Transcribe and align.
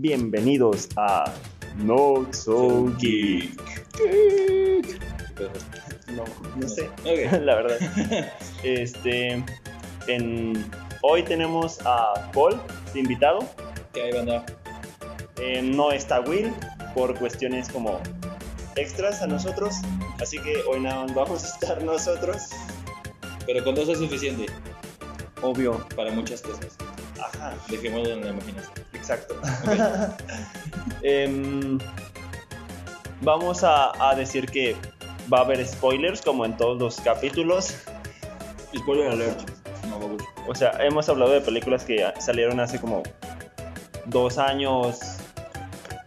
Bienvenidos 0.00 0.88
a 0.96 1.24
Not 1.78 2.32
So 2.32 2.86
Geek. 2.98 3.50
No, 6.14 6.22
no 6.54 6.68
sé, 6.68 6.88
la 7.40 7.56
verdad. 7.56 7.78
Este, 8.62 9.44
en, 10.06 10.70
hoy 11.02 11.24
tenemos 11.24 11.80
a 11.84 12.30
Paul 12.32 12.60
de 12.94 13.00
invitado. 13.00 13.40
¿Qué 13.92 14.02
hay, 14.02 14.12
banda? 14.12 14.46
Eh, 15.40 15.62
no 15.62 15.90
está 15.90 16.20
Will 16.20 16.52
por 16.94 17.18
cuestiones 17.18 17.68
como 17.68 18.00
extras 18.76 19.20
a 19.20 19.26
nosotros. 19.26 19.74
Así 20.20 20.38
que 20.38 20.62
hoy 20.70 20.78
nada 20.78 21.06
más 21.06 21.14
vamos 21.16 21.42
a 21.42 21.48
estar 21.48 21.82
nosotros. 21.82 22.50
Pero 23.46 23.64
con 23.64 23.74
dos 23.74 23.88
es 23.88 23.98
suficiente 23.98 24.46
Obvio. 25.42 25.84
para 25.96 26.12
muchas 26.12 26.40
cosas. 26.40 26.76
Ajá, 27.20 27.56
Dejémoslo 27.68 28.12
en 28.12 28.20
la 28.20 28.30
imaginación. 28.30 28.87
Exacto. 29.08 29.34
Em, 31.02 31.78
vamos 33.22 33.64
a, 33.64 34.10
a 34.10 34.14
decir 34.14 34.46
que 34.50 34.76
va 35.32 35.38
a 35.38 35.40
haber 35.42 35.66
spoilers 35.66 36.20
como 36.22 36.44
en 36.44 36.56
todos 36.56 36.78
los 36.78 37.00
capítulos. 37.00 37.74
Spoiler 38.76 39.08
alert. 39.10 39.40
No. 39.88 39.98
O 40.46 40.54
sea, 40.54 40.72
hemos 40.80 41.08
hablado 41.08 41.32
de 41.32 41.40
películas 41.40 41.84
que 41.84 42.04
salieron 42.18 42.60
hace 42.60 42.80
como 42.80 43.02
dos 44.06 44.38
años. 44.38 44.98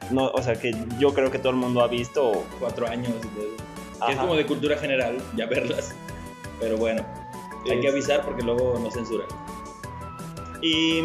No, 0.10 0.28
o 0.28 0.42
sea, 0.42 0.56
que 0.56 0.76
yo 1.00 1.14
creo 1.14 1.32
que 1.32 1.40
todo 1.40 1.50
el 1.52 1.56
mundo 1.58 1.82
ha 1.82 1.88
visto. 1.88 2.44
Cuatro 2.60 2.88
años. 2.88 3.14
de- 3.36 3.62
que 4.06 4.14
es 4.14 4.18
como 4.18 4.36
de 4.36 4.48
cultura 4.48 4.76
general, 4.78 5.18
ya 5.38 5.46
verlas. 5.46 5.94
Pero 6.60 6.76
bueno, 6.78 7.06
hay 7.70 7.80
que 7.82 7.88
avisar 7.88 8.24
porque 8.26 8.42
luego 8.44 8.80
nos 8.80 8.94
censuran. 8.96 9.28
Y. 10.62 11.02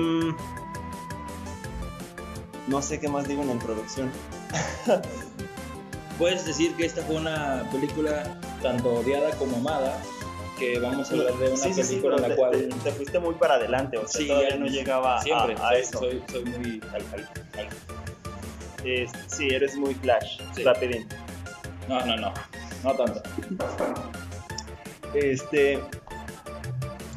No 2.66 2.82
sé 2.82 2.98
qué 3.00 3.08
más 3.08 3.26
digo 3.28 3.42
en 3.42 3.48
la 3.48 3.54
introducción. 3.54 4.10
Puedes 6.18 6.44
decir 6.46 6.74
que 6.76 6.86
esta 6.86 7.02
fue 7.02 7.16
una 7.16 7.68
película 7.70 8.38
tanto 8.62 8.94
odiada 8.94 9.30
como 9.32 9.56
amada, 9.58 10.00
que 10.58 10.78
vamos 10.78 11.10
a 11.10 11.12
hablar 11.14 11.34
de 11.34 11.48
una 11.48 11.56
Sí, 11.56 11.74
sí, 11.74 11.82
sí, 11.82 11.88
película 11.96 12.16
pero 12.16 12.16
en 12.16 12.22
la 12.22 12.28
te, 12.28 12.36
cual... 12.36 12.50
te- 12.52 12.90
te 12.90 12.92
fuiste 12.92 13.18
muy 13.18 13.34
para 13.34 13.54
adelante. 13.54 13.98
O 13.98 14.08
sea, 14.08 14.20
Sí, 14.20 14.26
todavía 14.26 14.50
ya- 14.50 14.56
no 14.56 14.66
llegaba 14.66 15.18
a- 15.18 15.22
Siempre, 15.22 15.54
a, 15.54 15.68
soy, 15.68 15.76
eso. 15.80 15.98
Soy, 15.98 16.22
soy 16.32 16.44
muy... 16.46 16.80
al- 16.94 17.04
al- 17.12 17.30
al- 17.60 18.86
Es- 18.86 19.12
sí, 19.26 19.48
eres 19.48 19.76
muy 19.76 19.94
flash, 19.94 20.40
Sí. 20.54 20.64
rapidín. 20.64 21.06
No, 21.88 22.04
no, 22.06 22.16
no. 22.16 22.32
No 22.82 22.92
tanto. 22.94 23.22
Este. 25.14 25.80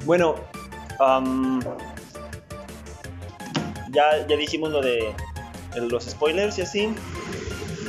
Bueno, 0.06 0.36
ya, 3.92 4.28
ya 4.28 4.36
dijimos 4.38 4.72
lo 4.72 4.82
de 4.82 5.14
los 5.75 6.06
spoilers 6.06 6.58
y 6.58 6.62
así. 6.62 6.94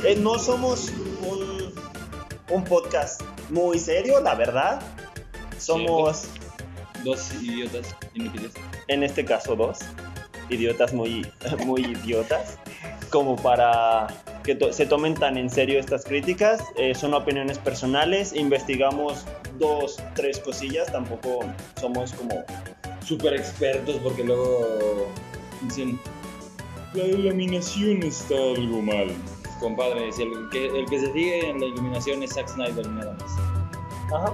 Eh, 0.05 0.15
no 0.19 0.39
somos 0.39 0.91
un, 1.27 1.73
un 2.49 2.63
podcast 2.63 3.21
muy 3.49 3.77
serio, 3.79 4.19
la 4.21 4.35
verdad. 4.35 4.81
Somos, 5.57 6.25
Dos 7.03 7.31
idiotas 7.41 7.95
inútiles. 8.13 8.51
en 8.87 9.03
este 9.03 9.25
caso, 9.25 9.55
dos 9.55 9.79
idiotas 10.49 10.93
muy, 10.93 11.25
muy 11.65 11.81
idiotas, 11.81 12.57
como 13.09 13.35
para 13.35 14.07
que 14.43 14.55
to- 14.55 14.71
se 14.73 14.85
tomen 14.85 15.13
tan 15.15 15.37
en 15.37 15.49
serio 15.49 15.79
estas 15.79 16.03
críticas. 16.03 16.61
Eh, 16.77 16.93
son 16.95 17.13
opiniones 17.13 17.57
personales, 17.57 18.33
investigamos 18.33 19.25
dos, 19.59 19.97
tres 20.15 20.39
cosillas, 20.39 20.91
tampoco 20.91 21.39
somos 21.79 22.13
como 22.13 22.43
Súper 23.05 23.33
expertos 23.33 23.97
porque 24.03 24.23
luego 24.23 25.07
dicen... 25.63 25.99
La 26.93 27.03
iluminación 27.03 28.03
está 28.03 28.35
algo 28.35 28.81
mal. 28.81 29.11
Compadre, 29.59 30.11
si 30.11 30.23
el, 30.23 30.49
que, 30.49 30.65
el 30.65 30.85
que 30.87 30.99
se 30.99 31.13
sigue 31.13 31.49
en 31.49 31.61
la 31.61 31.67
iluminación 31.67 32.21
es 32.23 32.33
Zack 32.33 32.49
Snyder 32.49 32.85
nada 32.87 33.13
más. 33.13 33.31
Ajá. 34.13 34.33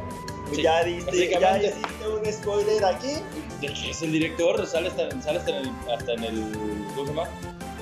Sí, 0.52 0.64
ya 0.64 0.84
diste, 0.84 1.30
ya 1.40 1.58
hiciste 1.58 2.08
un 2.08 2.34
spoiler 2.34 2.84
aquí. 2.86 3.16
¿De 3.62 3.67
qué 3.67 3.92
es 3.92 4.02
el 4.02 4.12
director? 4.14 4.66
Sale 4.66 4.88
hasta, 4.88 5.10
sale 5.22 5.40
hasta 5.40 5.52
en 5.52 5.58
el... 5.58 5.72
Hasta 5.94 6.14
en 6.14 6.23
el 6.23 6.52
¿Cómo 6.96 7.06
se 7.06 7.14
llama? 7.14 7.30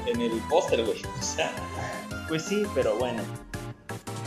En 0.07 0.21
el 0.21 0.31
póster, 0.49 0.83
güey. 0.83 1.01
O 1.19 1.23
sea... 1.23 1.51
Pues 2.27 2.43
sí, 2.43 2.63
pero 2.73 2.97
bueno. 2.97 3.21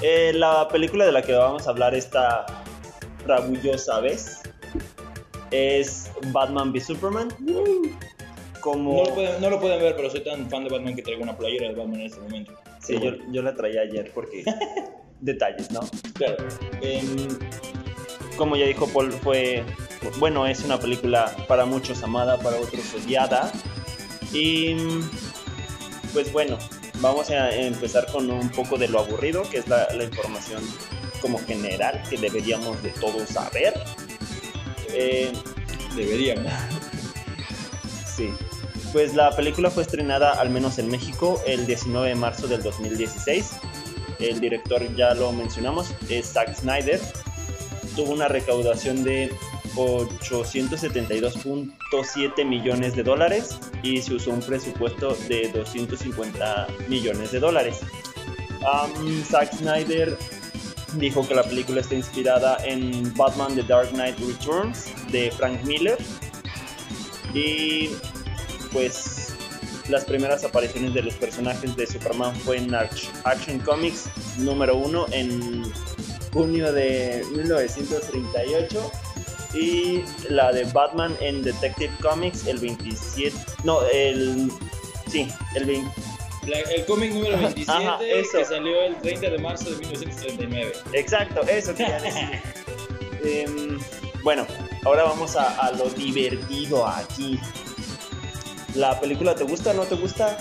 Eh, 0.03 0.33
la 0.33 0.69
película 0.69 1.05
de 1.05 1.13
la 1.13 1.23
que 1.23 1.33
vamos 1.33 1.67
a 1.67 1.71
hablar 1.71 1.95
esta 1.95 2.47
rabullosa 3.27 3.99
vez 4.01 4.41
es 5.51 6.11
Batman 6.29 6.71
v 6.71 6.81
Superman. 6.81 7.29
Como 8.73 8.93
No 8.93 9.05
lo, 9.05 9.15
pueden, 9.15 9.41
no 9.41 9.51
lo 9.51 9.61
pueden 9.61 9.81
ver, 9.81 9.97
pero 9.97 10.11
soy 10.11 10.21
tan 10.21 10.49
fan 10.49 10.65
de 10.65 10.71
Batman 10.71 10.95
que 10.95 11.03
traigo 11.03 11.23
una 11.23 11.37
playera 11.37 11.69
de 11.69 11.75
Batman 11.75 12.01
en 12.01 12.07
este 12.07 12.21
momento. 12.21 12.53
Sí, 12.81 12.99
yo, 13.01 13.13
yo 13.31 13.43
la 13.43 13.55
traía 13.55 13.83
ayer 13.83 14.11
porque 14.15 14.45
detalles, 15.21 15.71
¿no? 15.71 15.81
Claro. 16.15 16.37
Em, 16.81 17.29
como 18.37 18.57
ya 18.57 18.67
dijo 18.67 18.87
Paul, 18.89 19.13
fue 19.13 19.65
bueno, 20.19 20.47
es 20.47 20.65
una 20.65 20.79
película 20.79 21.35
para 21.49 21.65
muchos 21.65 22.03
amada, 22.03 22.39
para 22.39 22.57
otros 22.57 22.95
odiada. 22.95 23.51
Y 24.33 24.77
pues 26.13 26.33
bueno, 26.33 26.59
vamos 27.01 27.31
a 27.31 27.55
empezar 27.55 28.07
con 28.13 28.31
un 28.31 28.49
poco 28.51 28.77
de 28.77 28.89
lo 28.89 29.01
aburrido, 29.01 29.43
que 29.51 29.59
es 29.59 29.69
la, 29.69 29.89
la 29.95 30.05
información 30.05 30.63
como 31.21 31.39
general 31.39 32.03
que 32.09 32.17
deberíamos 32.17 32.83
de 32.83 32.91
todos 32.91 33.29
saber. 33.29 33.75
Eh, 34.93 35.33
Deberíamos. 35.95 36.53
Sí. 38.19 38.33
Pues 38.93 39.15
la 39.15 39.35
película 39.37 39.71
fue 39.71 39.83
estrenada 39.83 40.41
al 40.41 40.49
menos 40.51 40.79
en 40.79 40.89
México 40.89 41.43
el 41.47 41.67
19 41.67 42.09
de 42.09 42.15
marzo 42.15 42.49
del 42.49 42.63
2016. 42.63 43.51
El 44.19 44.41
director 44.41 44.83
ya 44.97 45.13
lo 45.15 45.31
mencionamos, 45.33 45.93
es 46.09 46.33
Zack 46.33 46.55
Snyder. 46.55 46.99
Tuvo 47.95 48.13
una 48.13 48.29
recaudación 48.29 49.05
de 49.05 49.31
872.7 49.75 52.45
millones 52.45 52.97
de 52.97 53.03
dólares 53.03 53.59
y 53.83 54.01
se 54.03 54.15
usó 54.15 54.31
un 54.31 54.41
presupuesto 54.41 55.15
de 55.29 55.51
250 55.53 56.69
millones 56.89 57.31
de 57.31 57.41
dólares. 57.41 57.81
Zack 59.25 59.55
Snyder 59.55 60.17
dijo 60.95 61.27
que 61.27 61.35
la 61.35 61.43
película 61.43 61.81
está 61.81 61.95
inspirada 61.95 62.59
en 62.65 63.15
Batman 63.15 63.55
The 63.55 63.63
Dark 63.63 63.91
Knight 63.91 64.19
Returns 64.19 64.87
de 65.13 65.31
Frank 65.31 65.63
Miller 65.65 65.99
y 67.35 67.91
pues 68.79 69.35
las 69.89 70.05
primeras 70.05 70.45
apariciones 70.45 70.95
de 70.95 71.03
los 71.03 71.15
personajes 71.15 71.75
de 71.75 71.85
Superman 71.85 72.33
fue 72.37 72.59
en 72.59 72.71
Arch- 72.71 73.09
Action 73.25 73.59
Comics 73.59 74.05
número 74.39 74.77
1 74.77 75.07
en 75.11 75.65
junio 76.33 76.73
de 76.73 77.25
1938 77.35 78.93
y 79.55 80.05
la 80.29 80.53
de 80.53 80.63
Batman 80.65 81.17
en 81.21 81.43
Detective 81.43 81.93
Comics 82.01 82.47
el 82.47 82.59
27 82.59 83.35
no 83.65 83.81
el 83.93 84.53
sí 85.11 85.27
el 85.57 85.65
20 85.65 85.91
La- 86.47 86.61
el 86.61 86.85
cómic 86.87 87.13
número 87.13 87.37
27 87.37 87.73
Ajá, 87.73 87.99
eso. 88.05 88.39
que 88.39 88.45
salió 88.45 88.81
el 88.83 88.97
30 89.01 89.31
de 89.31 89.39
marzo 89.39 89.71
de 89.71 89.77
1939. 89.79 90.73
Exacto, 90.93 91.41
eso 91.49 91.75
quería 91.75 92.01
decir. 92.01 92.29
Em, 93.25 93.79
bueno, 94.23 94.47
ahora 94.85 95.03
vamos 95.05 95.35
a, 95.37 95.59
a 95.59 95.73
lo 95.73 95.91
divertido 95.91 96.87
aquí. 96.87 97.39
¿La 98.75 98.99
película 99.01 99.35
te 99.35 99.45
gusta 99.45 99.71
o 99.71 99.75
no 99.75 99.85
te 99.85 99.95
gusta? 99.97 100.39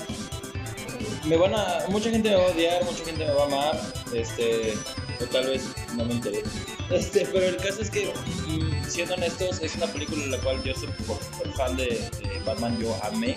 Me 1.25 1.35
van 1.38 1.53
a, 1.55 1.79
mucha 1.89 2.09
gente 2.09 2.29
me 2.29 2.35
va 2.35 2.43
a 2.43 2.51
odiar, 2.51 2.83
mucha 2.85 3.03
gente 3.03 3.25
me 3.25 3.33
va 3.33 3.43
a 3.43 3.45
amar, 3.45 3.81
este, 4.13 4.73
o 5.21 5.25
tal 5.25 5.47
vez 5.47 5.63
no 5.95 6.05
me 6.05 6.13
interese. 6.13 6.49
Este, 6.89 7.25
pero 7.25 7.45
el 7.45 7.57
caso 7.57 7.81
es 7.81 7.89
que, 7.89 8.13
mm, 8.47 8.85
siendo 8.89 9.16
honestos, 9.16 9.59
es 9.61 9.75
una 9.75 9.87
película 9.87 10.23
en 10.23 10.31
la 10.31 10.37
cual 10.37 10.63
yo 10.63 10.73
soy 10.73 10.87
por, 11.05 11.17
por 11.19 11.53
fan 11.55 11.75
de, 11.75 11.85
de 11.85 12.39
Batman, 12.45 12.77
yo 12.79 12.97
amé. 13.03 13.35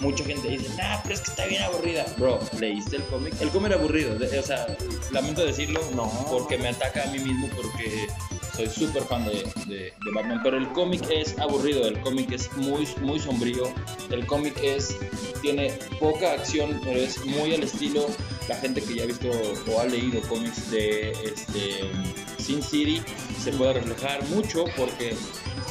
Mucha 0.00 0.24
gente 0.24 0.48
dice, 0.48 0.68
nah, 0.76 0.98
pero 1.02 1.14
es 1.14 1.20
que 1.22 1.30
está 1.30 1.46
bien 1.46 1.62
aburrida. 1.62 2.04
Bro, 2.18 2.40
¿leíste 2.58 2.96
el 2.96 3.04
cómic? 3.04 3.32
El 3.40 3.48
cómic 3.50 3.70
era 3.70 3.76
aburrido, 3.80 4.18
de- 4.18 4.38
o 4.38 4.42
sea, 4.42 4.66
lamento 5.12 5.46
decirlo, 5.46 5.80
No. 5.94 6.10
porque 6.30 6.58
me 6.58 6.68
ataca 6.68 7.04
a 7.04 7.06
mí 7.06 7.20
mismo, 7.20 7.48
porque 7.56 8.06
soy 8.56 8.68
súper 8.68 9.02
fan 9.04 9.24
de, 9.24 9.92
Batman, 10.14 10.40
pero 10.42 10.56
el 10.56 10.68
cómic 10.72 11.02
es 11.10 11.38
aburrido, 11.38 11.86
el 11.86 12.00
cómic 12.00 12.30
es 12.32 12.52
muy, 12.56 12.86
muy 13.00 13.18
sombrío, 13.18 13.72
el 14.10 14.26
cómic 14.26 14.56
es, 14.62 14.96
tiene 15.42 15.72
poca 15.98 16.32
acción, 16.32 16.80
pero 16.84 17.00
es 17.00 17.24
muy 17.24 17.54
al 17.54 17.62
estilo 17.62 18.06
la 18.48 18.56
gente 18.56 18.80
que 18.82 18.94
ya 18.94 19.04
ha 19.04 19.06
visto 19.06 19.28
o 19.70 19.80
ha 19.80 19.86
leído 19.86 20.20
cómics 20.28 20.70
de 20.70 21.10
este, 21.24 21.90
Sin 22.38 22.62
City, 22.62 23.02
se 23.42 23.52
puede 23.52 23.74
reflejar 23.74 24.22
mucho 24.28 24.64
porque 24.76 25.16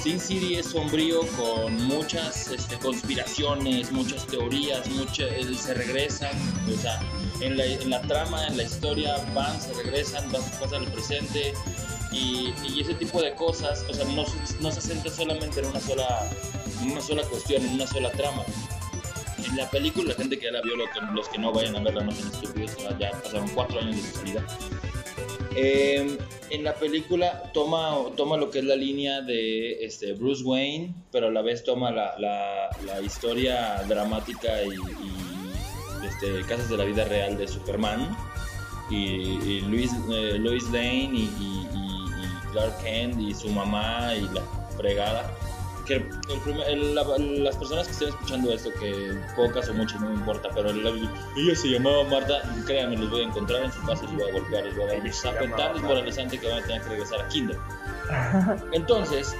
Sin 0.01 0.19
City 0.19 0.55
es 0.55 0.67
sombrío 0.67 1.21
con 1.37 1.75
muchas 1.85 2.47
este, 2.49 2.77
conspiraciones, 2.79 3.91
muchas 3.91 4.25
teorías, 4.27 4.89
mucha- 4.89 5.27
eh, 5.27 5.45
se 5.55 5.73
regresan, 5.73 6.31
o 6.67 6.81
sea, 6.81 6.99
en 7.39 7.57
la, 7.57 7.65
en 7.65 7.89
la 7.89 8.01
trama, 8.01 8.45
en 8.47 8.57
la 8.57 8.63
historia, 8.63 9.15
van, 9.33 9.61
se 9.61 9.73
regresan, 9.73 10.29
van, 10.31 10.41
pasan 10.59 10.83
al 10.85 10.91
presente, 10.91 11.53
y, 12.13 12.53
y 12.67 12.81
ese 12.81 12.93
tipo 12.93 13.21
de 13.21 13.33
cosas, 13.35 13.83
o 13.89 13.93
sea, 13.93 14.05
no, 14.05 14.25
se- 14.71 14.81
centra 14.81 15.11
solamente 15.11 15.59
en 15.59 15.65
una 15.67 15.79
sola, 15.79 16.29
en 16.81 16.91
una 16.91 17.01
sola 17.01 17.23
cuestión, 17.23 17.65
en 17.65 17.73
una 17.73 17.87
sola 17.87 18.11
trama. 18.11 18.43
en 19.45 19.57
la 19.57 19.69
película, 19.69 20.09
la 20.09 20.15
gente 20.15 20.37
que 20.37 20.45
ya 20.45 20.51
la 20.51 20.61
vio, 20.61 20.73
los 21.13 21.27
que 21.29 21.37
no 21.37 21.51
vayan 21.51 21.75
a 21.75 21.81
verla 21.81 22.03
no 22.03 22.11
sean 22.11 22.27
estúpidos, 22.31 22.71
ya 22.99 23.11
pasaron 23.23 23.47
cuatro 23.49 23.79
años 23.79 23.95
de 23.97 24.01
su 24.01 24.17
salida. 24.19 24.45
Eh, 25.55 26.17
en 26.49 26.63
la 26.63 26.73
película 26.75 27.51
toma, 27.53 27.95
toma 28.17 28.37
lo 28.37 28.49
que 28.49 28.59
es 28.59 28.65
la 28.65 28.75
línea 28.75 29.21
de 29.21 29.85
este, 29.85 30.13
Bruce 30.13 30.43
Wayne, 30.43 30.95
pero 31.11 31.27
a 31.27 31.31
la 31.31 31.41
vez 31.41 31.63
toma 31.63 31.91
la, 31.91 32.15
la- 32.17 32.69
historia 33.01 33.83
dramática 33.87 34.63
y, 34.63 34.69
y, 34.69 36.07
este, 36.07 36.41
casos 36.47 36.69
de 36.69 36.77
la 36.77 36.85
vida 36.85 37.05
real 37.05 37.37
de 37.37 37.47
Superman 37.47 38.15
y, 38.89 38.95
y 38.95 39.61
Luis, 39.61 39.91
eh, 40.11 40.39
Lane 40.71 41.11
y 41.13 41.67
Clark 42.53 42.77
Kent 42.81 43.19
y 43.19 43.33
su 43.33 43.49
mamá 43.49 44.13
y 44.15 44.21
la 44.29 44.41
fregada. 44.77 45.29
Que 45.85 45.95
el 45.95 46.39
primer- 46.45 46.65
el- 46.69 46.95
la- 46.95 47.03
las 47.17 47.57
personas 47.57 47.87
que 47.87 47.91
estén 47.91 48.07
escuchando 48.07 48.53
esto, 48.53 48.69
que 48.79 49.17
pocas 49.35 49.67
o 49.67 49.73
muchas 49.73 49.99
no 49.99 50.07
me 50.11 50.15
importa, 50.15 50.47
pero 50.55 50.69
el- 50.69 51.09
ella 51.35 51.55
se 51.55 51.67
llamaba 51.67 52.05
Marta, 52.05 52.41
créanme, 52.65 52.95
los 52.95 53.09
voy 53.09 53.21
a 53.23 53.25
encontrar 53.25 53.63
en 53.65 53.71
su 53.73 53.81
casa, 53.85 54.03
les 54.03 54.13
voy 54.15 54.29
a 54.29 54.31
golpear, 54.31 54.63
les 54.63 54.75
voy 54.77 54.85
a 54.85 54.87
llamaba 54.93 55.33
tan 55.57 55.73
desmoralizante 55.73 56.39
que 56.39 56.47
van 56.47 56.63
a 56.63 56.65
tener 56.65 56.81
que 56.83 56.89
regresar 56.89 57.19
a 57.21 57.27
Kinder. 57.27 57.57
Entonces, 58.71 59.35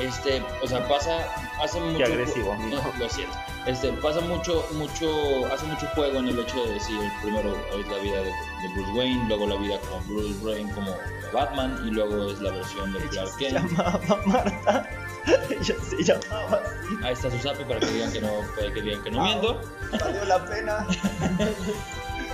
este, 0.00 0.42
o 0.62 0.66
sea, 0.66 0.86
pasa, 0.88 1.18
hace 1.62 1.78
mucho... 1.80 2.04
agresivo, 2.04 2.52
amigo. 2.54 2.80
No, 2.82 2.98
lo 2.98 3.08
siento. 3.10 3.36
Este, 3.68 3.92
pasa 3.92 4.20
mucho, 4.22 4.66
mucho, 4.72 5.46
hace 5.52 5.66
mucho 5.66 5.86
juego 5.88 6.20
en 6.20 6.28
el 6.28 6.38
hecho 6.38 6.64
de 6.64 6.72
decir, 6.72 6.98
primero 7.20 7.54
es 7.78 7.86
la 7.86 7.98
vida 7.98 8.16
de, 8.22 8.30
de 8.30 8.74
Bruce 8.74 8.92
Wayne, 8.92 9.28
luego 9.28 9.46
la 9.46 9.56
vida 9.56 9.78
como 9.80 10.00
Bruce 10.06 10.42
Wayne 10.42 10.72
como 10.72 10.96
Batman 11.34 11.78
y 11.86 11.90
luego 11.90 12.30
es 12.30 12.40
la 12.40 12.50
versión 12.50 12.94
de 12.94 13.00
Clark 13.00 13.28
Se 13.28 13.38
Kent. 13.38 13.70
llamaba 13.70 14.22
Marta. 14.24 14.88
Ella 15.50 15.74
se 15.82 16.02
llamaba 16.02 16.62
así. 16.64 16.94
Ahí 17.04 17.12
está 17.12 17.30
su 17.30 17.38
zape 17.38 17.62
para 17.66 17.80
que 17.80 17.86
digan 17.86 18.10
que 18.10 18.20
no, 18.22 18.30
para 18.56 18.72
que 18.72 18.80
digan 18.80 19.02
que 19.02 19.10
no 19.10 19.22
miento. 19.22 19.60
Valió 20.00 20.24
la 20.24 20.44
pena. 20.46 20.86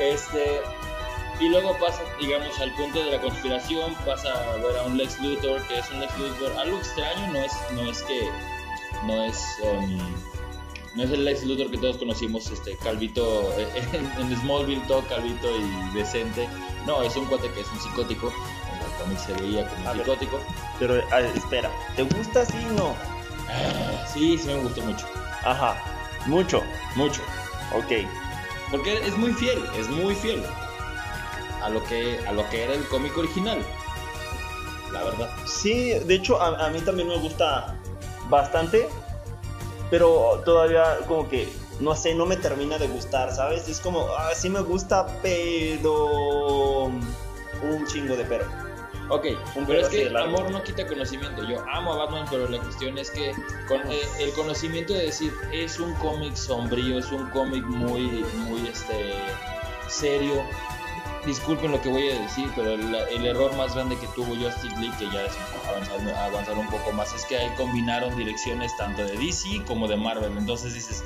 Este, 0.00 0.60
y 1.40 1.48
luego 1.48 1.76
pasa, 1.78 2.02
digamos, 2.20 2.58
al 2.60 2.72
punto 2.74 2.98
de 2.98 3.12
la 3.12 3.20
conspiración, 3.20 3.94
pasa 4.04 4.28
a 4.32 4.56
ver 4.56 4.76
a 4.76 4.82
un 4.82 4.96
Lex 4.96 5.20
Luthor, 5.20 5.62
que 5.68 5.78
es 5.78 5.90
un 5.92 6.00
Lex 6.00 6.18
Luthor, 6.18 6.52
algo 6.58 6.78
extraño, 6.78 7.32
no 7.32 7.38
es, 7.38 7.52
no 7.72 7.90
es 7.90 8.02
que, 8.02 8.28
no 9.04 9.22
es, 9.22 9.58
um, 9.62 10.14
no 10.94 11.02
es 11.02 11.10
el 11.10 11.24
Lex 11.24 11.44
Luthor 11.44 11.70
que 11.70 11.78
todos 11.78 11.96
conocimos, 11.98 12.50
este, 12.50 12.76
calvito, 12.76 13.52
eh, 13.58 13.68
en, 13.92 14.06
en 14.30 14.36
Smallville 14.40 14.82
todo 14.86 15.02
calvito 15.08 15.48
y 15.56 15.94
decente, 15.96 16.48
no, 16.86 17.02
es 17.02 17.16
un 17.16 17.26
cuate 17.26 17.50
que 17.50 17.60
es 17.60 17.68
un 17.72 17.80
psicótico, 17.80 18.32
en 18.72 18.78
el 18.84 18.92
cómic 19.02 19.18
se 19.18 19.32
veía 19.42 19.68
como 19.68 19.90
un 19.90 19.96
psicótico, 19.98 20.40
Pero 20.78 20.94
a 21.10 21.16
ver, 21.20 21.36
espera, 21.36 21.70
¿te 21.96 22.02
gusta 22.04 22.42
así 22.42 22.56
o 22.70 22.72
no? 22.72 22.94
Ah, 23.48 24.06
sí, 24.12 24.38
sí 24.38 24.46
me 24.48 24.56
gustó 24.62 24.82
mucho, 24.82 25.06
Ajá, 25.42 25.76
mucho. 26.26 26.62
mucho, 26.96 27.22
Ok. 27.74 28.06
porque 28.70 28.98
es 29.06 29.16
muy 29.16 29.32
fiel, 29.32 29.62
es 29.78 29.88
muy 29.88 30.14
fiel 30.14 30.42
a 31.62 31.68
lo 31.70 31.82
que, 31.84 32.20
a 32.26 32.32
lo 32.32 32.48
que 32.50 32.64
era 32.64 32.74
el 32.74 32.86
cómic 32.88 33.16
original, 33.18 33.58
la 34.92 35.02
verdad. 35.04 35.30
Sí, 35.46 35.90
de 35.90 36.14
hecho 36.14 36.40
a, 36.40 36.66
a 36.66 36.70
mí 36.70 36.80
también 36.80 37.08
me 37.08 37.16
gusta 37.18 37.74
bastante, 38.28 38.88
pero 39.94 40.42
todavía 40.44 40.98
como 41.06 41.28
que, 41.28 41.48
no 41.78 41.94
sé, 41.94 42.16
no 42.16 42.26
me 42.26 42.36
termina 42.36 42.78
de 42.78 42.88
gustar, 42.88 43.32
¿sabes? 43.32 43.68
Es 43.68 43.78
como, 43.78 44.08
ah, 44.18 44.32
sí 44.34 44.50
me 44.50 44.60
gusta, 44.60 45.06
pero... 45.22 46.86
Un 46.86 47.86
chingo 47.86 48.16
de 48.16 48.24
pero. 48.24 48.44
Ok, 49.08 49.26
Un 49.54 49.64
pero 49.64 49.82
es 49.82 49.88
pedazo 49.88 49.90
que 49.90 50.10
largo. 50.10 50.36
amor 50.36 50.50
no 50.50 50.64
quita 50.64 50.84
conocimiento. 50.88 51.44
Yo 51.44 51.64
amo 51.72 51.92
a 51.92 51.96
Batman, 51.98 52.26
pero 52.28 52.48
la 52.48 52.58
cuestión 52.60 52.98
es 52.98 53.08
que 53.12 53.30
con 53.68 53.88
eh, 53.88 54.00
el 54.18 54.32
conocimiento 54.32 54.94
de 54.94 55.04
decir 55.04 55.32
es 55.52 55.78
un 55.78 55.94
cómic 55.94 56.34
sombrío, 56.34 56.98
es 56.98 57.12
un 57.12 57.30
cómic 57.30 57.64
muy, 57.64 58.24
muy 58.48 58.66
este 58.66 59.14
serio. 59.86 60.42
Disculpen 61.26 61.72
lo 61.72 61.80
que 61.80 61.88
voy 61.88 62.10
a 62.10 62.20
decir, 62.20 62.50
pero 62.54 62.72
el, 62.72 62.94
el 62.94 63.24
error 63.26 63.54
más 63.56 63.74
grande 63.74 63.96
que 63.96 64.06
tuvo 64.08 64.34
Justice 64.36 64.76
League, 64.78 64.94
que 64.98 65.06
ya 65.10 65.22
es 65.22 65.32
avanzar, 65.68 66.14
avanzar 66.18 66.58
un 66.58 66.68
poco 66.68 66.92
más, 66.92 67.14
es 67.14 67.24
que 67.24 67.38
ahí 67.38 67.50
combinaron 67.56 68.14
direcciones 68.16 68.76
tanto 68.76 69.02
de 69.04 69.16
DC 69.16 69.64
como 69.66 69.88
de 69.88 69.96
Marvel. 69.96 70.36
Entonces 70.36 70.74
dices, 70.74 71.02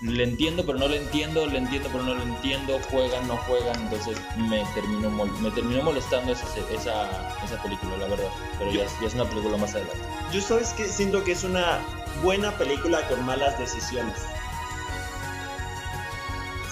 le 0.00 0.24
entiendo, 0.24 0.64
pero 0.64 0.78
no 0.78 0.88
le 0.88 0.96
entiendo, 0.96 1.46
le 1.46 1.58
entiendo, 1.58 1.90
pero 1.92 2.02
no 2.04 2.14
le 2.14 2.22
entiendo, 2.22 2.78
juegan, 2.90 3.28
no 3.28 3.36
juegan, 3.36 3.78
entonces 3.82 4.16
me 4.38 4.64
terminó, 4.74 5.10
mol- 5.10 5.36
me 5.40 5.50
terminó 5.50 5.82
molestando 5.82 6.32
esa, 6.32 6.46
esa, 6.72 7.34
esa 7.44 7.62
película, 7.62 7.96
la 7.98 8.06
verdad. 8.06 8.28
Pero 8.58 8.72
ya, 8.72 8.84
es- 8.84 9.00
ya 9.02 9.06
es 9.08 9.14
una 9.14 9.24
película 9.24 9.58
más 9.58 9.74
adelante. 9.74 9.98
Yo 10.32 10.40
sabes 10.40 10.70
que 10.70 10.86
siento 10.86 11.22
que 11.24 11.32
es 11.32 11.44
una 11.44 11.80
buena 12.22 12.52
película 12.52 13.06
con 13.08 13.22
malas 13.26 13.58
decisiones. 13.58 14.14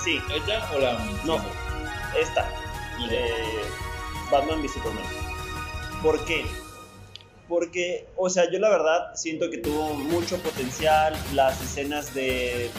Sí, 0.02 0.18
¿Esta 0.34 0.70
o 0.74 0.78
la.? 0.78 0.92
No. 1.24 1.38
esta. 2.18 2.48
Eh, 3.10 3.62
Batman 4.30 4.62
v 4.62 4.68
Superman. 4.68 5.04
¿Por 6.02 6.24
qué? 6.24 6.44
Porque, 7.48 8.06
o 8.16 8.28
sea, 8.28 8.50
yo 8.50 8.58
la 8.58 8.68
verdad 8.70 9.14
siento 9.14 9.48
que 9.50 9.58
tuvo 9.58 9.94
mucho 9.94 10.36
potencial 10.38 11.16
las 11.32 11.60
escenas 11.62 12.12
de, 12.12 12.70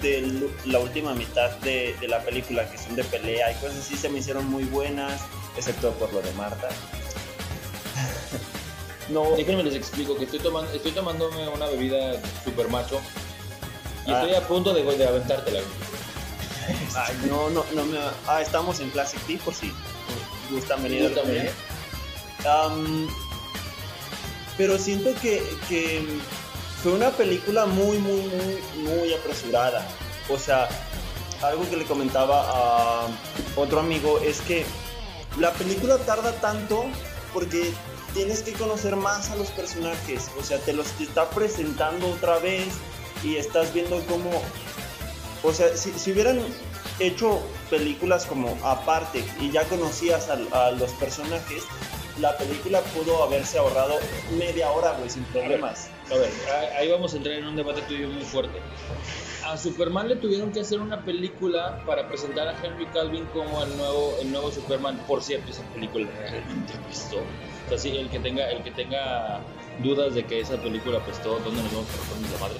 de 0.00 0.48
la 0.64 0.80
última 0.80 1.14
mitad 1.14 1.50
de, 1.58 1.94
de 2.00 2.08
la 2.08 2.20
película, 2.20 2.68
que 2.70 2.78
son 2.78 2.96
de 2.96 3.04
pelea 3.04 3.52
y 3.52 3.54
cosas 3.56 3.78
así, 3.78 3.96
se 3.96 4.08
me 4.08 4.18
hicieron 4.18 4.46
muy 4.50 4.64
buenas, 4.64 5.22
excepto 5.56 5.92
por 5.92 6.12
lo 6.12 6.20
de 6.20 6.32
Marta. 6.32 6.68
no, 9.08 9.36
Déjenme 9.36 9.62
les 9.62 9.74
explico 9.76 10.16
que 10.16 10.24
estoy 10.24 10.40
tomando, 10.40 10.72
estoy 10.72 10.90
tomándome 10.92 11.48
una 11.48 11.66
bebida 11.66 12.20
super 12.44 12.68
macho 12.68 13.00
y 14.06 14.10
Ah. 14.10 14.20
estoy 14.20 14.34
a 14.34 14.46
punto 14.48 14.74
de, 14.74 14.82
de 14.82 15.06
aventártela. 15.06 15.60
Ay, 16.96 17.16
no, 17.28 17.50
no, 17.50 17.64
no 17.74 17.84
me... 17.84 17.98
Ah, 18.26 18.40
estamos 18.40 18.80
en 18.80 18.90
Classic 18.90 19.20
Tea, 19.26 19.38
por 19.44 19.54
si 19.54 19.72
gustan 20.50 20.82
venir 20.82 21.12
a. 22.44 22.64
Am, 22.64 23.08
pero 24.56 24.78
siento 24.78 25.10
que, 25.20 25.42
que 25.68 26.04
fue 26.82 26.92
una 26.92 27.10
película 27.10 27.66
muy, 27.66 27.98
muy, 27.98 28.20
muy, 28.20 28.88
muy 28.88 29.14
apresurada. 29.14 29.86
O 30.28 30.38
sea, 30.38 30.68
algo 31.42 31.68
que 31.68 31.76
le 31.76 31.84
comentaba 31.84 32.44
a 32.48 33.06
otro 33.56 33.80
amigo 33.80 34.18
es 34.20 34.40
que 34.40 34.64
la 35.38 35.52
película 35.52 35.98
tarda 35.98 36.32
tanto 36.40 36.84
porque 37.32 37.72
tienes 38.14 38.42
que 38.42 38.52
conocer 38.52 38.96
más 38.96 39.30
a 39.30 39.36
los 39.36 39.48
personajes. 39.48 40.30
O 40.38 40.42
sea, 40.42 40.58
te 40.58 40.72
los 40.72 40.88
está 41.00 41.30
presentando 41.30 42.08
otra 42.08 42.38
vez 42.38 42.68
y 43.24 43.36
estás 43.36 43.72
viendo 43.72 44.04
cómo... 44.06 44.30
O 45.42 45.52
sea, 45.52 45.76
si, 45.76 45.90
si 45.92 46.12
hubieran 46.12 46.40
hecho 47.00 47.40
películas 47.70 48.26
como 48.26 48.56
aparte 48.62 49.24
y 49.40 49.50
ya 49.50 49.64
conocías 49.64 50.28
a, 50.28 50.66
a 50.66 50.70
los 50.72 50.92
personajes, 50.92 51.64
la 52.20 52.36
película 52.36 52.80
pudo 52.80 53.22
haberse 53.24 53.58
ahorrado 53.58 53.94
media 54.38 54.70
hora, 54.70 54.92
güey, 54.98 55.08
sin 55.10 55.24
problemas. 55.24 55.88
A 56.10 56.14
ver, 56.14 56.30
ahí- 56.54 56.68
ahí 56.78 56.90
vamos 56.90 57.14
a 57.14 57.16
entrar 57.16 57.36
en 57.36 57.46
un 57.46 57.56
debate 57.56 57.80
tuyo 57.82 58.08
muy 58.08 58.22
fuerte. 58.22 58.58
A 59.46 59.56
Superman 59.56 60.08
le 60.08 60.16
tuvieron 60.16 60.52
que 60.52 60.60
hacer 60.60 60.78
una 60.78 61.04
película 61.04 61.82
para 61.86 62.06
presentar 62.08 62.46
a 62.46 62.54
Henry 62.64 62.86
Calvin 62.86 63.24
como 63.32 63.62
el 63.64 63.76
nuevo, 63.76 64.16
el 64.20 64.30
nuevo 64.30 64.52
Superman. 64.52 64.98
Por 65.08 65.22
cierto, 65.22 65.50
esa 65.50 65.62
película 65.74 66.06
realmente 66.20 66.74
apestó. 66.74 67.16
O 67.16 67.68
sea, 67.68 67.78
sí, 67.78 67.96
el 67.96 68.08
que 68.10 68.20
tenga, 68.20 68.48
el 68.50 68.62
que 68.62 68.70
tenga 68.70 69.40
dudas 69.82 70.14
de 70.14 70.24
que 70.24 70.40
esa 70.40 70.56
película 70.58 70.98
apestó, 70.98 71.40
¿dónde 71.40 71.62
nos 71.62 71.72
vamos 71.72 71.88
a 71.90 72.14
poner 72.14 72.30
la 72.30 72.38
madre? 72.38 72.56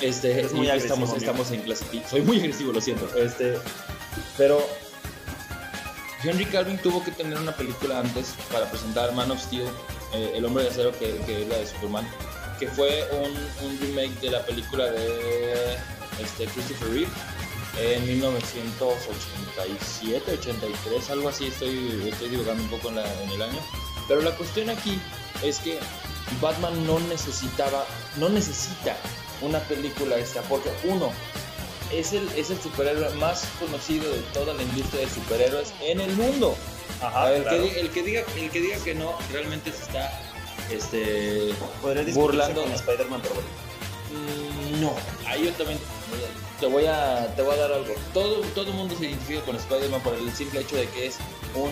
Este, 0.00 0.32
Eres 0.38 0.52
muy 0.52 0.66
y 0.66 0.70
agresivo, 0.70 0.94
estamos, 0.94 1.10
amigo. 1.10 1.24
estamos 1.24 1.50
en 1.50 1.60
clase. 1.62 1.84
Soy 2.08 2.20
muy 2.22 2.38
agresivo, 2.38 2.72
lo 2.72 2.80
siento. 2.80 3.08
Este, 3.16 3.58
pero 4.36 4.64
Henry 6.22 6.44
Calvin 6.46 6.78
tuvo 6.78 7.02
que 7.04 7.10
tener 7.12 7.38
una 7.38 7.54
película 7.56 8.00
antes 8.00 8.34
para 8.52 8.68
presentar 8.70 9.12
Man 9.14 9.30
of 9.30 9.40
Steel, 9.42 9.66
eh, 10.14 10.32
El 10.34 10.44
Hombre 10.44 10.64
de 10.64 10.70
Acero, 10.70 10.92
que, 10.92 11.16
que 11.26 11.42
es 11.42 11.48
la 11.48 11.56
de 11.58 11.66
Superman, 11.66 12.08
que 12.58 12.68
fue 12.68 13.06
un, 13.12 13.30
un 13.66 13.78
remake 13.80 14.20
de 14.20 14.30
la 14.30 14.44
película 14.44 14.86
de 14.86 15.76
este, 16.22 16.46
Christopher 16.46 16.88
Reeve 16.90 17.08
en 17.80 18.04
1987, 18.06 20.32
83, 20.32 21.10
algo 21.10 21.28
así, 21.28 21.46
estoy, 21.46 22.08
estoy 22.10 22.28
divagando 22.30 22.62
un 22.64 22.70
poco 22.70 22.88
en, 22.88 22.96
la- 22.96 23.22
en 23.22 23.30
el 23.30 23.40
año. 23.42 23.60
Pero 24.08 24.20
la 24.22 24.32
cuestión 24.36 24.68
aquí 24.70 24.98
es 25.44 25.58
que 25.60 25.78
Batman 26.40 26.84
no 26.86 26.98
necesitaba, 27.00 27.84
no 28.16 28.28
necesita 28.30 28.96
una 29.40 29.60
película 29.60 30.16
esta, 30.16 30.42
porque 30.42 30.70
uno, 30.84 31.10
es 31.92 32.12
el, 32.12 32.28
es 32.36 32.50
el 32.50 32.60
superhéroe 32.60 33.10
más 33.14 33.44
conocido 33.58 34.10
de 34.12 34.20
toda 34.34 34.54
la 34.54 34.62
industria 34.62 35.02
de 35.02 35.08
superhéroes 35.08 35.72
en 35.80 36.00
el 36.00 36.12
mundo. 36.16 36.54
Ajá, 37.00 37.32
el, 37.32 37.42
claro. 37.42 37.62
que, 37.62 37.80
el, 37.80 37.90
que 37.90 38.02
diga, 38.02 38.22
el 38.36 38.50
que 38.50 38.60
diga 38.60 38.76
que 38.84 38.94
no, 38.94 39.14
realmente 39.32 39.72
se 39.72 39.82
está 39.82 40.20
este, 40.70 41.54
burlando. 42.14 42.62
con 42.62 42.72
Spider-Man, 42.72 43.20
pero 43.22 43.34
bueno. 43.34 43.48
Mm, 44.10 44.80
No, 44.80 44.92
ahí 45.26 45.44
yo 45.44 45.52
también 45.52 45.78
te 46.60 46.66
voy 46.66 46.86
a, 46.86 47.32
te 47.36 47.42
voy 47.42 47.54
a 47.54 47.56
dar 47.58 47.72
algo. 47.72 47.94
Todo, 48.12 48.40
todo 48.54 48.66
el 48.66 48.74
mundo 48.74 48.96
se 48.98 49.06
identifica 49.06 49.42
con 49.42 49.56
Spider-Man 49.56 50.00
por 50.02 50.14
el 50.14 50.30
simple 50.32 50.60
hecho 50.60 50.76
de 50.76 50.88
que 50.88 51.06
es 51.06 51.18
un 51.54 51.70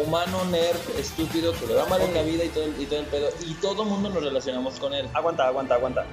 humano 0.00 0.44
nerd 0.46 0.78
estúpido 0.98 1.52
que 1.52 1.66
le 1.66 1.74
va 1.74 1.86
mal 1.86 2.00
en 2.02 2.14
la 2.14 2.22
vida 2.22 2.44
y 2.44 2.48
todo, 2.48 2.64
el, 2.64 2.80
y 2.80 2.86
todo 2.86 3.00
el 3.00 3.06
pedo. 3.06 3.28
Y 3.46 3.54
todo 3.54 3.82
el 3.82 3.88
mundo 3.88 4.10
nos 4.10 4.22
relacionamos 4.22 4.78
con 4.78 4.94
él. 4.94 5.08
Aguanta, 5.14 5.46
aguanta, 5.46 5.74
aguanta. 5.74 6.06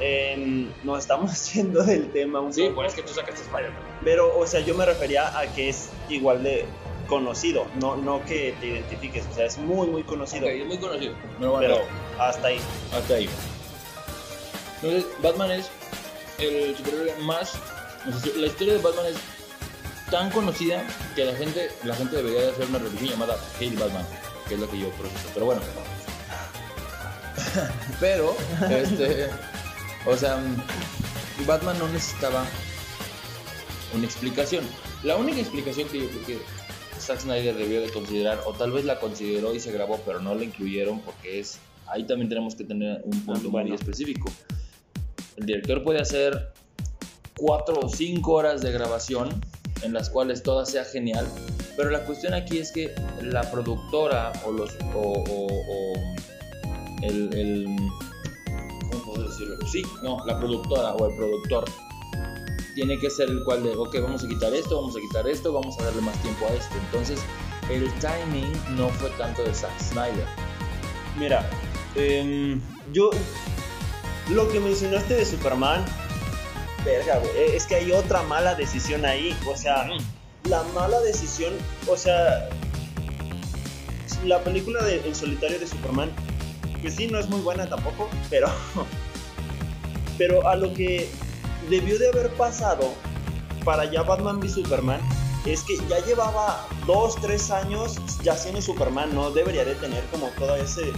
Em, 0.00 0.70
nos 0.84 0.98
estamos 1.00 1.32
yendo 1.54 1.82
del 1.82 2.10
tema 2.12 2.40
un 2.40 2.52
Sí, 2.52 2.62
poco. 2.64 2.76
pues 2.76 2.88
es 2.88 2.94
que 2.94 3.02
tú 3.02 3.12
sacaste 3.14 3.42
Spider-Man. 3.42 3.78
Pero, 4.04 4.36
o 4.38 4.46
sea, 4.46 4.60
yo 4.60 4.74
me 4.74 4.84
refería 4.86 5.36
a 5.38 5.46
que 5.46 5.68
es 5.68 5.88
igual 6.08 6.42
de 6.42 6.64
conocido, 7.08 7.66
no, 7.80 7.96
no 7.96 8.24
que 8.24 8.54
te 8.60 8.66
identifiques, 8.66 9.24
o 9.30 9.34
sea, 9.34 9.46
es 9.46 9.58
muy, 9.58 9.86
muy 9.86 10.02
conocido. 10.02 10.46
Ok, 10.46 10.52
es 10.52 10.66
muy 10.66 10.78
conocido. 10.78 11.14
Pero 11.38 11.52
bueno, 11.52 11.74
Pero 11.76 11.84
hasta 12.18 12.48
ahí. 12.48 12.58
hasta 12.92 13.14
ahí. 13.14 13.28
Entonces, 14.82 15.06
Batman 15.22 15.50
es 15.52 15.70
el 16.38 16.76
superhéroe 16.76 17.14
más. 17.22 17.54
o 18.08 18.18
sea, 18.18 18.32
la 18.36 18.46
historia 18.46 18.74
de 18.74 18.80
Batman 18.80 19.06
es 19.06 19.16
tan 20.10 20.30
conocida 20.30 20.82
que 21.14 21.24
la 21.24 21.34
gente, 21.34 21.70
la 21.84 21.94
gente 21.94 22.16
debería 22.16 22.42
de 22.42 22.50
hacer 22.50 22.66
una 22.66 22.78
revisión 22.78 23.10
llamada 23.10 23.36
Hail 23.58 23.76
Batman, 23.76 24.06
que 24.48 24.54
es 24.54 24.60
lo 24.60 24.70
que 24.70 24.78
yo 24.78 24.90
proceso. 24.90 25.28
Pero 25.32 25.46
bueno. 25.46 25.62
Pero, 28.00 28.36
este. 28.70 29.28
O 30.06 30.16
sea, 30.16 30.38
Batman 31.46 31.78
no 31.78 31.88
necesitaba 31.88 32.44
una 33.94 34.04
explicación. 34.04 34.64
La 35.02 35.16
única 35.16 35.40
explicación 35.40 35.88
que 35.88 36.00
yo 36.00 36.08
creo 36.08 36.26
que 36.26 36.38
Zack 37.00 37.20
Snyder 37.20 37.54
debió 37.56 37.80
de 37.80 37.90
considerar, 37.90 38.40
o 38.46 38.52
tal 38.52 38.72
vez 38.72 38.84
la 38.84 38.98
consideró 38.98 39.54
y 39.54 39.60
se 39.60 39.70
grabó, 39.72 40.00
pero 40.04 40.20
no 40.20 40.34
la 40.34 40.44
incluyeron 40.44 41.00
porque 41.00 41.40
es. 41.40 41.58
Ahí 41.88 42.04
también 42.04 42.28
tenemos 42.28 42.54
que 42.56 42.64
tener 42.64 43.00
un 43.04 43.20
punto 43.24 43.50
Bueno. 43.50 43.68
muy 43.68 43.76
específico. 43.76 44.30
El 45.36 45.46
director 45.46 45.82
puede 45.84 46.00
hacer 46.00 46.52
cuatro 47.36 47.78
o 47.80 47.88
cinco 47.88 48.32
horas 48.32 48.62
de 48.62 48.72
grabación 48.72 49.28
en 49.82 49.92
las 49.92 50.08
cuales 50.08 50.42
toda 50.42 50.64
sea 50.64 50.84
genial, 50.84 51.26
pero 51.76 51.90
la 51.90 52.04
cuestión 52.04 52.32
aquí 52.32 52.58
es 52.58 52.72
que 52.72 52.92
la 53.22 53.48
productora 53.50 54.32
o 54.46 54.50
los 54.52 54.70
o, 54.94 55.00
o- 55.00 55.46
o 55.46 55.94
el, 57.02 57.32
el 57.34 57.66
¿cómo 58.90 59.04
puedo 59.04 59.28
decirlo? 59.28 59.56
Sí, 59.66 59.82
no, 60.02 60.24
la 60.26 60.38
productora 60.38 60.92
o 60.94 61.08
el 61.08 61.16
productor 61.16 61.64
tiene 62.74 62.98
que 62.98 63.08
ser 63.10 63.30
el 63.30 63.42
cual 63.44 63.62
de, 63.62 63.74
ok, 63.74 63.96
vamos 64.02 64.22
a 64.22 64.28
quitar 64.28 64.52
esto, 64.54 64.76
vamos 64.76 64.96
a 64.96 65.00
quitar 65.00 65.26
esto, 65.26 65.52
vamos 65.52 65.78
a 65.80 65.84
darle 65.84 66.02
más 66.02 66.20
tiempo 66.22 66.46
a 66.46 66.50
esto. 66.52 66.74
Entonces, 66.86 67.18
el 67.70 67.90
timing 67.94 68.52
no 68.76 68.88
fue 68.90 69.08
tanto 69.10 69.42
de 69.42 69.54
Zack 69.54 69.78
Snyder. 69.80 70.26
Mira, 71.18 71.48
em, 71.94 72.60
yo. 72.92 73.10
Lo 74.30 74.48
que 74.50 74.60
mencionaste 74.60 75.14
de 75.14 75.24
Superman. 75.24 75.84
Verga, 76.84 77.18
güey. 77.18 77.30
eh, 77.36 77.56
Es 77.56 77.64
que 77.66 77.76
hay 77.76 77.92
otra 77.92 78.22
mala 78.22 78.54
decisión 78.54 79.04
ahí. 79.06 79.34
O 79.48 79.56
sea, 79.56 79.88
la 80.44 80.62
mala 80.74 81.00
decisión. 81.00 81.54
O 81.88 81.96
sea. 81.96 82.48
La 84.24 84.40
película 84.42 84.82
de 84.82 85.00
El 85.06 85.14
solitario 85.14 85.58
de 85.58 85.66
Superman. 85.66 86.10
Pues 86.80 86.94
sí, 86.94 87.06
no 87.06 87.18
es 87.18 87.28
muy 87.28 87.40
buena 87.40 87.68
tampoco. 87.68 88.08
Pero. 88.30 88.48
Pero 90.18 90.48
a 90.48 90.56
lo 90.56 90.72
que 90.72 91.10
debió 91.68 91.98
de 91.98 92.08
haber 92.08 92.30
pasado 92.34 92.94
para 93.64 93.84
ya 93.90 94.02
Batman 94.02 94.38
v 94.38 94.48
Superman 94.48 95.00
es 95.44 95.62
que 95.62 95.76
ya 95.88 95.98
llevaba 96.06 96.66
dos, 96.86 97.16
tres 97.16 97.50
años 97.50 97.96
ya 98.22 98.34
siendo 98.34 98.62
Superman, 98.62 99.14
no 99.14 99.30
debería 99.30 99.64
de 99.64 99.74
tener 99.74 100.02
como 100.06 100.28
todo 100.38 100.56
ese 100.56 100.90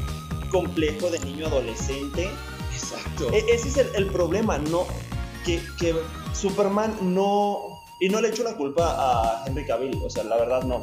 complejo 0.50 1.11
de 1.11 1.18
niño 1.20 1.47
adolescente. 1.47 2.30
Exacto. 2.73 3.30
E- 3.32 3.44
ese 3.52 3.68
es 3.68 3.76
el, 3.76 3.88
el 3.97 4.06
problema, 4.06 4.58
no 4.58 4.87
que, 5.44 5.61
que 5.78 5.94
Superman 6.32 6.97
no 7.00 7.82
y 8.00 8.08
no 8.08 8.20
le 8.20 8.28
echo 8.28 8.44
la 8.44 8.56
culpa 8.56 8.94
a 8.97 9.44
Henry 9.47 9.66
Cavill, 9.66 10.00
o 10.04 10.11
sea, 10.11 10.25
la 10.25 10.37
verdad 10.37 10.62
no. 10.62 10.82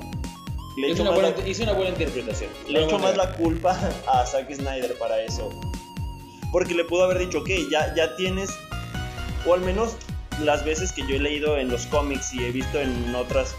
Le 0.77 0.89
Hizo 0.89 1.03
una, 1.03 1.12
buena, 1.12 1.29
la, 1.29 1.48
hizo 1.48 1.63
una 1.63 1.74
buena 1.74 1.89
interpretación. 1.91 2.50
le 2.67 2.84
echo 2.84 3.00
más 3.00 3.15
la 3.15 3.32
culpa 3.34 3.79
a 4.08 4.25
Zack 4.25 4.53
Snyder 4.53 4.98
para 4.98 5.22
eso. 5.24 5.50
Porque 6.51 6.74
le 6.74 6.84
pudo 6.84 7.03
haber 7.03 7.20
dicho, 7.20 7.39
ok, 7.39 7.50
ya, 7.72 7.94
ya 7.96 8.15
tienes, 8.15 8.50
o 9.46 9.53
al 9.53 9.62
menos 9.62 9.96
las 10.44 10.65
veces 10.65 10.91
que 10.91 11.01
yo 11.08 11.15
he 11.15 11.20
leído 11.20 11.58
en 11.58 11.70
los 11.70 11.86
cómics 11.88 12.34
y 12.34 12.44
he 12.44 12.51
visto 12.51 12.79
en 12.79 13.15
otras 13.15 13.55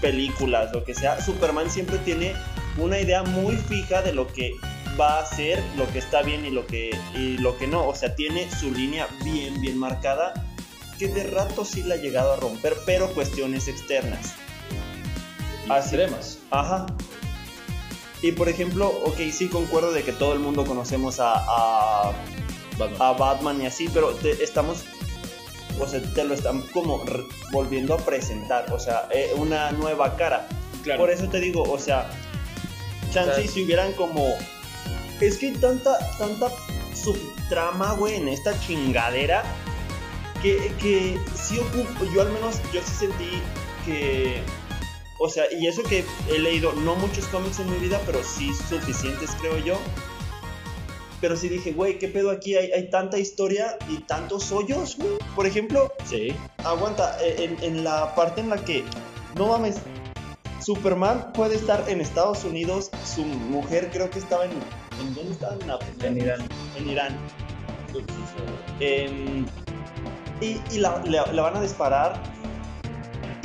películas, 0.00 0.72
lo 0.72 0.84
que 0.84 0.94
sea, 0.94 1.20
Superman 1.20 1.70
siempre 1.70 1.98
tiene 1.98 2.34
una 2.78 3.00
idea 3.00 3.22
muy 3.22 3.56
fija 3.56 4.02
de 4.02 4.12
lo 4.12 4.26
que 4.26 4.52
va 4.98 5.18
a 5.18 5.22
hacer, 5.22 5.62
lo 5.76 5.90
que 5.92 5.98
está 5.98 6.22
bien 6.22 6.44
y 6.44 6.50
lo 6.50 6.66
que, 6.66 6.90
y 7.14 7.38
lo 7.38 7.56
que 7.56 7.66
no. 7.66 7.86
O 7.86 7.94
sea, 7.94 8.14
tiene 8.14 8.50
su 8.50 8.70
línea 8.72 9.08
bien, 9.24 9.60
bien 9.60 9.78
marcada, 9.78 10.34
que 10.98 11.08
de 11.08 11.24
rato 11.24 11.64
sí 11.64 11.82
la 11.82 11.94
ha 11.94 11.98
llegado 11.98 12.32
a 12.32 12.36
romper, 12.36 12.76
pero 12.84 13.08
cuestiones 13.12 13.68
externas. 13.68 14.34
Así- 15.68 15.96
extremas. 15.96 16.38
Ajá. 16.50 16.86
Y 18.22 18.32
por 18.32 18.48
ejemplo, 18.48 18.88
ok, 19.04 19.18
sí 19.32 19.48
concuerdo 19.48 19.92
de 19.92 20.02
que 20.02 20.12
todo 20.12 20.32
el 20.32 20.38
mundo 20.38 20.64
conocemos 20.64 21.20
a, 21.20 21.34
a, 21.36 22.12
Batman. 22.78 23.02
a 23.02 23.12
Batman 23.12 23.62
y 23.62 23.66
así, 23.66 23.88
pero 23.92 24.10
te- 24.14 24.42
estamos, 24.42 24.84
o 25.78 25.86
sea, 25.86 26.00
te 26.14 26.24
lo 26.24 26.34
están 26.34 26.62
como 26.72 27.02
volviendo 27.52 27.94
a 27.94 27.98
presentar, 27.98 28.72
o 28.72 28.78
sea, 28.78 29.06
eh, 29.12 29.32
una 29.36 29.70
nueva 29.72 30.16
cara. 30.16 30.48
claro. 30.82 31.00
Por 31.00 31.10
eso 31.10 31.28
te 31.28 31.40
digo, 31.40 31.62
o 31.62 31.78
sea, 31.78 32.08
chance 33.12 33.46
si 33.48 33.64
hubieran 33.64 33.92
como, 33.92 34.24
es 35.20 35.36
que 35.38 35.46
hay 35.48 35.52
tanta, 35.52 35.98
tanta 36.16 36.48
subtrama, 36.94 37.92
güey, 37.94 38.16
en 38.16 38.28
esta 38.28 38.58
chingadera, 38.60 39.44
que, 40.42 40.72
que 40.80 41.18
sí 41.34 41.58
ocupo, 41.58 42.04
yo 42.14 42.22
al 42.22 42.30
menos, 42.32 42.56
yo 42.72 42.80
sí 42.82 42.92
sentí 43.06 43.42
que, 43.84 44.42
o 45.18 45.28
sea, 45.28 45.44
y 45.52 45.66
eso 45.66 45.82
que 45.82 46.04
he 46.30 46.38
leído, 46.38 46.72
no 46.72 46.94
muchos 46.96 47.26
cómics 47.26 47.58
en 47.60 47.70
mi 47.70 47.76
vida, 47.78 48.00
pero 48.06 48.22
sí 48.22 48.52
suficientes, 48.68 49.30
creo 49.40 49.58
yo. 49.58 49.74
Pero 51.20 51.34
sí 51.36 51.48
dije, 51.48 51.72
güey, 51.72 51.98
¿qué 51.98 52.08
pedo 52.08 52.30
aquí? 52.30 52.56
Hay, 52.56 52.70
hay 52.72 52.90
tanta 52.90 53.18
historia 53.18 53.78
y 53.88 53.98
tantos 54.00 54.52
hoyos, 54.52 54.96
güey. 54.98 55.16
Por 55.34 55.46
ejemplo, 55.46 55.90
Sí. 56.04 56.34
aguanta, 56.64 57.16
eh, 57.22 57.56
en, 57.60 57.64
en 57.64 57.84
la 57.84 58.14
parte 58.14 58.42
en 58.42 58.50
la 58.50 58.58
que, 58.62 58.84
no 59.36 59.46
mames, 59.48 59.76
Superman 60.60 61.32
puede 61.32 61.54
estar 61.54 61.84
en 61.88 62.00
Estados 62.00 62.44
Unidos, 62.44 62.90
su 63.04 63.24
mujer 63.24 63.88
creo 63.92 64.10
que 64.10 64.18
estaba 64.18 64.44
en, 64.44 64.50
¿en 65.00 65.14
dónde 65.14 65.32
estaba? 65.32 65.54
En. 65.54 66.04
En 66.06 66.18
Irán. 66.20 66.40
En 66.76 66.90
Irán. 66.90 67.16
Em, 68.80 69.46
y 70.40 70.60
y 70.70 70.78
la, 70.78 71.02
la- 71.06 71.32
la 71.32 71.42
van 71.42 71.56
a 71.56 71.60
disparar. 71.62 72.20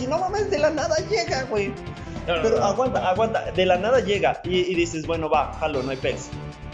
Y 0.01 0.07
no 0.07 0.17
mames, 0.17 0.49
de 0.49 0.57
la 0.57 0.69
nada 0.71 0.95
llega, 1.09 1.43
güey. 1.43 1.69
No, 2.27 2.37
no, 2.37 2.41
Pero 2.43 2.57
no. 2.59 2.65
aguanta, 2.65 3.09
aguanta, 3.09 3.51
de 3.51 3.65
la 3.65 3.77
nada 3.77 3.99
llega 3.99 4.41
y, 4.43 4.59
y 4.59 4.75
dices, 4.75 5.05
bueno, 5.05 5.29
va, 5.29 5.53
jalo, 5.59 5.83
no 5.83 5.91
hay 5.91 5.97
pez. 5.97 6.29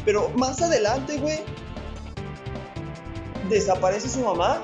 Pero 0.05 0.29
más 0.35 0.61
adelante, 0.61 1.17
güey, 1.17 1.39
desaparece 3.49 4.09
su 4.09 4.19
mamá 4.21 4.61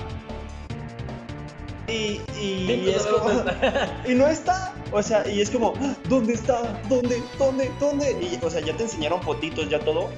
y, 1.87 2.21
y, 2.39 2.65
Sí, 2.67 2.81
pues, 2.83 2.95
es 2.97 3.05
¿dónde 3.05 3.43
como, 3.53 4.07
y 4.11 4.15
no 4.15 4.27
está. 4.27 4.73
O 4.91 5.01
sea, 5.01 5.27
y 5.27 5.41
es 5.41 5.49
como, 5.49 5.73
"Ah, 5.81 5.93
¿dónde 6.07 6.33
está? 6.33 6.61
¿Dónde? 6.87 7.21
¿Dónde? 7.37 7.71
¿Dónde? 7.79 8.11
Y, 8.11 8.39
o 8.45 8.49
sea, 8.49 8.61
ya 8.61 8.75
te 8.77 8.83
enseñaron 8.83 9.21
fotitos, 9.21 9.69
ya 9.69 9.79
todo. 9.79 10.09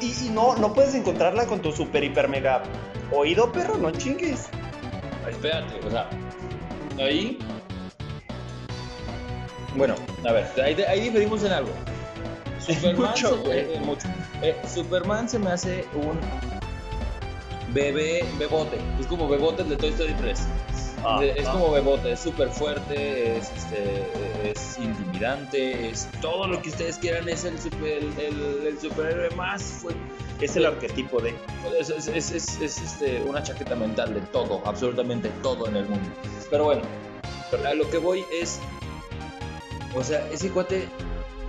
Y, 0.00 0.26
y 0.26 0.30
no, 0.30 0.56
no 0.56 0.72
puedes 0.72 0.94
encontrarla 0.94 1.46
con 1.46 1.60
tu 1.60 1.72
super, 1.72 2.02
hiper, 2.04 2.28
mega 2.28 2.62
oído, 3.12 3.50
perro, 3.52 3.76
no 3.76 3.90
chingues. 3.90 4.48
Espérate, 5.28 5.86
o 5.86 5.90
sea, 5.90 6.08
ahí. 7.00 7.38
Bueno, 9.76 9.94
a 10.26 10.32
ver, 10.32 10.46
ahí, 10.62 10.76
ahí 10.82 11.00
diferimos 11.00 11.42
en 11.44 11.52
algo. 11.52 11.70
Superman, 12.60 13.10
mucho, 13.10 13.44
se, 13.44 13.74
eh, 13.74 13.80
mucho. 13.80 14.08
Eh, 14.42 14.56
Superman 14.72 15.28
se 15.28 15.38
me 15.38 15.50
hace 15.50 15.84
un 15.94 16.18
bebé, 17.72 18.24
bebote. 18.38 18.78
Es 19.00 19.06
como 19.06 19.28
bebote 19.28 19.64
de 19.64 19.76
Toy 19.76 19.90
Story 19.90 20.14
3. 20.14 20.40
Ah, 21.04 21.20
es 21.24 21.46
ah. 21.46 21.52
como 21.52 21.70
bebote, 21.72 22.12
es 22.12 22.20
súper 22.20 22.48
fuerte, 22.50 23.36
es, 23.38 23.50
este, 23.56 24.50
es 24.50 24.78
intimidante, 24.78 25.88
es 25.90 26.08
todo 26.20 26.46
lo 26.46 26.60
que 26.60 26.68
ustedes 26.70 26.98
quieran. 26.98 27.28
Es 27.28 27.44
el, 27.44 27.58
super, 27.58 27.84
el, 28.02 28.12
el- 28.18 28.66
el 28.66 28.78
superhéroe 28.80 29.30
más 29.36 29.62
fuerte. 29.62 30.00
Es 30.40 30.56
el 30.56 30.66
arquetipo 30.66 31.20
de. 31.20 31.34
Es, 31.78 31.90
es- 31.90 32.08
es- 32.08 32.30
es- 32.32 32.60
es, 32.60 32.78
este, 32.82 33.22
una 33.22 33.42
chaqueta 33.42 33.74
mental 33.76 34.14
de 34.14 34.20
todo, 34.20 34.62
absolutamente 34.64 35.30
todo 35.42 35.66
en 35.68 35.76
el 35.76 35.84
mundo. 35.86 36.08
Pero 36.50 36.64
bueno, 36.64 36.82
a 37.66 37.74
lo 37.74 37.88
que 37.90 37.98
voy 37.98 38.24
es. 38.32 38.58
O 39.94 40.04
sea, 40.04 40.26
ese 40.30 40.50
cuate, 40.50 40.84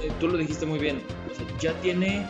eh, 0.01 0.12
tú 0.20 0.27
lo 0.27 0.38
dijiste 0.38 0.65
muy 0.65 0.79
bien. 0.79 1.01
O 1.31 1.36
sea, 1.36 1.46
ya 1.60 1.74
tiene. 1.81 2.27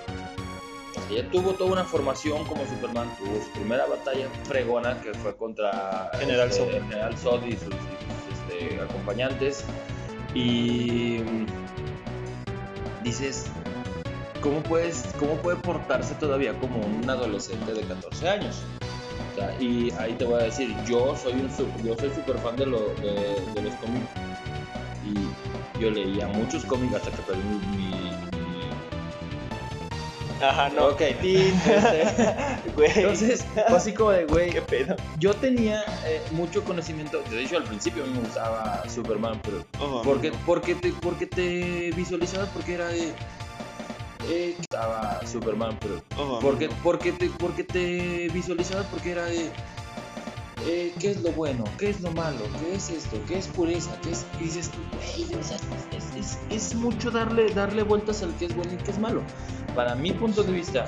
Ya 1.15 1.29
tuvo 1.29 1.53
toda 1.53 1.71
una 1.71 1.83
formación 1.83 2.43
como 2.45 2.65
Superman. 2.65 3.09
Tuvo 3.17 3.35
su 3.43 3.49
primera 3.51 3.85
batalla 3.85 4.27
fregona 4.43 4.99
que 5.01 5.13
fue 5.15 5.35
contra 5.35 6.09
General 6.19 6.49
este, 6.49 6.63
Zod. 6.65 6.73
el 6.75 6.83
General 6.83 7.17
Zod 7.17 7.43
y 7.45 7.51
sus, 7.53 7.61
y 7.61 7.67
sus, 7.67 8.59
este, 8.59 8.81
acompañantes. 8.81 9.63
Y. 10.33 11.19
mm, 11.19 11.45
Dices, 13.03 13.45
¿cómo, 14.41 14.61
puedes, 14.61 15.03
¿cómo 15.19 15.33
puede 15.37 15.57
portarse 15.57 16.13
todavía 16.15 16.53
como 16.59 16.79
un 16.79 17.09
adolescente 17.09 17.73
de 17.73 17.81
14 17.81 18.29
años? 18.29 18.61
O 19.33 19.35
sea, 19.39 19.59
y 19.59 19.91
ahí 19.97 20.13
te 20.13 20.25
voy 20.25 20.35
a 20.39 20.43
decir, 20.43 20.75
yo 20.87 21.15
soy 21.17 21.33
un 21.33 21.49
yo 21.83 21.95
soy 21.97 22.11
súper 22.11 22.37
fan 22.37 22.55
de, 22.57 22.67
lo- 22.67 22.93
de, 23.01 23.41
de 23.55 23.61
los 23.63 23.73
cómics. 23.75 24.05
Y 25.03 25.79
yo 25.81 25.89
leía 25.89 26.27
muchos 26.27 26.63
cómics 26.65 26.93
hasta 26.93 27.09
que 27.09 27.21
perdí 27.23 27.41
mi- 27.75 27.90
Ajá, 30.41 30.69
no. 30.69 30.87
Ok, 30.87 31.01
Güey. 32.75 32.91
Entonces, 32.95 33.45
fue 33.67 33.77
así 33.77 33.93
como 33.93 34.11
de, 34.11 34.25
güey, 34.25 34.49
¿Qué 34.53 34.61
pedo? 34.61 34.95
yo 35.19 35.33
tenía 35.33 35.83
eh, 36.05 36.21
mucho 36.31 36.63
conocimiento, 36.63 37.21
de 37.29 37.43
hecho 37.43 37.57
al 37.57 37.63
principio 37.63 38.03
a 38.03 38.07
mí 38.07 38.13
me 38.13 38.19
gustaba 38.21 38.83
Superman, 38.89 39.39
pero 39.43 39.65
Oh, 39.79 40.01
porque, 40.03 40.31
porque, 40.45 40.75
te, 40.75 40.91
porque 40.93 41.25
te 41.25 41.91
visualizabas 41.95 42.49
porque 42.49 42.73
era 42.75 42.87
de... 42.87 43.13
Eh, 44.29 44.55
estaba 44.59 45.25
Superman, 45.25 45.77
pero 45.81 46.01
oh, 46.17 46.39
porque, 46.39 46.69
porque, 46.83 47.11
te, 47.11 47.29
porque 47.29 47.63
te 47.63 48.29
visualizabas 48.33 48.85
porque 48.87 49.11
era 49.11 49.25
de... 49.25 49.49
eh, 50.67 50.93
¿Qué 50.99 51.11
es 51.11 51.21
lo 51.21 51.31
bueno? 51.31 51.63
¿Qué 51.77 51.89
es 51.89 52.01
lo 52.01 52.11
malo? 52.11 52.39
¿Qué 52.59 52.75
es 52.75 52.89
esto? 52.89 53.17
¿Qué 53.27 53.37
es 53.37 53.47
pureza? 53.47 53.91
¿Qué 54.03 54.11
es...? 54.11 54.25
Y 54.39 54.43
dices 54.43 54.69
o 55.39 55.43
sea, 55.43 55.57
es, 55.97 56.15
es, 56.17 56.37
es 56.49 56.75
mucho 56.75 57.09
darle, 57.11 57.53
darle 57.53 57.83
vueltas 57.83 58.21
al 58.23 58.33
que 58.35 58.45
es 58.45 58.55
bueno 58.55 58.71
y 58.73 58.77
qué 58.77 58.91
es 58.91 58.99
malo. 58.99 59.21
Para 59.75 59.95
mi 59.95 60.11
punto 60.11 60.43
de 60.43 60.51
vista, 60.51 60.85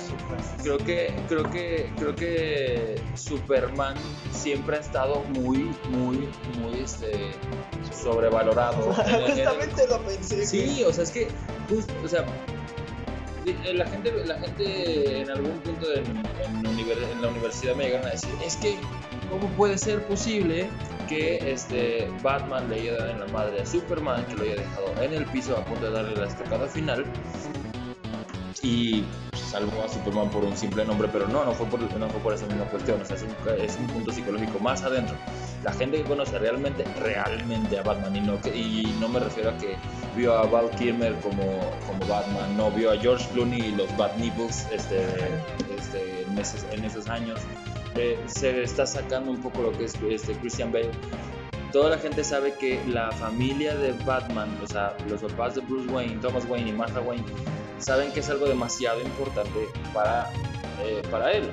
creo 0.61 0.77
que 0.77 1.13
creo 1.29 1.49
que 1.49 1.89
creo 1.97 2.13
que 2.15 3.01
Superman 3.15 3.95
siempre 4.33 4.75
ha 4.75 4.79
estado 4.81 5.23
muy 5.33 5.71
muy 5.89 6.27
muy 6.59 6.79
este 6.83 7.31
sobrevalorado 7.93 8.93
Justamente 9.27 9.87
lo 9.87 9.99
pensé. 10.05 10.45
sí 10.45 10.83
o 10.85 10.91
sea 10.91 11.03
es 11.05 11.11
que 11.11 11.27
just- 11.69 11.89
o 12.03 12.07
sea 12.09 12.25
eh, 13.45 13.73
la 13.73 13.85
gente 13.85 14.11
la 14.25 14.35
gente 14.39 15.21
en 15.21 15.29
algún 15.29 15.57
punto 15.59 15.91
en, 15.93 16.05
en 16.43 16.65
en 16.65 17.21
la 17.21 17.27
universidad 17.29 17.75
me 17.75 17.85
llegaron 17.85 18.07
a 18.07 18.11
decir 18.11 18.31
es 18.45 18.55
que 18.57 18.75
cómo 19.33 19.47
puede 19.55 19.79
ser 19.79 20.05
posible 20.05 20.69
que 21.09 21.51
este 21.51 22.07
Batman 22.21 22.69
le 22.69 22.81
haya 22.81 22.97
dado 22.97 23.09
en 23.09 23.19
la 23.19 23.27
madre 23.27 23.61
a 23.61 23.65
Superman 23.65 24.23
que 24.27 24.35
lo 24.35 24.43
haya 24.43 24.55
dejado 24.57 25.01
en 25.01 25.13
el 25.13 25.25
piso 25.25 25.57
a 25.57 25.65
punto 25.65 25.85
de 25.85 25.91
darle 25.91 26.15
la 26.15 26.27
estocada 26.27 26.67
final 26.67 27.03
y 28.61 29.03
salvó 29.33 29.83
a 29.83 29.89
Superman 29.89 30.29
por 30.29 30.43
un 30.43 30.55
simple 30.55 30.85
nombre, 30.85 31.07
pero 31.11 31.27
no, 31.27 31.43
no 31.45 31.51
fue 31.51 31.65
por, 31.65 31.79
no 31.81 32.09
fue 32.09 32.19
por 32.21 32.33
esa 32.33 32.45
misma 32.45 32.65
cuestión, 32.65 33.01
o 33.01 33.05
sea, 33.05 33.15
es 33.15 33.23
un, 33.23 33.29
es 33.59 33.75
un 33.77 33.87
punto 33.87 34.11
psicológico 34.11 34.59
más 34.59 34.83
adentro. 34.83 35.15
La 35.63 35.73
gente 35.73 35.97
que 35.97 36.03
conoce 36.03 36.39
realmente, 36.39 36.83
realmente 36.99 37.77
a 37.77 37.83
Batman, 37.83 38.15
y 38.15 38.21
no, 38.21 38.39
y 38.53 38.95
no 38.99 39.09
me 39.09 39.19
refiero 39.19 39.49
a 39.49 39.57
que 39.57 39.75
vio 40.15 40.35
a 40.35 40.45
Val 40.47 40.69
Kilmer 40.71 41.13
como, 41.21 41.59
como 41.87 41.99
Batman, 42.07 42.57
no 42.57 42.71
vio 42.71 42.91
a 42.91 42.97
George 42.97 43.27
Clooney 43.33 43.61
y 43.61 43.75
los 43.75 43.89
Nipples 44.17 44.67
este, 44.71 45.05
este, 45.77 46.23
en, 46.23 46.37
esos, 46.37 46.65
en 46.71 46.83
esos 46.85 47.07
años, 47.07 47.39
Eh, 47.95 48.19
se 48.25 48.63
está 48.63 48.85
sacando 48.85 49.31
un 49.31 49.41
poco 49.41 49.61
lo 49.61 49.71
que 49.71 49.85
es 49.85 49.93
este, 50.09 50.33
Christian 50.33 50.71
Bale. 50.71 50.91
Toda 51.71 51.91
la 51.91 51.97
gente 51.97 52.23
sabe 52.23 52.53
que 52.53 52.79
la 52.87 53.11
familia 53.11 53.75
de 53.75 53.93
Batman, 54.05 54.49
o 54.63 54.67
sea, 54.67 54.95
los 55.09 55.21
papás 55.21 55.55
de 55.55 55.61
Bruce 55.61 55.91
Wayne, 55.91 56.17
Thomas 56.21 56.45
Wayne 56.47 56.69
y 56.69 56.73
Martha 56.73 57.01
Wayne, 57.01 57.25
saben 57.79 58.11
que 58.11 58.19
es 58.19 58.29
algo 58.29 58.45
demasiado 58.45 59.01
importante 59.01 59.67
para, 59.93 60.31
eh, 60.83 61.01
para 61.09 61.31
él. 61.31 61.49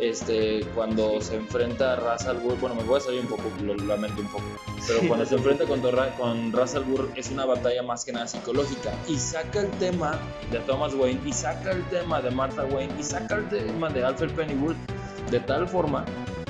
Este, 0.00 0.64
cuando 0.74 1.20
se 1.20 1.36
enfrenta 1.36 1.92
a 1.92 1.96
Ra's 1.96 2.26
al 2.26 2.40
Ghul, 2.40 2.54
bueno, 2.54 2.74
me 2.74 2.82
voy 2.82 2.98
a 2.98 3.00
salir 3.00 3.20
un 3.20 3.28
poco, 3.28 3.44
lo 3.62 3.74
lamento 3.76 4.20
un 4.20 4.26
poco, 4.28 4.44
pero 4.86 5.00
Sí, 5.00 5.06
cuando 5.06 5.24
no 5.24 5.28
se 5.28 5.36
enfrenta 5.36 5.64
con, 5.64 5.80
con 6.18 6.52
Ra's 6.52 6.74
al 6.74 6.84
Ghul 6.84 7.10
es 7.14 7.30
una 7.30 7.44
batalla 7.44 7.82
más 7.82 8.04
que 8.04 8.12
nada 8.12 8.26
psicológica 8.26 8.92
y 9.06 9.16
saca 9.16 9.60
el 9.60 9.70
tema 9.72 10.18
de 10.50 10.58
Thomas 10.60 10.92
Wayne 10.94 11.20
y 11.24 11.32
saca 11.32 11.70
el 11.70 11.84
tema 11.84 12.20
de 12.20 12.32
Martha 12.32 12.64
Wayne 12.64 12.92
y 12.98 13.02
saca 13.04 13.36
el 13.36 13.48
tema 13.48 13.90
de 13.90 14.04
Alfred 14.04 14.32
Pennyworth 14.32 14.76
de 15.30 15.40
tal 15.40 15.68
forma 15.68 16.04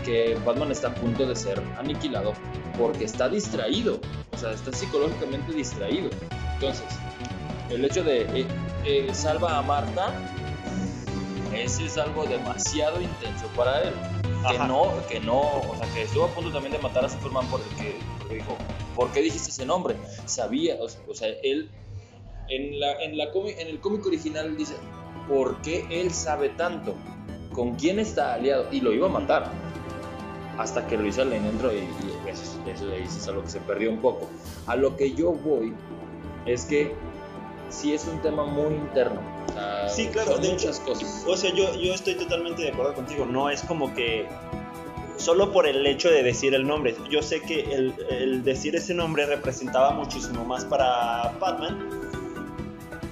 que 0.04 0.36
Batman 0.44 0.72
está 0.72 0.88
a 0.88 0.94
punto 0.94 1.26
de 1.26 1.36
ser 1.36 1.62
aniquilado 1.78 2.32
porque 2.78 3.04
está 3.04 3.28
distraído, 3.28 4.00
o 4.32 4.36
sea, 4.36 4.52
está 4.52 4.72
psicológicamente 4.72 5.52
distraído. 5.52 6.10
Entonces, 6.54 6.86
el 7.70 7.84
hecho 7.84 8.02
de 8.02 8.22
eh, 8.40 8.46
eh, 8.84 9.08
salva 9.12 9.58
a 9.58 9.62
Marta, 9.62 10.12
ese 11.54 11.84
es 11.86 11.98
algo 11.98 12.24
demasiado 12.24 13.00
intenso 13.00 13.46
para 13.56 13.82
él. 13.82 13.92
Que 14.50 14.58
no, 14.66 15.06
que 15.08 15.20
no, 15.20 15.40
o 15.40 15.76
sea, 15.78 15.86
que 15.94 16.02
estuvo 16.02 16.24
a 16.24 16.28
punto 16.28 16.50
también 16.50 16.72
de 16.72 16.78
matar 16.80 17.04
a 17.04 17.08
Superman 17.08 17.46
por 17.46 17.60
el 17.60 17.76
que 17.76 17.94
porque 18.18 18.34
dijo, 18.34 18.56
¿por 18.96 19.12
qué 19.12 19.20
dijiste 19.22 19.50
ese 19.50 19.64
nombre? 19.64 19.94
Sabía, 20.26 20.76
o, 20.80 20.86
o 20.86 21.14
sea, 21.14 21.28
él 21.44 21.70
en, 22.48 22.80
la, 22.80 22.92
en, 23.02 23.16
la 23.16 23.30
comi- 23.32 23.54
en 23.56 23.68
el 23.68 23.78
cómic 23.78 24.04
original 24.04 24.56
dice, 24.56 24.74
¿por 25.28 25.62
qué 25.62 25.86
él 25.90 26.12
sabe 26.12 26.48
tanto? 26.48 26.96
¿Con 27.52 27.74
quién 27.74 27.98
está 27.98 28.34
aliado? 28.34 28.66
Y 28.70 28.80
lo 28.80 28.92
iba 28.92 29.06
a 29.06 29.10
matar. 29.10 29.50
Hasta 30.58 30.86
que 30.86 30.96
lo 30.96 31.06
hizo 31.06 31.24
Lane 31.24 31.48
entró 31.48 31.72
y, 31.72 31.78
y 31.78 32.28
eso, 32.28 32.42
es- 32.66 32.80
eso 32.80 32.90
es 33.18 33.28
algo 33.28 33.42
que 33.42 33.50
se 33.50 33.60
perdió 33.60 33.90
un 33.90 33.98
poco. 33.98 34.28
A 34.66 34.76
lo 34.76 34.96
que 34.96 35.12
yo 35.14 35.32
voy 35.32 35.72
es 36.46 36.64
que 36.66 36.92
sí 37.70 37.94
es 37.94 38.06
un 38.06 38.20
tema 38.20 38.44
muy 38.44 38.74
interno. 38.74 39.20
O 39.48 39.52
sea, 39.52 39.88
Sí, 39.88 40.06
claro, 40.08 40.32
son 40.32 40.42
de 40.42 40.50
muchas 40.50 40.78
cosas. 40.80 41.24
O 41.26 41.36
sea, 41.36 41.50
yo, 41.54 41.74
yo 41.74 41.94
estoy 41.94 42.14
totalmente 42.14 42.62
de 42.62 42.68
acuerdo 42.70 42.94
contigo. 42.94 43.24
No 43.26 43.48
es 43.50 43.62
como 43.62 43.92
que 43.94 44.26
solo 45.16 45.52
por 45.52 45.66
el 45.66 45.86
hecho 45.86 46.10
de 46.10 46.22
decir 46.22 46.54
el 46.54 46.66
nombre. 46.66 46.94
Yo 47.10 47.22
sé 47.22 47.40
que 47.40 47.60
el, 47.74 47.94
el 48.10 48.44
decir 48.44 48.76
ese 48.76 48.92
nombre 48.94 49.24
representaba 49.26 49.92
muchísimo 49.92 50.44
más 50.44 50.64
para 50.66 51.32
Batman. 51.40 51.88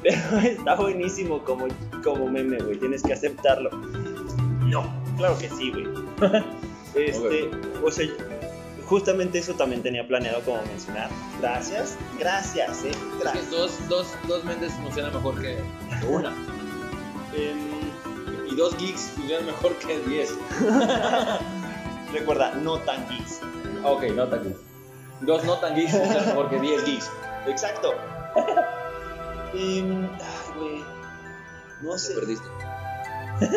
Pero 0.03 0.18
está 0.44 0.74
buenísimo 0.76 1.42
como, 1.42 1.66
como 2.05 2.26
meme, 2.29 2.59
güey. 2.59 2.79
Tienes 2.79 3.03
que 3.03 3.12
aceptarlo. 3.14 3.70
No, 4.71 4.85
claro 5.17 5.37
que 5.39 5.49
sí, 5.51 5.71
güey. 5.71 5.87
Este, 6.93 7.49
o 7.85 7.91
sea, 7.93 8.05
justamente 8.85 9.39
eso 9.39 9.55
también 9.55 9.81
tenía 9.81 10.05
planeado 10.09 10.41
como 10.43 10.61
mencionar. 10.63 11.09
Gracias, 11.41 11.97
gracias, 12.19 12.83
eh. 12.83 12.91
Es 12.91 12.97
que 12.97 13.23
Gracias. 13.23 13.51
dos, 13.53 13.89
dos, 13.89 14.07
dos 14.27 14.43
mentes 14.45 14.73
funcionan 14.73 15.15
mejor 15.15 15.41
que 15.41 15.57
una. 16.09 16.31
Em, 17.33 17.91
Y 18.51 18.57
dos 18.57 18.77
geeks 18.77 19.13
funcionan 19.15 19.47
mejor 19.47 19.77
que 19.77 20.01
diez. 20.01 20.35
recuerda, 22.13 22.55
no 22.57 22.79
tan 22.81 23.09
geeks. 23.09 23.41
Ok, 23.85 24.03
no 24.17 24.27
tan 24.27 24.43
geeks. 24.43 24.61
Dos 25.21 25.45
no 25.45 25.59
tan 25.59 25.77
geeks 25.77 25.93
funcionan 25.93 26.27
mejor 26.27 26.51
que 26.51 26.59
diez 26.61 26.85
geeks. 26.85 27.09
Exacto. 27.47 27.95
Y, 29.55 29.79
ay, 29.81 30.59
güey. 30.59 30.85
No 31.83 31.93
Te 31.93 31.99
sé. 32.01 32.15
perdiste. 32.15 32.49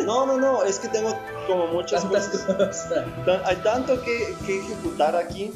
No, 0.06 0.26
no, 0.26 0.38
no. 0.40 0.64
Es 0.64 0.80
que 0.80 0.88
tengo 0.88 1.16
como 1.48 1.68
muchas 1.68 2.06
cosas. 2.06 2.88
Hay 3.46 3.56
tanto 3.58 4.02
que, 4.02 4.34
que 4.46 4.60
ejecutar 4.60 5.16
aquí. 5.16 5.52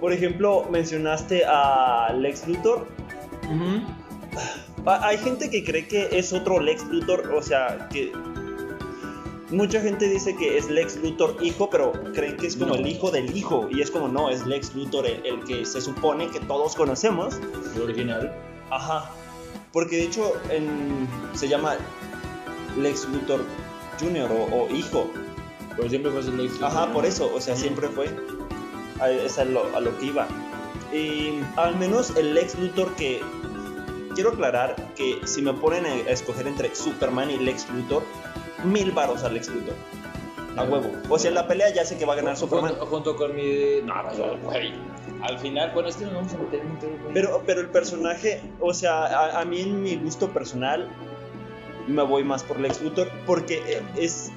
Por 0.00 0.12
ejemplo, 0.12 0.64
mencionaste 0.70 1.44
a 1.46 2.12
Lex 2.14 2.46
Luthor. 2.48 2.86
Ah, 4.86 5.00
Hay 5.02 5.18
gente 5.18 5.50
que 5.50 5.64
cree 5.64 5.86
que 5.88 6.08
es 6.18 6.32
otro 6.32 6.60
Lex 6.60 6.84
Luthor, 6.86 7.32
o 7.34 7.42
sea, 7.42 7.88
que 7.90 8.12
mucha 9.50 9.80
gente 9.80 10.06
dice 10.08 10.34
que 10.36 10.58
es 10.58 10.68
Lex 10.68 10.96
Luthor 10.96 11.36
hijo, 11.40 11.70
pero 11.70 11.92
creen 12.12 12.36
que 12.36 12.46
es 12.46 12.56
como 12.56 12.70
No. 12.74 12.80
el 12.80 12.86
hijo 12.86 13.10
del 13.10 13.34
hijo 13.36 13.68
y 13.70 13.80
es 13.80 13.90
como 13.90 14.08
no, 14.08 14.28
es 14.30 14.46
Lex 14.46 14.74
Luthor 14.74 15.06
el, 15.06 15.24
el 15.24 15.44
que 15.44 15.64
se 15.64 15.80
supone 15.80 16.28
que 16.30 16.40
todos 16.40 16.74
conocemos. 16.74 17.36
El 17.76 17.82
original. 17.82 18.32
Ajá. 18.70 19.10
Porque 19.72 19.96
de 19.96 20.02
hecho 20.04 20.32
en- 20.50 21.08
se 21.34 21.48
llama 21.48 21.76
Lex 22.76 23.08
Luthor 23.08 23.44
Jr. 24.00 24.30
o, 24.30 24.64
o 24.64 24.70
hijo. 24.70 25.10
Pero 25.76 25.88
siempre 25.88 26.10
fue 26.10 26.22
Lex. 26.22 26.62
Ajá, 26.62 26.92
por 26.92 27.04
eso, 27.04 27.30
o 27.34 27.40
sea, 27.40 27.56
siempre 27.56 27.88
fue. 27.88 28.08
A, 29.00 29.10
es 29.10 29.38
a 29.38 29.44
lo, 29.44 29.74
a 29.76 29.80
lo 29.80 29.96
que 29.98 30.06
iba. 30.06 30.26
Y 30.92 31.40
al 31.56 31.76
menos 31.76 32.16
el 32.16 32.34
Lex 32.34 32.58
Luthor 32.58 32.94
que. 32.94 33.20
Quiero 34.14 34.30
aclarar 34.30 34.76
que 34.94 35.20
si 35.24 35.42
me 35.42 35.52
ponen 35.52 35.84
a 35.86 35.94
escoger 36.08 36.46
entre 36.46 36.72
Superman 36.72 37.32
y 37.32 37.38
Lex 37.38 37.68
Luthor, 37.70 38.04
mil 38.62 38.92
varos 38.92 39.24
a 39.24 39.28
Lex 39.28 39.48
Luthor. 39.48 39.74
A 40.56 40.62
huevo. 40.62 40.92
O 41.08 41.18
sea, 41.18 41.30
en 41.30 41.34
la 41.34 41.48
pelea 41.48 41.74
ya 41.74 41.84
sé 41.84 41.98
que 41.98 42.04
va 42.04 42.12
a 42.12 42.16
ganar 42.16 42.36
Superman. 42.36 42.70
Junto, 42.76 42.86
junto 42.86 43.16
con 43.16 43.34
mi. 43.34 43.82
No, 43.84 43.94
güey. 44.44 44.72
Al 45.20 45.38
final, 45.38 45.72
bueno, 45.74 45.88
es 45.88 45.96
que 45.96 46.04
nos 46.04 46.14
vamos 46.14 46.34
a 46.34 46.38
meter 46.38 46.60
en 46.60 46.66
un. 46.70 46.78
Pero, 47.12 47.42
pero 47.44 47.60
el 47.60 47.70
personaje, 47.70 48.40
o 48.60 48.72
sea, 48.72 49.04
a, 49.04 49.40
a 49.40 49.44
mí 49.44 49.62
en 49.62 49.82
mi 49.82 49.96
gusto 49.96 50.28
personal, 50.28 50.88
me 51.86 52.02
voy 52.02 52.24
más 52.24 52.42
por 52.42 52.58
Lex 52.60 52.80
Luthor 52.82 53.10
porque 53.26 53.62
eh, 53.66 53.82
es. 53.96 54.30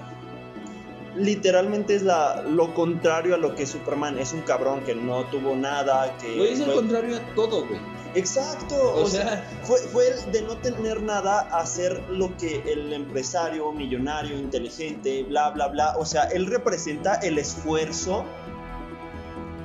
Literalmente 1.15 1.95
es 1.95 2.03
la, 2.03 2.43
lo 2.43 2.75
contrario 2.75 3.33
a 3.33 3.37
lo 3.39 3.55
que 3.55 3.65
Superman. 3.65 4.19
Es 4.19 4.33
un 4.33 4.41
cabrón 4.41 4.81
que 4.81 4.93
no 4.93 5.23
tuvo 5.25 5.55
nada, 5.55 6.15
que. 6.19 6.51
Es 6.51 6.59
el 6.59 6.65
fue- 6.67 6.75
contrario 6.75 7.17
a 7.17 7.35
todo, 7.35 7.65
güey. 7.65 7.79
Exacto. 8.13 8.75
O, 8.75 9.03
O, 9.03 9.07
sea, 9.07 9.23
sea, 9.27 9.59
fue, 9.63 9.79
fue 9.79 10.07
el 10.09 10.31
de 10.31 10.41
no 10.43 10.57
tener 10.57 11.01
nada 11.01 11.41
a 11.51 11.59
hacer 11.61 12.01
lo 12.09 12.35
que 12.37 12.61
el 12.71 12.93
empresario, 12.93 13.71
millonario, 13.71 14.37
inteligente, 14.37 15.23
bla, 15.23 15.49
bla, 15.49 15.67
bla. 15.69 15.95
O 15.97 16.05
sea, 16.05 16.23
él 16.25 16.45
representa 16.45 17.15
el 17.15 17.37
esfuerzo 17.39 18.23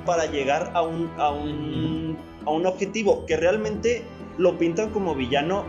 para 0.05 0.25
llegar 0.25 0.71
a 0.73 0.81
un, 0.81 1.09
a 1.17 1.29
un, 1.29 2.17
a 2.45 2.49
un 2.49 2.65
objetivo 2.65 3.25
que 3.27 3.37
realmente 3.37 4.03
lo 4.37 4.57
pintan 4.57 4.89
como 4.89 5.13
villano, 5.15 5.63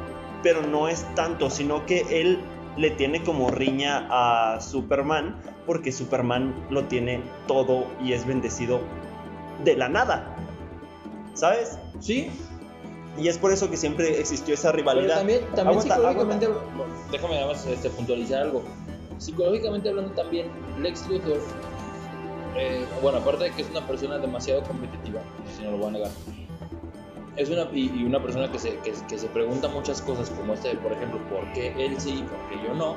pero 0.44 0.62
no 0.62 0.88
es 0.88 1.04
tanto, 1.16 1.50
sino 1.50 1.85
que 1.87 2.20
él 2.20 2.38
le 2.76 2.90
tiene 2.90 3.24
como 3.24 3.50
riña 3.50 4.07
a 4.11 4.61
Superman, 4.61 5.40
porque 5.66 5.90
Superman 5.90 6.54
lo 6.70 6.85
tiene 6.85 7.22
todo 7.48 7.87
y 8.00 8.12
es 8.12 8.26
bendecido 8.26 8.80
de 9.64 9.74
la 9.74 9.88
nada. 9.88 10.37
¿Sabes? 11.35 11.78
sí. 11.98 12.30
Y 13.16 13.28
es 13.28 13.38
por 13.38 13.52
eso 13.52 13.70
que 13.70 13.76
siempre 13.76 14.18
existió 14.18 14.54
esa 14.54 14.72
Pero 14.72 14.78
rivalidad. 14.78 15.18
también, 15.18 15.40
también 15.54 15.68
Aguanta, 15.68 15.94
psicológicamente, 15.94 16.48
déjame 17.12 17.35
nada 17.35 17.46
más 17.46 17.64
este, 17.66 17.88
puntualizar 17.90 18.42
algo. 18.42 18.64
Psicológicamente 19.18 19.88
hablando 19.88 20.11
también, 20.14 20.48
Lex 20.80 21.09
Luthor, 21.09 21.38
eh, 22.57 22.85
bueno, 23.02 23.18
aparte 23.18 23.44
de 23.44 23.50
que 23.52 23.62
es 23.62 23.70
una 23.70 23.87
persona 23.87 24.18
demasiado 24.18 24.64
competitiva, 24.64 25.20
si 25.57 25.62
no 25.62 25.70
lo 25.70 25.78
voy 25.78 25.87
a 25.87 25.90
negar, 25.92 26.11
es 27.36 27.50
una, 27.50 27.62
y, 27.72 27.90
y 28.00 28.04
una 28.04 28.22
persona 28.22 28.50
que 28.50 28.58
se, 28.58 28.76
que, 28.78 28.92
que 29.08 29.18
se 29.18 29.26
pregunta 29.28 29.68
muchas 29.68 30.00
cosas, 30.02 30.30
como 30.30 30.54
este, 30.54 30.74
por 30.76 30.92
ejemplo, 30.92 31.18
¿por 31.28 31.52
qué 31.52 31.74
él 31.78 31.94
sí 32.00 32.20
y 32.20 32.22
por 32.22 32.38
qué 32.48 32.66
yo 32.66 32.74
no? 32.74 32.96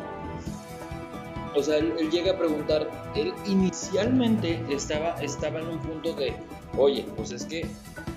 O 1.55 1.63
sea, 1.63 1.77
él, 1.77 1.93
él 1.99 2.11
llega 2.11 2.33
a 2.33 2.37
preguntar, 2.37 2.87
él 3.15 3.33
inicialmente 3.45 4.63
estaba, 4.69 5.15
estaba 5.23 5.59
en 5.59 5.67
un 5.69 5.79
punto 5.79 6.13
de, 6.13 6.35
oye, 6.77 7.05
pues 7.15 7.31
es 7.31 7.45
que 7.45 7.65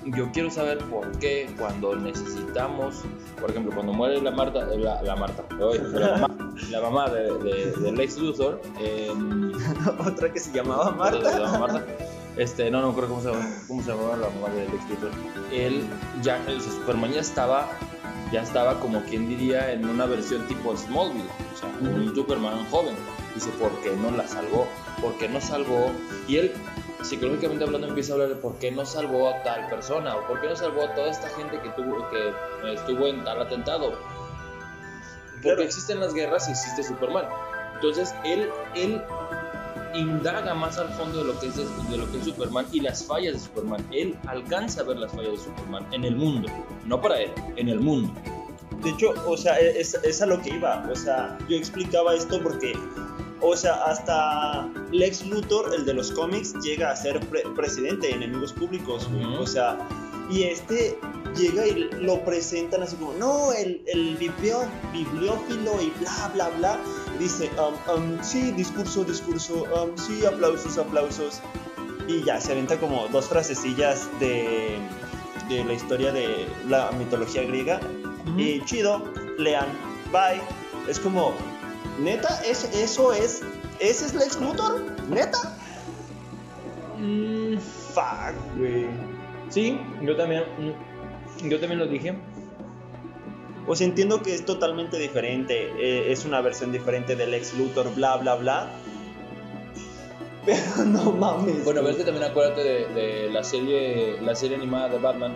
yo 0.05 0.31
quiero 0.33 0.51
saber 0.51 0.79
por 0.91 1.11
qué 1.19 1.49
cuando 1.59 1.97
necesitamos, 1.97 2.97
por 3.41 3.51
ejemplo, 3.51 3.73
cuando 3.75 3.93
muere 3.95 4.21
la 4.21 4.31
Marta, 4.31 4.67
la, 4.67 5.03
la 5.03 5.17
Marta, 5.17 5.45
la, 5.59 6.17
mamá, 6.19 6.55
la 6.71 6.81
mamá 6.83 7.09
de, 7.11 7.33
de, 7.39 7.73
de 7.73 7.93
Lex 7.93 8.19
Luthor, 8.19 8.61
en- 8.79 9.53
Otra 10.07 10.31
que 10.33 10.39
se 10.41 10.53
llamaba 10.53 10.91
Marta. 10.91 11.41
Este, 12.37 12.71
no, 12.71 12.81
no 12.81 12.95
creo 12.95 13.09
cómo 13.09 13.21
se 13.23 13.31
llama, 13.33 13.47
cómo 13.69 13.83
se 13.83 13.91
llamaba 13.91 14.17
la 14.17 14.29
mamá 14.31 14.49
de 14.55 14.69
Lex 14.69 14.89
Luthor. 14.89 15.11
Él 15.53 15.85
ya, 16.23 16.43
el 16.47 16.61
Superman 16.61 17.13
ya 17.13 17.21
estaba, 17.21 17.69
ya 18.33 18.43
estaba 18.43 18.79
como 18.81 19.03
quien 19.05 19.29
diría 19.29 19.73
en 19.73 19.89
una 19.89 20.07
versión 20.07 20.47
tipo 20.47 20.77
Smallville, 20.77 21.29
o 21.55 21.57
sea, 21.59 21.69
un 21.81 22.15
Superman 22.15 22.67
joven. 22.71 22.95
Dice, 23.35 23.51
¿por 23.61 23.71
qué 23.81 23.95
no 23.97 24.11
la 24.11 24.27
salvó? 24.27 24.67
¿Por 25.01 25.17
qué 25.19 25.29
no 25.29 25.41
salvó? 25.41 25.91
Y 26.27 26.37
él, 26.39 26.53
psicológicamente 27.03 27.65
hablando, 27.65 27.87
empieza 27.89 28.13
a 28.13 28.15
hablar 28.15 28.29
de 28.31 28.35
por 28.37 28.57
qué 28.59 28.71
no 28.73 28.85
salvó 28.85 29.29
a 29.31 29.43
tal 29.43 29.69
persona 29.69 30.17
o 30.17 30.27
por 30.27 30.41
qué 30.41 30.49
no 30.49 30.57
salvó 30.57 30.85
a 30.85 30.95
toda 30.95 31.11
esta 31.11 31.29
gente 31.31 31.61
que 31.61 31.69
tuvo, 31.71 32.09
que 32.11 32.33
estuvo 32.73 33.07
en 33.07 33.23
tal 33.25 33.41
atentado. 33.43 33.93
Porque 35.35 35.43
Claro. 35.43 35.63
existen 35.63 36.01
las 36.01 36.13
guerras 36.13 36.49
y 36.49 36.51
existe 36.53 36.83
Superman. 36.83 37.25
Entonces 37.77 38.15
él, 38.25 38.51
él 38.75 39.03
indaga 39.95 40.55
más 40.55 40.79
al 40.79 40.89
fondo 40.91 41.19
de 41.19 41.25
lo 41.33 41.39
que 41.41 41.47
es 41.49 41.57
de, 41.57 41.97
lo 41.97 42.11
que 42.11 42.19
es 42.19 42.25
Superman 42.25 42.67
y 42.73 42.81
las 42.81 43.05
fallas 43.05 43.35
de 43.35 43.41
Superman. 43.41 43.87
Él 43.91 44.17
alcanza 44.27 44.81
a 44.83 44.85
ver 44.85 44.99
las 44.99 45.13
fallas 45.13 45.33
de 45.33 45.39
Superman 45.39 45.87
en 45.93 46.05
el 46.05 46.17
mundo, 46.17 46.49
no 46.87 47.01
para 47.01 47.21
él, 47.21 47.31
en 47.57 47.69
el 47.69 47.81
mundo. 47.81 48.13
De 48.83 48.91
hecho, 48.91 49.13
o 49.27 49.37
sea, 49.37 49.59
es, 49.59 49.95
es 49.95 50.23
a 50.23 50.27
lo 50.27 50.41
que 50.41 50.51
iba. 50.55 50.89
O 50.91 50.97
sea, 50.97 51.37
yo 51.49 51.57
explicaba 51.57 52.15
esto 52.15 52.43
porque, 52.43 52.73
o 53.43 53.55
sea, 53.55 53.75
hasta 53.85 54.67
Lex 54.91 55.27
Luthor, 55.27 55.75
el 55.75 55.85
de 55.85 55.95
los 55.95 56.11
cómics, 56.13 56.55
llega 56.63 56.91
a 56.91 56.97
ser 56.97 57.21
pre- 57.29 57.45
presidente 57.55 58.07
de 58.07 58.15
enemigos 58.15 58.53
públicos, 58.55 59.07
güey. 59.13 59.25
O 59.37 59.47
sea, 59.47 59.77
y 60.31 60.45
este 60.45 60.99
llega 61.37 61.67
y 61.67 61.89
lo 62.01 62.25
presentan 62.25 62.83
así 62.83 62.97
como, 62.97 63.13
no, 63.15 63.53
el, 63.53 63.83
el 63.87 64.17
biblio- 64.19 64.69
bibliófilo 64.93 65.81
y 65.81 65.91
bla, 66.01 66.31
bla, 66.35 66.49
bla. 66.51 66.79
Dice, 67.19 67.51
um, 67.59 67.93
um, 67.95 68.23
sí, 68.23 68.51
discurso, 68.53 69.05
discurso, 69.05 69.65
um, 69.75 69.97
sí, 69.97 70.25
aplausos, 70.25 70.79
aplausos. 70.79 71.41
Y 72.09 72.23
ya, 72.25 72.41
se 72.41 72.53
avienta 72.53 72.79
como 72.79 73.07
dos 73.09 73.29
frasecillas 73.29 74.09
de, 74.19 74.79
de 75.49 75.65
la 75.65 75.73
historia 75.75 76.13
de 76.13 76.47
la 76.69 76.91
mitología 76.93 77.43
griega 77.43 77.81
y 78.37 78.61
chido, 78.65 79.05
lean, 79.39 79.67
bye. 80.11 80.41
Es 80.89 80.99
como, 80.99 81.33
neta, 82.01 82.41
¿Es, 82.45 82.65
eso 82.75 83.13
es, 83.13 83.43
ese 83.79 84.07
es 84.07 84.15
Lex 84.15 84.41
Luthor, 84.41 84.81
neta. 85.09 85.57
Mm, 86.99 87.59
Fuck, 87.59 88.35
güey. 88.59 88.87
sí, 89.49 89.79
yo 90.03 90.17
también, 90.17 90.43
mm, 90.59 90.90
yo 91.49 91.59
también 91.61 91.79
lo 91.79 91.87
dije. 91.87 92.15
O 93.67 93.77
sea, 93.77 93.87
entiendo 93.87 94.23
que 94.23 94.35
es 94.35 94.45
totalmente 94.45 94.99
diferente, 94.99 95.71
eh, 95.79 96.11
es 96.11 96.25
una 96.25 96.41
versión 96.41 96.73
diferente 96.73 97.15
del 97.15 97.31
Lex 97.31 97.57
Luthor, 97.57 97.95
bla, 97.95 98.17
bla, 98.17 98.35
bla. 98.35 98.71
Pero 100.47 100.85
no 100.87 101.13
mames. 101.13 101.65
Bueno, 101.65 101.83
güey. 101.83 101.93
ves 101.93 101.97
que 101.97 102.05
también 102.05 102.25
acuérdate 102.31 102.63
de, 102.63 102.87
de 102.89 103.31
la 103.31 103.45
serie 103.45 104.21
la 104.23 104.35
serie 104.35 104.57
animada 104.57 104.89
de 104.89 104.99
Batman. 104.99 105.33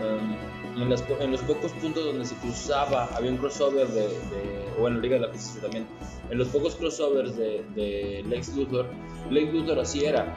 um, 0.00 0.54
en, 0.82 0.90
las 0.90 1.04
en 1.20 1.30
los 1.30 1.40
pocos 1.42 1.72
puntos 1.72 2.04
donde 2.04 2.24
se 2.24 2.34
cruzaba, 2.36 3.08
había 3.14 3.30
un 3.30 3.36
crossover 3.36 3.86
de, 3.88 4.08
de 4.08 4.64
o 4.78 4.88
en 4.88 4.96
la 4.96 5.00
Liga 5.00 5.14
de 5.16 5.20
la 5.22 5.28
Justicia 5.28 5.60
también. 5.62 5.86
En 6.30 6.38
los 6.38 6.48
pocos 6.48 6.74
crossovers 6.74 7.36
de, 7.36 7.64
de 7.74 8.24
Lex 8.26 8.56
Luthor, 8.56 8.86
Lex 9.30 9.52
Luthor 9.52 9.78
así 9.78 10.04
era. 10.04 10.34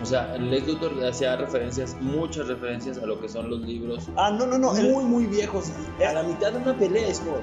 O 0.00 0.06
sea, 0.06 0.36
Lex 0.38 0.66
Luthor 0.68 0.92
hacía 1.04 1.34
referencias, 1.36 1.96
muchas 2.00 2.46
referencias 2.46 2.98
a 2.98 3.06
lo 3.06 3.20
que 3.20 3.28
son 3.28 3.50
los 3.50 3.60
libros 3.62 4.04
Ah, 4.16 4.30
no, 4.30 4.46
no, 4.46 4.56
no. 4.58 4.76
el- 4.76 4.92
muy, 4.92 5.04
muy 5.04 5.26
viejos. 5.26 5.66
A 6.06 6.12
la 6.12 6.22
mitad 6.22 6.52
de 6.52 6.58
una 6.58 6.76
pelea 6.78 7.08
es 7.08 7.18
como, 7.20 7.36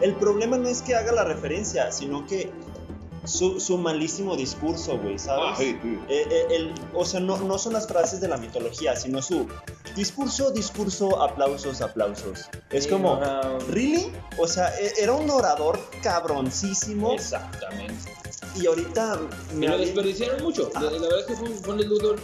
El 0.00 0.14
problema 0.14 0.56
no 0.56 0.68
es 0.68 0.80
que 0.80 0.94
haga 0.94 1.10
la 1.12 1.24
referencia, 1.24 1.90
sino 1.90 2.24
que 2.24 2.52
su, 3.24 3.58
su 3.60 3.76
malísimo 3.78 4.36
discurso, 4.36 4.96
güey, 4.96 5.18
¿sabes? 5.18 5.58
Eh, 5.60 5.76
eh, 6.08 6.46
el- 6.50 6.72
o 6.94 7.04
sea, 7.04 7.18
no, 7.20 7.36
no 7.38 7.58
son 7.58 7.72
las 7.74 7.88
frases 7.88 8.20
de 8.20 8.28
la 8.28 8.36
mitología, 8.38 8.94
sino 8.96 9.20
su 9.20 9.46
discurso, 9.96 10.50
discurso, 10.52 11.20
aplausos, 11.20 11.82
aplausos. 11.82 12.48
Es 12.70 12.84
Sí, 12.84 12.90
como, 12.90 13.14
ajá. 13.16 13.42
¿really? 13.70 14.12
O 14.38 14.46
sea, 14.46 14.68
e- 14.78 14.92
era 15.02 15.12
un 15.14 15.28
orador 15.28 15.78
cabroncísimo 16.02 17.12
Exactamente. 17.12 18.12
Y 18.60 18.66
ahorita 18.66 19.18
Y 19.52 19.56
me 19.56 19.68
lo 19.68 19.78
desperdiciaron 19.78 20.42
mucho. 20.42 20.70
La, 20.74 20.82
la 20.82 20.90
verdad 20.90 21.20
es 21.20 21.26
que 21.26 21.34
fue, 21.36 21.48
fue 21.50 21.74
un 21.74 21.88
Luthor 21.88 22.16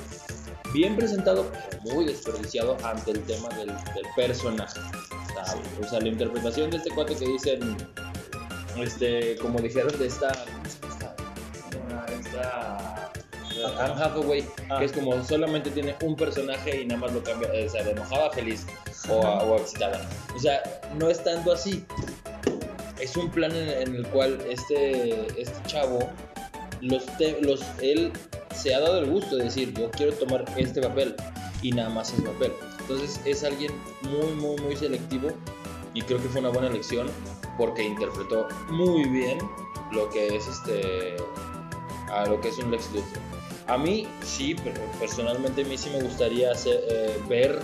bien 0.72 0.96
presentado, 0.96 1.46
pero 1.70 1.94
muy 1.94 2.04
desperdiciado 2.06 2.76
ante 2.82 3.12
el 3.12 3.20
tema 3.24 3.48
del, 3.50 3.68
del 3.68 4.06
personaje. 4.16 4.80
O 4.80 5.44
sea, 5.44 5.56
o 5.80 5.88
sea, 5.90 6.00
la 6.00 6.08
interpretación 6.08 6.70
de 6.70 6.78
este 6.78 6.90
cuate 6.90 7.14
que 7.16 7.26
dicen, 7.26 7.76
este, 8.76 9.36
como 9.36 9.58
dijeron 9.60 9.96
de 9.98 10.06
esta, 10.06 10.28
esta, 10.88 11.14
esta 12.20 13.10
Anne 13.78 14.02
Hathaway, 14.02 14.44
Ah. 14.70 14.78
que 14.78 14.86
es 14.86 14.92
como 14.92 15.22
solamente 15.24 15.70
tiene 15.70 15.94
un 16.02 16.16
personaje 16.16 16.80
y 16.82 16.86
nada 16.86 17.00
más 17.02 17.12
lo 17.12 17.22
cambia, 17.22 17.48
o 17.66 17.68
sea, 17.68 17.84
de 17.84 17.92
enojada 17.92 18.26
a 18.28 18.30
feliz 18.30 18.66
o, 19.08 19.24
a- 19.24 19.44
o 19.44 19.54
a 19.54 19.58
excitada. 19.58 20.00
O 20.34 20.38
sea, 20.40 20.60
no 20.98 21.08
es 21.08 21.22
tanto 21.22 21.52
así. 21.52 21.84
Es 23.04 23.18
un 23.18 23.28
plan 23.30 23.54
en, 23.54 23.94
el 23.96 24.06
cual 24.06 24.40
este, 24.48 25.26
este 25.38 25.62
chavo, 25.66 25.98
los, 26.80 27.04
te- 27.18 27.38
los, 27.42 27.60
él 27.82 28.10
se 28.56 28.74
ha 28.74 28.80
dado 28.80 29.00
el 29.00 29.10
gusto 29.10 29.36
de 29.36 29.44
decir, 29.44 29.74
yo 29.74 29.90
quiero 29.90 30.14
tomar 30.14 30.46
este 30.56 30.80
papel 30.80 31.14
y 31.60 31.70
nada 31.72 31.90
más 31.90 32.14
ese 32.14 32.22
papel. 32.22 32.50
Entonces 32.80 33.20
es 33.26 33.44
alguien 33.44 33.72
muy, 34.02 34.32
muy, 34.32 34.56
muy 34.62 34.74
selectivo 34.74 35.28
y 35.92 36.00
creo 36.00 36.16
que 36.22 36.28
fue 36.30 36.40
una 36.40 36.48
buena 36.48 36.68
elección 36.68 37.06
porque 37.58 37.82
interpretó 37.82 38.48
muy 38.70 39.04
bien 39.10 39.36
lo 39.92 40.08
que 40.08 40.34
es 40.36 40.46
este 40.48 41.16
a 42.10 42.24
lo 42.24 42.40
que 42.40 42.48
es 42.48 42.58
un 42.58 42.70
Lex 42.70 42.86
Luthor. 42.94 43.18
A 43.66 43.76
mí 43.76 44.08
sí, 44.24 44.56
pero 44.64 44.80
personalmente 44.98 45.60
a 45.60 45.64
mí 45.66 45.76
sí 45.76 45.90
me 45.90 46.02
gustaría 46.02 46.52
eh, 46.64 47.20
ver 47.28 47.60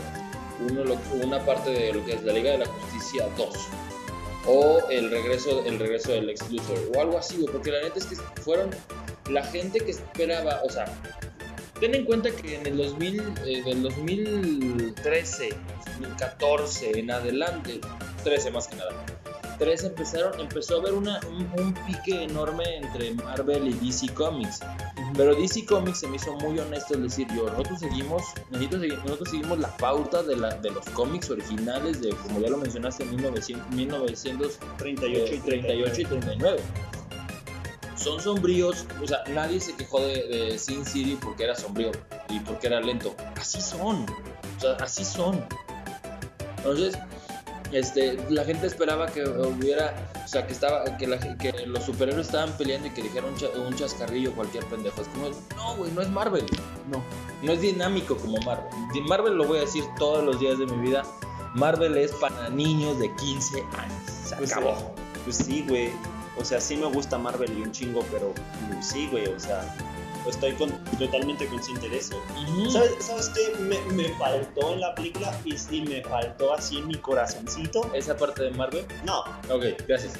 uno, 0.68 0.82
una 1.24 1.38
parte 1.46 1.70
de 1.70 1.94
lo 1.94 2.04
que 2.04 2.12
es 2.12 2.22
la 2.24 2.34
Liga 2.34 2.50
de 2.52 2.58
la 2.58 2.66
Justicia 2.66 3.26
2 3.38 3.48
o 4.46 4.88
el 4.90 5.10
regreso, 5.10 5.64
el 5.64 5.78
regreso 5.78 6.12
del 6.12 6.26
Lex 6.26 6.50
Luthor 6.50 6.78
o 6.94 7.00
algo 7.00 7.18
así, 7.18 7.44
porque 7.50 7.70
la 7.70 7.82
neta 7.82 7.98
es 7.98 8.06
que 8.06 8.16
fueron 8.42 8.70
la 9.30 9.44
gente 9.44 9.80
que 9.80 9.90
esperaba, 9.90 10.60
o 10.64 10.70
sea, 10.70 10.86
ten 11.78 11.94
en 11.94 12.04
cuenta 12.04 12.30
que 12.30 12.56
en 12.56 12.66
el 12.66 12.76
2000, 12.76 13.20
eh, 13.46 13.62
del 13.62 13.82
2013, 13.82 15.50
2014 16.00 16.98
en 16.98 17.10
adelante, 17.10 17.80
13 18.24 18.50
más 18.50 18.68
que 18.68 18.76
nada, 18.76 19.04
13 19.60 19.86
empezaron, 19.88 20.40
empezó 20.40 20.76
a 20.76 20.80
haber 20.80 20.94
una, 20.94 21.20
un, 21.28 21.48
un 21.62 21.74
pique 21.86 22.24
enorme 22.24 22.64
entre 22.78 23.14
Marvel 23.14 23.68
y 23.68 23.74
DC 23.74 24.12
Comics. 24.14 24.58
Pero 25.16 25.34
DC 25.34 25.66
Comics 25.66 26.00
se 26.00 26.08
me 26.08 26.16
hizo 26.16 26.32
muy 26.36 26.58
honesto 26.58 26.94
el 26.94 27.02
decir, 27.04 27.28
yo, 27.36 27.44
nosotros 27.44 27.78
seguimos, 27.78 28.22
nosotros, 28.50 28.82
segui- 28.82 29.02
nosotros 29.04 29.28
seguimos 29.30 29.58
la 29.58 29.76
pauta 29.76 30.22
de, 30.22 30.36
la, 30.36 30.48
de 30.56 30.70
los 30.70 30.84
cómics 30.90 31.30
originales 31.30 32.00
de, 32.00 32.10
como 32.10 32.40
ya 32.40 32.48
lo 32.48 32.56
mencionaste, 32.56 33.04
1900, 33.04 33.70
1938 33.74 35.34
y 35.34 35.38
38 35.38 36.00
y 36.00 36.04
39. 36.04 36.60
Son 37.96 38.18
sombríos, 38.20 38.86
o 39.02 39.06
sea, 39.06 39.18
nadie 39.34 39.60
se 39.60 39.74
quejó 39.76 40.00
de, 40.00 40.26
de 40.26 40.58
Sin 40.58 40.86
City 40.86 41.18
porque 41.22 41.44
era 41.44 41.54
sombrío 41.54 41.90
y 42.30 42.40
porque 42.40 42.68
era 42.68 42.80
lento. 42.80 43.14
Así 43.38 43.60
son, 43.60 44.06
o 44.56 44.60
sea, 44.60 44.72
así 44.80 45.04
son. 45.04 45.44
Entonces, 46.56 46.96
este, 47.72 48.18
la 48.30 48.44
gente 48.44 48.66
esperaba 48.66 49.06
que 49.06 49.22
hubiera, 49.24 49.94
o 50.24 50.28
sea, 50.28 50.46
que 50.46 50.52
estaba, 50.52 50.96
que, 50.96 51.06
la- 51.06 51.18
que 51.38 51.52
los 51.66 51.84
superhéroes 51.84 52.26
estaban 52.26 52.52
peleando 52.56 52.88
y 52.88 52.90
que 52.90 53.02
dijera 53.02 53.26
un, 53.26 53.36
cha- 53.36 53.50
un 53.66 53.74
chascarrillo 53.74 54.32
cualquier 54.34 54.64
pendejo. 54.66 55.00
Es 55.02 55.08
como, 55.08 55.28
no, 55.56 55.76
güey, 55.76 55.90
no 55.92 56.02
es 56.02 56.08
Marvel. 56.10 56.44
No. 56.90 57.02
No 57.42 57.52
es 57.52 57.60
dinámico 57.60 58.16
como 58.16 58.38
Marvel. 58.38 58.66
Marvel 59.08 59.34
lo 59.34 59.44
voy 59.46 59.58
a 59.58 59.60
decir 59.62 59.84
todos 59.98 60.22
los 60.24 60.38
días 60.40 60.58
de 60.58 60.66
mi 60.66 60.88
vida. 60.88 61.02
Marvel 61.54 61.96
es 61.96 62.12
para 62.12 62.48
niños 62.50 62.98
de 62.98 63.14
15 63.16 63.60
años. 63.78 64.10
Se 64.26 64.36
Pues, 64.36 64.52
acabó. 64.52 64.92
Pues 65.24 65.36
sí, 65.36 65.64
güey. 65.68 65.90
O 66.38 66.44
sea, 66.44 66.60
sí 66.60 66.76
me 66.76 66.86
gusta 66.86 67.18
Marvel 67.18 67.52
y 67.58 67.62
un 67.62 67.72
chingo, 67.72 68.04
pero 68.10 68.32
pues, 68.68 68.86
sí, 68.86 69.08
güey, 69.10 69.26
o 69.26 69.38
sea. 69.40 69.62
Estoy 70.28 70.52
con- 70.52 70.72
totalmente 70.98 71.46
consciente 71.46 71.88
de 71.88 71.96
eso. 71.98 72.14
¿Sabes, 72.70 72.92
¿sabes 73.00 73.30
qué? 73.30 73.58
Me, 73.62 73.78
me 73.94 74.08
faltó 74.16 74.72
en 74.74 74.80
la 74.80 74.94
película 74.94 75.34
y 75.44 75.56
sí 75.56 75.80
me 75.82 76.02
faltó 76.02 76.52
así 76.52 76.78
en 76.78 76.88
mi 76.88 76.96
corazoncito. 76.96 77.90
Esa 77.94 78.16
parte 78.16 78.42
de 78.44 78.50
Marvel. 78.50 78.84
No, 79.04 79.20
Ok, 79.48 79.64
gracias. 79.88 80.14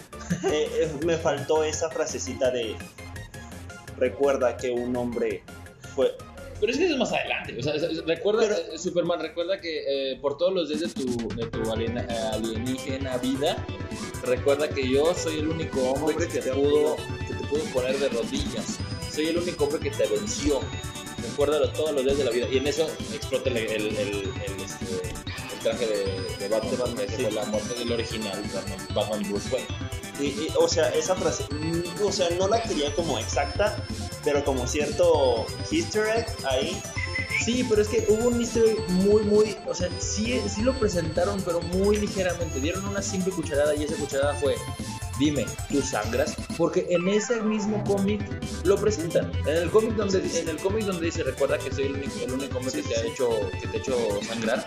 eh, 0.45 0.69
eh, 0.73 0.91
me 1.05 1.17
faltó 1.17 1.63
esa 1.65 1.91
frasecita 1.91 2.51
de 2.51 2.77
recuerda 3.99 4.57
que 4.57 4.71
un 4.71 4.97
hombre 4.97 5.43
fue... 5.95 6.17
Pero 6.59 6.73
es 6.73 6.79
que 6.79 6.85
eso 6.85 6.93
es 6.95 6.99
más 7.01 7.13
adelante. 7.13 7.57
O 7.59 7.63
sea, 7.63 7.73
recuerda, 8.07 8.45
eh, 8.45 8.79
Superman, 8.79 9.19
recuerda 9.21 9.59
que 9.61 10.13
eh, 10.13 10.19
por 10.21 10.37
todos 10.37 10.53
los 10.53 10.69
días 10.69 10.81
de 10.81 10.89
tu, 10.89 11.29
de 11.35 11.47
tu 11.47 11.73
aliena- 11.73 12.07
alienígena 12.35 13.17
vida, 13.17 13.57
recuerda 14.25 14.69
que 14.69 14.87
yo 14.87 15.15
soy 15.15 15.39
el 15.39 15.49
único 15.49 15.81
hombre, 15.81 16.15
Hombre 16.17 16.29
que, 16.29 16.41
te 16.41 16.53
pudo, 16.53 16.97
que 17.27 17.35
te 17.35 17.45
pudo 17.47 17.63
poner 17.73 17.99
de 17.99 18.09
rodillas. 18.11 18.79
Soy 19.13 19.29
el 19.29 19.39
único 19.39 19.65
hombre 19.65 19.81
que 19.81 19.91
te 19.91 20.07
venció. 20.07 20.61
Recuérdalo 21.23 21.71
todos 21.73 21.93
los 21.93 22.05
días 22.05 22.17
de 22.19 22.25
la 22.25 22.31
vida. 22.31 22.47
Y 22.51 22.59
en 22.59 22.67
eso 22.67 22.87
explota 23.15 23.51
el, 23.51 23.57
el, 23.59 23.71
el, 23.71 23.99
el, 23.99 24.61
este, 24.65 24.87
el 25.53 25.59
traje 25.63 25.87
de, 25.87 26.37
de 26.39 26.49
Batman, 26.49 26.97
que 26.97 27.05
esa 27.05 27.17
sí. 27.17 27.23
fue 27.25 27.33
la 27.33 27.45
muerte 27.47 27.75
del 27.75 27.93
original 27.93 28.43
Batman, 28.55 28.87
Batman 28.95 29.23
Bruce 29.31 29.49
Wayne. 29.55 29.67
y- 30.21 30.25
y, 30.25 30.49
o 30.59 30.69
sea, 30.69 30.89
esa 30.95 31.15
frase, 31.15 31.45
mm, 31.51 32.05
o 32.07 32.13
sea, 32.13 32.29
no 32.39 32.49
la 32.49 32.63
quería 32.63 32.95
como 32.95 33.19
exacta, 33.19 33.85
pero 34.25 34.45
como 34.45 34.67
cierto 34.67 35.47
easter 35.71 36.07
egg 36.17 36.27
ahí. 36.49 36.81
Sí, 37.45 37.65
pero 37.69 37.81
es 37.83 37.89
que 37.89 38.05
hubo 38.09 38.29
un 38.29 38.41
easter 38.41 38.65
egg 38.65 38.89
muy, 38.91 39.23
muy, 39.23 39.57
o 39.67 39.75
sea, 39.75 39.89
sí, 39.99 40.41
sí 40.55 40.63
lo 40.63 40.79
presentaron, 40.79 41.41
pero 41.43 41.61
muy 41.63 41.97
ligeramente. 41.99 42.61
Dieron 42.61 42.87
una 42.87 43.01
simple 43.03 43.33
cucharada 43.33 43.75
y 43.75 43.85
esa 43.85 43.95
cucharada 43.97 44.35
fue, 44.35 44.57
dime, 45.21 45.47
¿tú 45.71 45.83
sangras? 45.83 46.35
Porque 46.57 46.87
en 46.89 47.07
ese 47.09 47.41
mismo 47.43 47.85
cómic 47.85 48.23
lo 48.65 48.77
presentan. 48.77 49.31
En 49.47 49.57
el 49.57 49.71
cómic 49.71 49.95
donde, 49.95 50.19
en 50.19 50.49
el 50.49 50.57
cómic 50.57 50.87
donde 50.87 51.07
dice, 51.07 51.23
recuerda 51.23 51.59
que 51.59 51.73
soy 51.73 51.85
el 51.85 51.93
único, 52.33 52.59
el 52.59 52.73
que 52.73 52.83
te 52.83 52.97
ha 52.97 53.05
hecho, 53.05 53.29
que 53.61 53.69
te 53.69 53.77
ha 53.77 53.81
hecho 53.81 53.97
sangrar, 54.27 54.65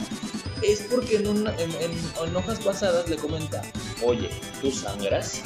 es 0.62 0.82
porque 0.90 1.18
en, 1.18 1.48
en, 1.48 2.36
hojas 2.36 2.60
pasadas 2.60 3.10
le 3.10 3.18
comenta, 3.18 3.64
oye, 4.04 4.30
¿tú 4.62 4.72
sangras? 4.72 5.42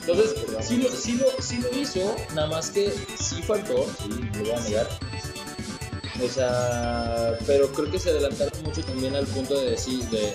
Entonces, 0.00 0.34
sí 0.62 1.18
lo, 1.58 1.78
hizo, 1.78 2.16
nada 2.34 2.48
más 2.48 2.70
que 2.70 2.90
sí 3.18 3.42
faltó, 3.42 3.84
sí, 4.00 4.08
lo 4.08 4.40
voy 4.40 4.50
a 4.52 4.60
negar. 4.60 4.88
O 6.24 6.28
sea, 6.28 7.38
pero 7.46 7.70
creo 7.72 7.90
que 7.90 7.98
se 7.98 8.10
adelantaron 8.10 8.62
mucho 8.62 8.82
también 8.82 9.14
al 9.14 9.26
punto 9.26 9.60
de 9.60 9.72
decir, 9.72 10.02
de, 10.06 10.32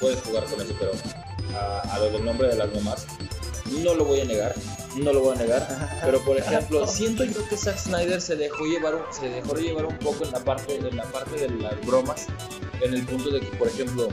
puedes 0.00 0.20
jugar 0.22 0.44
con 0.44 0.60
eso, 0.60 0.74
pero 0.78 0.92
a, 1.58 1.80
a 1.94 1.98
lo 1.98 2.10
del 2.10 2.24
nombre 2.24 2.48
de 2.48 2.56
las 2.56 2.72
mamás, 2.74 3.06
no 3.82 3.94
lo 3.94 4.04
voy 4.04 4.20
a 4.20 4.24
negar, 4.24 4.54
no 4.96 5.12
lo 5.12 5.20
voy 5.20 5.36
a 5.36 5.40
negar. 5.40 6.00
Pero 6.04 6.20
por 6.24 6.36
ejemplo, 6.38 6.86
siento 6.86 7.24
yo 7.24 7.46
que 7.48 7.56
Zack 7.56 7.78
Snyder 7.78 8.20
se 8.20 8.36
dejó 8.36 8.64
llevar, 8.64 8.94
un- 8.94 9.02
se 9.12 9.28
dejó 9.28 9.54
llevar 9.56 9.86
un 9.86 9.98
poco 9.98 10.24
en 10.24 10.30
la 10.32 10.40
parte, 10.40 10.76
en 10.76 10.96
la 10.96 11.04
parte 11.04 11.36
de 11.40 11.48
las 11.50 11.78
bromas, 11.84 12.26
en 12.80 12.94
el 12.94 13.04
punto 13.04 13.30
de 13.30 13.40
que, 13.40 13.46
por 13.56 13.66
ejemplo, 13.68 14.08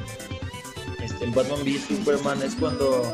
este, 1.04 1.24
en 1.26 1.34
Batman 1.34 1.62
v 1.62 1.80
Superman 1.88 2.42
es 2.42 2.56
cuando 2.56 3.14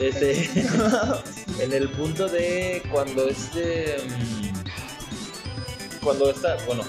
este, 0.00 0.50
en 1.60 1.72
el 1.72 1.88
punto 1.90 2.26
de 2.28 2.82
cuando 2.90 3.28
este 3.28 3.96
mm, 4.08 6.02
cuando 6.02 6.30
está 6.30 6.56
bueno 6.66 6.82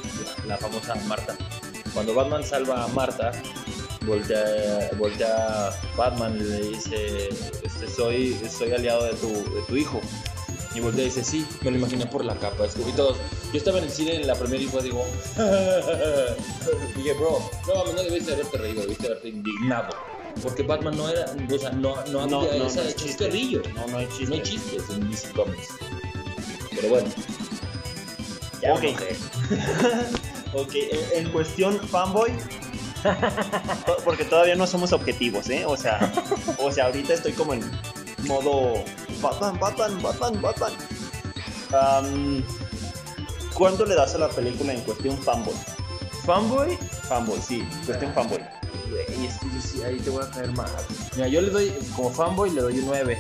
la, 0.46 0.46
la 0.46 0.58
famosa 0.58 0.96
Marta 1.08 1.36
cuando 1.94 2.13
Batman 2.13 2.44
salva 2.44 2.84
a 2.84 2.88
Marta 2.89 3.32
voltea, 4.06 4.89
voltea 4.98 5.70
Batman 5.96 6.38
y 6.38 6.44
le 6.44 6.60
dice 6.70 7.30
este, 7.63 7.88
soy 7.88 8.38
soy 8.50 8.72
aliado 8.72 9.06
de 9.06 9.13
tu, 9.13 9.30
de 9.30 9.62
tu 9.68 9.76
hijo 9.76 10.02
y 10.74 10.80
voltea 10.80 11.04
y 11.04 11.06
dice 11.06 11.24
sí 11.24 11.46
me 11.62 11.72
lo 11.72 11.78
imaginé 11.78 12.06
por 12.06 12.24
la 12.24 12.36
capa 12.36 12.65
y 12.88 12.91
todos 12.94 13.18
yo 13.52 13.58
estaba 13.58 13.80
en 13.80 13.86
el 13.86 13.91
cine 13.91 14.15
en 14.15 14.28
la 14.28 14.36
primera 14.36 14.63
y 14.63 14.68
fue 14.68 14.84
digo 14.84 15.06
dije 16.96 17.13
bro 17.13 17.39
no 17.68 17.94
no 17.94 18.04
debiste 18.04 18.34
haberte 18.34 18.58
reído 18.58 18.82
debiste 18.82 19.08
haberte 19.08 19.30
indignado 19.30 19.89
porque 20.44 20.63
Batman 20.63 20.98
no 20.98 21.10
era 21.10 21.26
o 21.26 21.60
sea 21.60 21.72
no 21.72 21.96
no 22.08 22.28
No, 22.28 22.41
había 22.41 22.60
no, 22.60 22.68
esa 22.68 22.84
no 22.84 22.89
es 22.89 22.96
chiste. 22.96 23.30
No, 23.74 23.88
no 23.88 23.98
hay 23.98 24.08
chiste. 24.08 24.26
no 24.26 24.34
hay 24.36 24.41
chistes 24.41 24.84
en 24.89 25.10
DC 25.10 25.30
Comics. 25.32 25.70
Pero 26.76 26.89
bueno. 26.89 27.08
Ok. 28.70 28.84
Ok, 30.58 30.74
en, 30.74 31.26
en 31.26 31.32
cuestión 31.34 31.78
fanboy, 31.89 32.32
porque 34.04 34.26
todavía 34.26 34.56
no 34.56 34.68
somos 34.68 34.94
objetivos, 34.94 35.50
¿eh? 35.50 35.65
O 35.65 35.78
sea, 35.78 36.12
o 36.58 36.72
sea, 36.72 36.86
ahorita 36.86 37.13
estoy 37.13 37.34
como 37.34 37.54
en 37.54 37.62
modo 38.28 38.84
Batman, 39.22 39.60
Batman, 39.60 40.02
Batman, 40.02 40.41
Batman. 40.41 40.74
Am, 41.74 42.44
¿Cuánto 43.54 43.86
le 43.86 43.96
das 43.96 44.13
a 44.15 44.18
la 44.18 44.30
película 44.30 44.74
en 44.74 44.82
cuestión 44.82 45.18
fanboy? 45.18 45.54
Fanboy. 46.26 46.78
Fanboy, 47.08 47.39
sí, 47.41 47.68
cuestión 47.86 48.13
fanboy. 48.13 48.39
Güey, 48.89 49.26
es 49.26 49.38
que 49.39 49.46
yo 49.46 49.62
sí, 49.62 49.84
ahí 49.84 49.98
te 49.98 50.10
voy 50.10 50.24
a 50.24 50.30
caer 50.30 50.52
mal. 50.52 50.70
Mira, 51.15 51.28
yo 51.28 51.41
le 51.41 51.50
doy, 51.50 51.74
como 51.96 52.10
fanboy, 52.12 52.50
le 52.52 52.62
doy 52.62 52.80
un 52.80 52.88
9. 52.88 53.18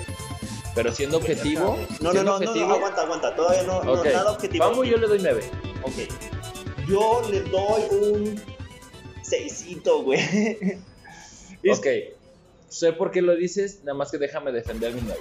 Pero 0.75 0.91
siendo 0.91 1.17
objetivo. 1.17 1.77
No, 2.01 2.11
no, 2.11 2.11
siendo 2.11 2.23
no, 2.23 2.23
no, 2.23 2.35
objetivo, 2.35 2.67
no, 2.67 2.75
aguanta, 2.75 3.01
aguanta, 3.03 3.35
todavía 3.35 3.63
no, 3.63 3.81
no, 3.83 3.93
Ok. 3.93 4.05
nada 4.05 4.31
objetivo. 4.31 4.65
Fanboy 4.65 4.89
yo 4.89 4.97
le 4.97 5.07
doy 5.07 5.19
9. 5.21 5.51
Ok. 5.83 6.87
Yo 6.87 7.21
le 7.29 7.41
doy 7.43 7.81
un 7.91 8.41
seisito, 9.29 10.03
güey. 10.03 10.79
Ok. 11.71 11.87
Sé 12.69 12.93
por 12.93 13.09
qué 13.09 13.21
lo 13.23 13.35
dices, 13.35 13.79
nada 13.83 13.97
más 13.97 14.11
que 14.11 14.17
déjame 14.19 14.51
defender 14.51 14.93
mi 14.93 15.01
9. 15.01 15.19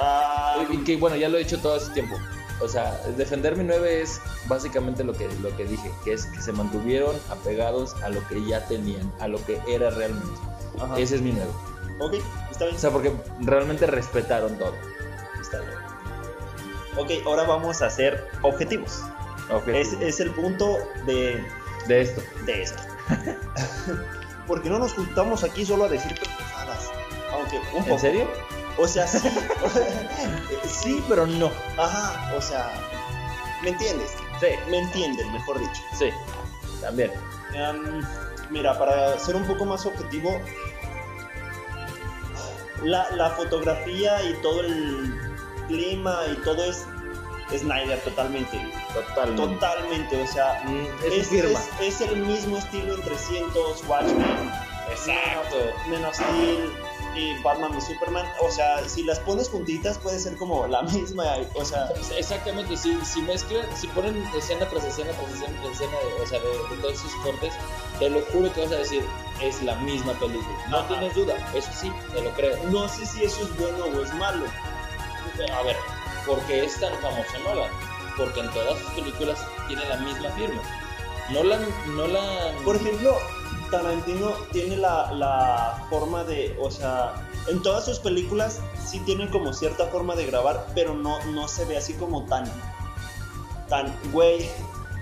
Ah, 0.00 0.64
Y 0.70 0.78
que 0.84 0.96
bueno, 0.96 1.16
ya 1.16 1.28
lo 1.28 1.36
he 1.36 1.40
dicho 1.44 1.58
todo 1.58 1.76
ese 1.76 1.90
tiempo. 1.92 2.16
O 2.62 2.68
sea, 2.68 2.96
defender 3.16 3.56
mi 3.56 3.64
9 3.64 4.00
es 4.02 4.20
básicamente 4.46 5.04
lo 5.04 5.12
que, 5.12 5.28
lo 5.42 5.54
que 5.56 5.64
dije, 5.64 5.90
que 6.04 6.12
es 6.14 6.26
que 6.26 6.40
se 6.40 6.52
mantuvieron 6.52 7.14
apegados 7.28 7.94
a 8.02 8.08
lo 8.08 8.26
que 8.28 8.42
ya 8.46 8.64
tenían, 8.68 9.12
a 9.20 9.28
lo 9.28 9.44
que 9.44 9.60
era 9.68 9.90
realmente. 9.90 10.40
ajá. 10.80 10.98
Ese 10.98 11.16
es 11.16 11.22
mi 11.22 11.32
9. 11.32 11.50
Ok, 12.00 12.14
está 12.50 12.64
bien. 12.64 12.76
O 12.76 12.78
sea, 12.78 12.90
porque 12.90 13.12
realmente 13.40 13.86
respetaron 13.86 14.56
todo. 14.58 14.74
Está 15.40 15.58
bien. 15.60 15.72
Ok, 16.96 17.26
ahora 17.26 17.42
vamos 17.44 17.82
a 17.82 17.86
hacer 17.86 18.28
objetivos. 18.42 19.00
Ok. 19.50 19.68
Es, 19.68 19.92
es 19.94 20.20
el 20.20 20.30
punto 20.30 20.78
de, 21.06 21.42
de 21.88 22.00
esto. 22.02 22.22
de 22.46 22.62
esto. 22.62 22.82
Porque 24.46 24.68
no 24.70 24.78
nos 24.78 24.92
juntamos 24.94 25.44
aquí 25.44 25.64
solo 25.64 25.84
a 25.84 25.88
decir 25.88 26.14
pendejadas. 26.14 26.90
Aunque 27.32 27.58
un 27.74 27.82
poco. 27.84 27.90
¿En 27.94 27.98
serio? 27.98 28.28
O 28.78 28.86
sea, 28.88 29.06
sí. 29.06 29.28
Sí, 30.66 31.04
pero 31.08 31.26
no. 31.26 31.50
Ajá, 31.78 32.34
o 32.36 32.40
sea. 32.40 32.70
¿Me 33.62 33.70
entiendes? 33.70 34.10
Sí, 34.40 34.46
Me 34.70 34.78
entienden, 34.78 35.32
mejor 35.32 35.58
dicho. 35.58 35.82
sí. 35.98 36.10
También. 36.80 37.10
Em, 37.52 38.02
mira, 38.48 38.78
para 38.78 39.18
ser 39.18 39.36
un 39.36 39.44
poco 39.44 39.66
más 39.66 39.84
objetivo, 39.84 40.40
la, 42.82 43.10
la 43.10 43.30
fotografía 43.30 44.22
y 44.22 44.32
todo 44.40 44.60
el 44.62 45.14
clima 45.68 46.18
y 46.32 46.36
todo 46.36 46.64
es 46.64 46.86
Snyder 47.58 47.98
totalmente. 48.00 48.58
Totalmente. 48.94 49.42
Totalmente, 49.54 50.22
o 50.22 50.26
sea, 50.26 50.62
Mm, 50.66 50.86
es, 51.06 51.32
es, 51.32 51.44
es- 51.44 51.70
es 51.80 52.00
el 52.00 52.16
mismo 52.16 52.56
estilo 52.58 52.94
en 52.94 53.02
300, 53.02 53.84
Watchmen, 53.88 54.50
Exacto. 54.90 55.56
Man 55.88 56.04
of 56.04 56.14
Steel 56.14 56.72
y 57.14 57.40
Batman 57.42 57.76
y 57.76 57.80
Superman. 57.80 58.26
O 58.40 58.50
sea, 58.50 58.86
si 58.88 59.02
las 59.04 59.18
pones 59.20 59.48
juntitas 59.48 59.98
puede 59.98 60.18
ser 60.18 60.36
como 60.36 60.66
la 60.66 60.82
misma, 60.94 61.24
o 61.54 61.64
sea, 61.64 61.88
Exactamente, 62.16 62.76
si, 62.76 62.98
si 63.04 63.22
mezclan, 63.22 63.66
si 63.76 63.86
ponen 63.88 64.16
escena 64.36 64.68
tras 64.68 64.84
escena 64.84 65.10
tras 65.12 65.30
escena, 65.32 65.60
tras 65.60 65.72
escena 65.72 65.92
de, 65.92 66.22
o 66.22 66.26
sea, 66.26 66.38
de, 66.40 66.48
de 66.76 66.82
todos 66.82 66.94
esos 66.94 67.14
cortes, 67.22 67.52
te 67.98 68.10
lo 68.10 68.20
juro 68.32 68.52
que 68.52 68.62
vas 68.62 68.72
a 68.72 68.76
decir, 68.76 69.04
es 69.40 69.62
la 69.62 69.74
misma 69.76 70.12
película. 70.14 70.56
No 70.68 70.78
Ajá. 70.78 70.88
tienes 70.88 71.14
duda, 71.14 71.34
eso 71.54 71.70
sí, 71.72 71.92
te 72.12 72.22
lo 72.22 72.30
creo. 72.32 72.56
no 72.70 72.88
sé 72.88 73.06
si 73.06 73.24
eso 73.24 73.42
es 73.44 73.56
bueno 73.58 73.84
o 73.84 74.02
es 74.02 74.12
malo. 74.14 74.44
A 75.56 75.62
ver, 75.62 75.76
¿por 76.26 76.38
qué 76.46 76.64
es 76.64 76.78
tan 76.80 76.92
famoso 77.00 77.38
Nolan? 77.44 77.70
Porque 78.16 78.40
en 78.40 78.50
todas 78.50 78.78
sus 78.78 78.90
películas 78.92 79.38
tiene 79.68 79.84
la 79.88 79.96
misma 79.98 80.30
firma. 80.30 80.62
Nolan, 81.30 81.64
Nolan... 81.96 82.56
Por 82.64 82.76
ejemplo, 82.76 83.16
Tarantino 83.70 84.32
tiene 84.52 84.76
la, 84.76 85.12
la 85.12 85.86
forma 85.88 86.24
de, 86.24 86.56
o 86.60 86.70
sea, 86.70 87.14
en 87.48 87.62
todas 87.62 87.84
sus 87.84 87.98
películas 87.98 88.60
sí 88.84 89.00
tiene 89.00 89.30
como 89.30 89.52
cierta 89.52 89.86
forma 89.86 90.16
de 90.16 90.26
grabar, 90.26 90.66
pero 90.74 90.94
no, 90.94 91.24
no 91.26 91.48
se 91.48 91.64
ve 91.64 91.76
así 91.76 91.94
como 91.94 92.24
tan, 92.26 92.44
tan, 93.68 93.94
güey, 94.12 94.50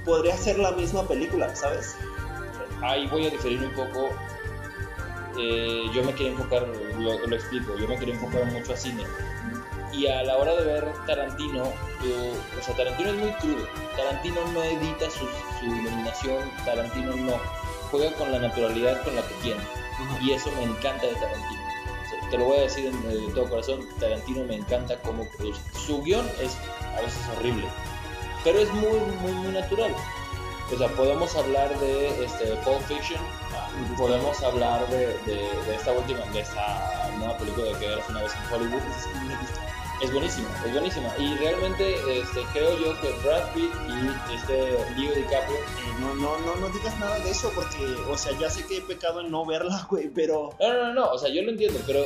podría 0.05 0.37
ser 0.37 0.59
la 0.59 0.73
misma 0.73 1.03
película, 1.09 1.55
¿sabes? 1.57 1.97
ahí 2.83 3.07
voy 3.09 3.27
a 3.27 3.31
diferir 3.31 3.63
un 3.63 3.75
poco. 3.75 4.09
Eh, 5.39 5.87
yo 5.95 6.03
me 6.03 6.13
quería 6.15 6.33
enfocar, 6.33 6.67
lo, 6.99 7.27
lo 7.27 7.37
explico, 7.37 7.77
yo 7.77 7.87
me 7.87 7.97
quería 7.97 8.15
enfocar 8.15 8.45
mucho 8.47 8.73
a 8.73 8.77
cine. 8.77 9.05
Y 9.93 10.07
a 10.07 10.23
la 10.23 10.37
hora 10.37 10.55
de 10.55 10.65
ver 10.65 10.93
Tarantino, 11.07 11.65
yo- 12.03 12.59
o 12.59 12.63
sea, 12.63 12.77
Tarantino 12.77 13.11
es 13.11 13.17
muy 13.17 13.31
crudo. 13.33 13.67
Tarantino 13.97 14.41
no 14.53 14.63
edita 14.63 15.11
su, 15.11 15.27
su 15.61 15.65
iluminación, 15.67 16.51
Tarantino 16.65 17.15
no. 17.17 17.35
Juega 17.91 18.13
con 18.17 18.31
la 18.31 18.39
naturalidad 18.39 19.03
con 19.03 19.17
la 19.17 19.23
que 19.23 19.35
tiene. 19.43 19.61
Y 20.21 20.33
eso 20.33 20.51
me 20.53 20.65
encanta 20.65 21.07
de 21.07 21.15
Tarantino. 21.15 21.63
O 22.07 22.09
sea, 22.21 22.31
te 22.31 22.39
lo 22.39 22.45
voy 22.45 22.59
a 22.59 22.63
decir 22.63 22.93
de 22.93 23.33
todo 23.33 23.49
corazón, 23.49 23.89
Tarantino 23.99 24.45
me 24.45 24.57
encanta 24.57 24.99
cómo 25.01 25.27
produce. 25.37 25.61
Su 25.87 26.03
guion 26.03 26.29
es 26.41 26.57
a 26.97 27.01
veces 27.01 27.21
horrible, 27.37 27.67
pero 28.45 28.59
es 28.59 28.73
muy, 28.75 28.99
muy, 29.23 29.33
muy 29.33 29.53
natural. 29.53 29.95
O 30.73 30.77
sea, 30.77 30.89
podemos 30.89 31.35
hablar 31.35 31.77
de 31.81 32.25
este, 32.25 32.45
Pulp 32.57 32.83
Fiction, 32.83 33.21
podemos 33.97 34.43
hablar 34.43 34.87
de, 34.89 35.07
de- 35.25 35.63
de 35.67 35.75
esta 35.75 35.93
última, 35.93 36.21
de 36.27 36.41
esta 36.41 37.11
nueva 37.19 37.39
película 37.39 37.67
de 37.73 37.79
que 37.79 37.87
eras 37.87 38.07
una 38.11 38.23
vez 38.23 38.33
en 38.35 38.55
Hollywood. 38.55 38.83
Es 38.83 39.58
buenísima, 40.13 40.49
es 40.65 40.73
buenísima. 40.73 41.13
Y 41.19 41.35
realmente 41.37 42.21
este, 42.21 42.43
creo 42.53 42.79
yo 42.79 43.01
que 43.01 43.11
Brad 43.25 43.53
Pitt 43.53 43.71
y 43.89 44.35
este 44.35 44.73
Leo 44.97 45.15
DiCaprio 45.15 45.57
Eh, 45.57 45.95
no, 46.01 46.15
no, 46.15 46.39
no, 46.39 46.57
no 46.57 46.69
digas 46.69 46.99
nada 46.99 47.19
de 47.19 47.31
eso 47.31 47.51
porque, 47.55 47.85
o 48.09 48.17
sea, 48.17 48.37
ya 48.39 48.49
sé 48.49 48.65
que 48.67 48.79
he 48.79 48.81
pecado 48.81 49.21
en 49.21 49.31
no 49.31 49.45
verla, 49.45 49.87
güey, 49.91 50.09
pero... 50.09 50.51
No, 50.61 50.69
no, 50.73 50.85
no, 50.85 50.95
no, 50.95 51.11
o 51.11 51.19
sea, 51.19 51.29
yo 51.31 51.43
lo 51.43 51.51
entiendo, 51.51 51.81
pero 51.87 52.05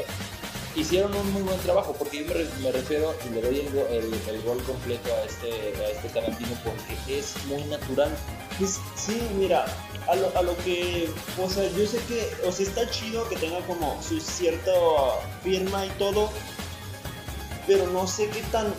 hicieron 0.75 1.15
un 1.15 1.33
muy 1.33 1.43
buen 1.43 1.59
trabajo, 1.61 1.95
porque 1.99 2.25
yo 2.25 2.27
me, 2.27 2.45
me 2.63 2.73
refiero 2.73 3.15
y 3.27 3.35
le 3.35 3.43
doy 3.43 3.61
el, 3.61 3.79
el, 3.79 4.15
el 4.29 4.43
gol 4.43 4.63
completo 4.65 5.11
a 5.15 5.25
este, 5.25 5.51
a 5.83 5.91
este 5.91 6.09
Tarantino 6.09 6.53
porque 6.65 7.19
es 7.19 7.35
muy 7.47 7.63
natural. 7.65 8.11
Sí, 8.97 9.21
mira, 9.37 9.67
a 10.09 10.15
lo, 10.17 10.37
a 10.37 10.43
lo 10.43 10.57
que, 10.59 11.09
o 11.39 11.49
sea, 11.49 11.69
yo 11.71 11.87
sé 11.87 11.99
que, 12.09 12.31
o 12.47 12.53
sea, 12.53 12.67
está 12.67 12.89
chido 12.91 13.29
que 13.29 13.37
tenga 13.37 13.61
como 13.67 14.01
su 14.03 14.21
cierta 14.21 14.71
firma 15.43 15.87
y 15.87 15.91
todo, 15.91 16.31
pero 17.67 17.87
no 17.89 18.07
sé 18.07 18.29
qué 18.29 18.43
tan, 18.53 18.73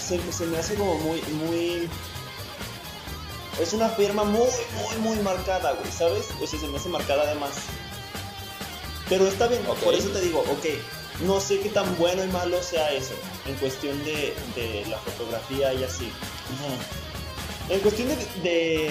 se, 0.00 0.20
se 0.32 0.46
me 0.46 0.58
hace 0.58 0.74
como 0.74 0.94
muy, 0.98 1.20
muy, 1.22 1.88
es 3.60 3.72
una 3.72 3.88
firma 3.90 4.24
muy, 4.24 4.48
muy, 4.82 4.96
muy 4.98 5.16
marcada, 5.20 5.72
güey, 5.72 5.90
¿sabes? 5.92 6.26
O 6.42 6.46
sea, 6.46 6.58
se 6.60 6.66
me 6.68 6.76
hace 6.76 6.88
marcada 6.88 7.22
además. 7.22 7.52
Pero 9.08 9.26
está 9.28 9.46
bien, 9.48 9.62
por 9.62 9.94
eso 9.94 10.08
te 10.08 10.20
digo, 10.20 10.40
ok, 10.40 10.66
no 11.26 11.38
sé 11.40 11.60
qué 11.60 11.68
tan 11.68 11.96
bueno 11.98 12.24
y 12.24 12.28
malo 12.28 12.62
sea 12.62 12.90
eso, 12.92 13.14
en 13.46 13.54
cuestión 13.56 14.02
de, 14.04 14.34
de 14.56 14.84
la 14.88 14.98
fotografía 14.98 15.72
y 15.74 15.84
así. 15.84 16.10
En 17.68 17.80
cuestión 17.80 18.08
de. 18.08 18.16
de. 18.42 18.90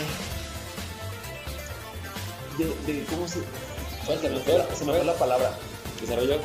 de, 2.58 2.94
de- 2.94 3.06
¿Cómo 3.06 3.28
se.? 3.28 3.40
Suéltalo, 4.06 4.40
Se 4.44 4.46
me 4.46 4.64
fue- 4.64 4.76
se 4.76 4.86
me 4.86 4.94
fue 4.94 5.04
la 5.06 5.14
palabra. 5.16 5.58
Desarrollo. 6.02 6.40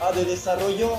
Ah, 0.00 0.12
de 0.12 0.24
desarrollo. 0.24 0.90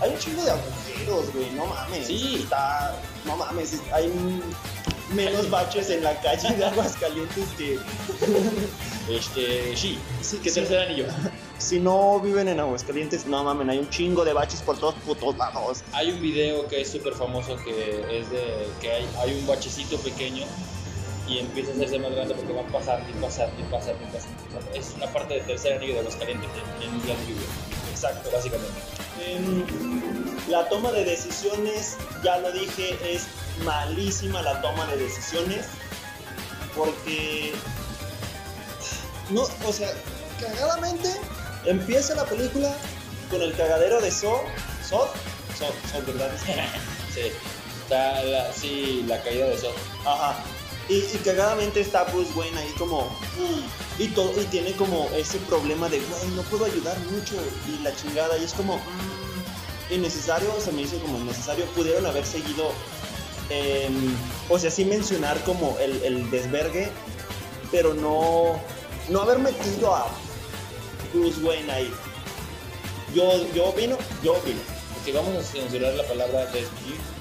Hay 0.00 0.10
un 0.10 0.18
chingo 0.18 0.42
de 0.42 0.50
agujeros, 0.50 1.32
güey, 1.34 1.50
no 1.50 1.66
mames. 1.66 2.06
Sí. 2.06 2.40
Está. 2.42 2.96
No 3.24 3.36
mames, 3.36 3.74
es- 3.74 3.82
hay 3.92 4.06
un- 4.06 4.42
menos 5.14 5.48
baches 5.50 5.88
en 5.90 6.04
la 6.04 6.18
calle 6.20 6.54
de 6.54 6.64
Aguascalientes 6.64 7.48
que. 7.56 7.78
Este, 9.08 9.74
sí, 9.74 9.98
Sí, 10.20 10.36
que 10.38 10.50
sí. 10.50 10.60
tercer 10.60 10.80
anillo. 10.80 11.06
Si 11.56 11.80
no 11.80 12.20
viven 12.20 12.46
en 12.48 12.60
Aguascalientes, 12.60 13.24
no 13.26 13.42
mames, 13.42 13.66
hay 13.70 13.78
un 13.78 13.88
chingo 13.88 14.22
de 14.22 14.34
baches 14.34 14.60
por 14.60 14.78
todos 14.78 14.94
putos 14.96 15.34
lados. 15.38 15.78
Hay 15.92 16.10
un 16.10 16.20
video 16.20 16.68
que 16.68 16.82
es 16.82 16.90
súper 16.90 17.14
famoso 17.14 17.56
que 17.64 18.18
es 18.20 18.30
de 18.30 18.68
que 18.82 18.92
hay, 18.92 19.08
hay 19.18 19.38
un 19.40 19.46
bachecito 19.46 19.96
pequeño 19.98 20.44
y 21.26 21.38
empieza 21.38 21.70
a 21.70 21.74
hacerse 21.74 21.98
más 21.98 22.12
grande 22.12 22.34
porque 22.34 22.52
va 22.52 22.60
a 22.60 22.66
pasar 22.66 23.02
y 23.08 23.12
pasar 23.22 23.50
y 23.58 23.62
pasar 23.72 23.96
y 23.98 24.12
pasar. 24.14 24.30
Es 24.76 24.92
una 24.94 25.06
parte 25.06 25.34
del 25.34 25.46
tercer 25.46 25.72
anillo 25.78 25.94
de 25.94 26.00
Aguascalientes 26.00 26.50
en, 26.52 26.82
en 26.90 26.98
Isla 26.98 27.14
Lluvia. 27.26 27.48
Exacto, 27.98 28.30
básicamente. 28.30 28.78
Em, 29.20 29.64
la 30.48 30.68
toma 30.68 30.92
de 30.92 31.04
decisiones, 31.04 31.96
ya 32.22 32.38
lo 32.38 32.52
dije, 32.52 32.96
es 33.02 33.26
malísima 33.64 34.40
la 34.40 34.62
toma 34.62 34.86
de 34.86 34.98
decisiones. 34.98 35.66
Porque. 36.76 37.54
No, 39.30 39.42
o 39.42 39.72
sea, 39.72 39.90
cagadamente 40.40 41.12
empieza 41.64 42.14
la 42.14 42.24
película 42.24 42.72
con 43.30 43.42
el 43.42 43.52
cagadero 43.56 44.00
de 44.00 44.12
So. 44.12 44.42
So, 44.88 45.12
So, 45.58 45.66
So, 45.90 46.06
¿verdad? 46.06 46.30
Sí, 47.12 47.32
está 47.82 48.22
la, 48.22 48.52
sí, 48.52 49.04
la 49.08 49.20
caída 49.22 49.46
de 49.46 49.58
Sot. 49.58 49.74
Ajá. 50.06 50.36
Y, 50.88 51.02
cagadamente 51.18 51.80
está 51.80 52.04
Bruce 52.04 52.32
Wayne 52.34 52.58
ahí 52.58 52.72
como. 52.78 53.08
Y, 53.98 54.08
todo, 54.08 54.40
y 54.40 54.44
tiene 54.46 54.72
como 54.72 55.08
ese 55.14 55.38
problema 55.40 55.88
de, 55.88 55.98
güey, 55.98 56.28
no 56.34 56.42
puedo 56.42 56.64
ayudar 56.64 56.98
mucho. 57.10 57.34
Y 57.68 57.82
la 57.82 57.94
chingada. 57.94 58.38
Y 58.38 58.44
es 58.44 58.54
como. 58.54 58.76
mm, 58.76 59.92
innecesario, 59.94 60.48
se 60.60 60.72
me 60.72 60.82
hizo 60.82 60.98
como 61.00 61.18
innecesario. 61.18 61.66
Pudieron 61.66 62.06
haber 62.06 62.24
seguido. 62.24 62.72
em, 63.50 64.14
o 64.48 64.58
sea, 64.58 64.70
sí 64.70 64.84
mencionar 64.84 65.42
como 65.44 65.76
el, 65.78 66.02
el 66.04 66.30
desvergue. 66.30 66.90
Pero 67.70 67.92
no. 67.92 68.58
No 69.10 69.22
haber 69.22 69.38
metido 69.38 69.94
a 69.94 70.06
Bruce 71.12 71.40
Wayne 71.42 71.70
ahí. 71.70 71.92
Yo, 73.14 73.46
yo 73.54 73.66
opino, 73.66 73.98
yo 74.22 74.34
opino. 74.34 74.60
Porque 74.94 75.12
vamos 75.12 75.36
a 75.36 75.42
censurar 75.42 75.92
la 75.94 76.04
palabra 76.04 76.46
desvivir 76.46 77.17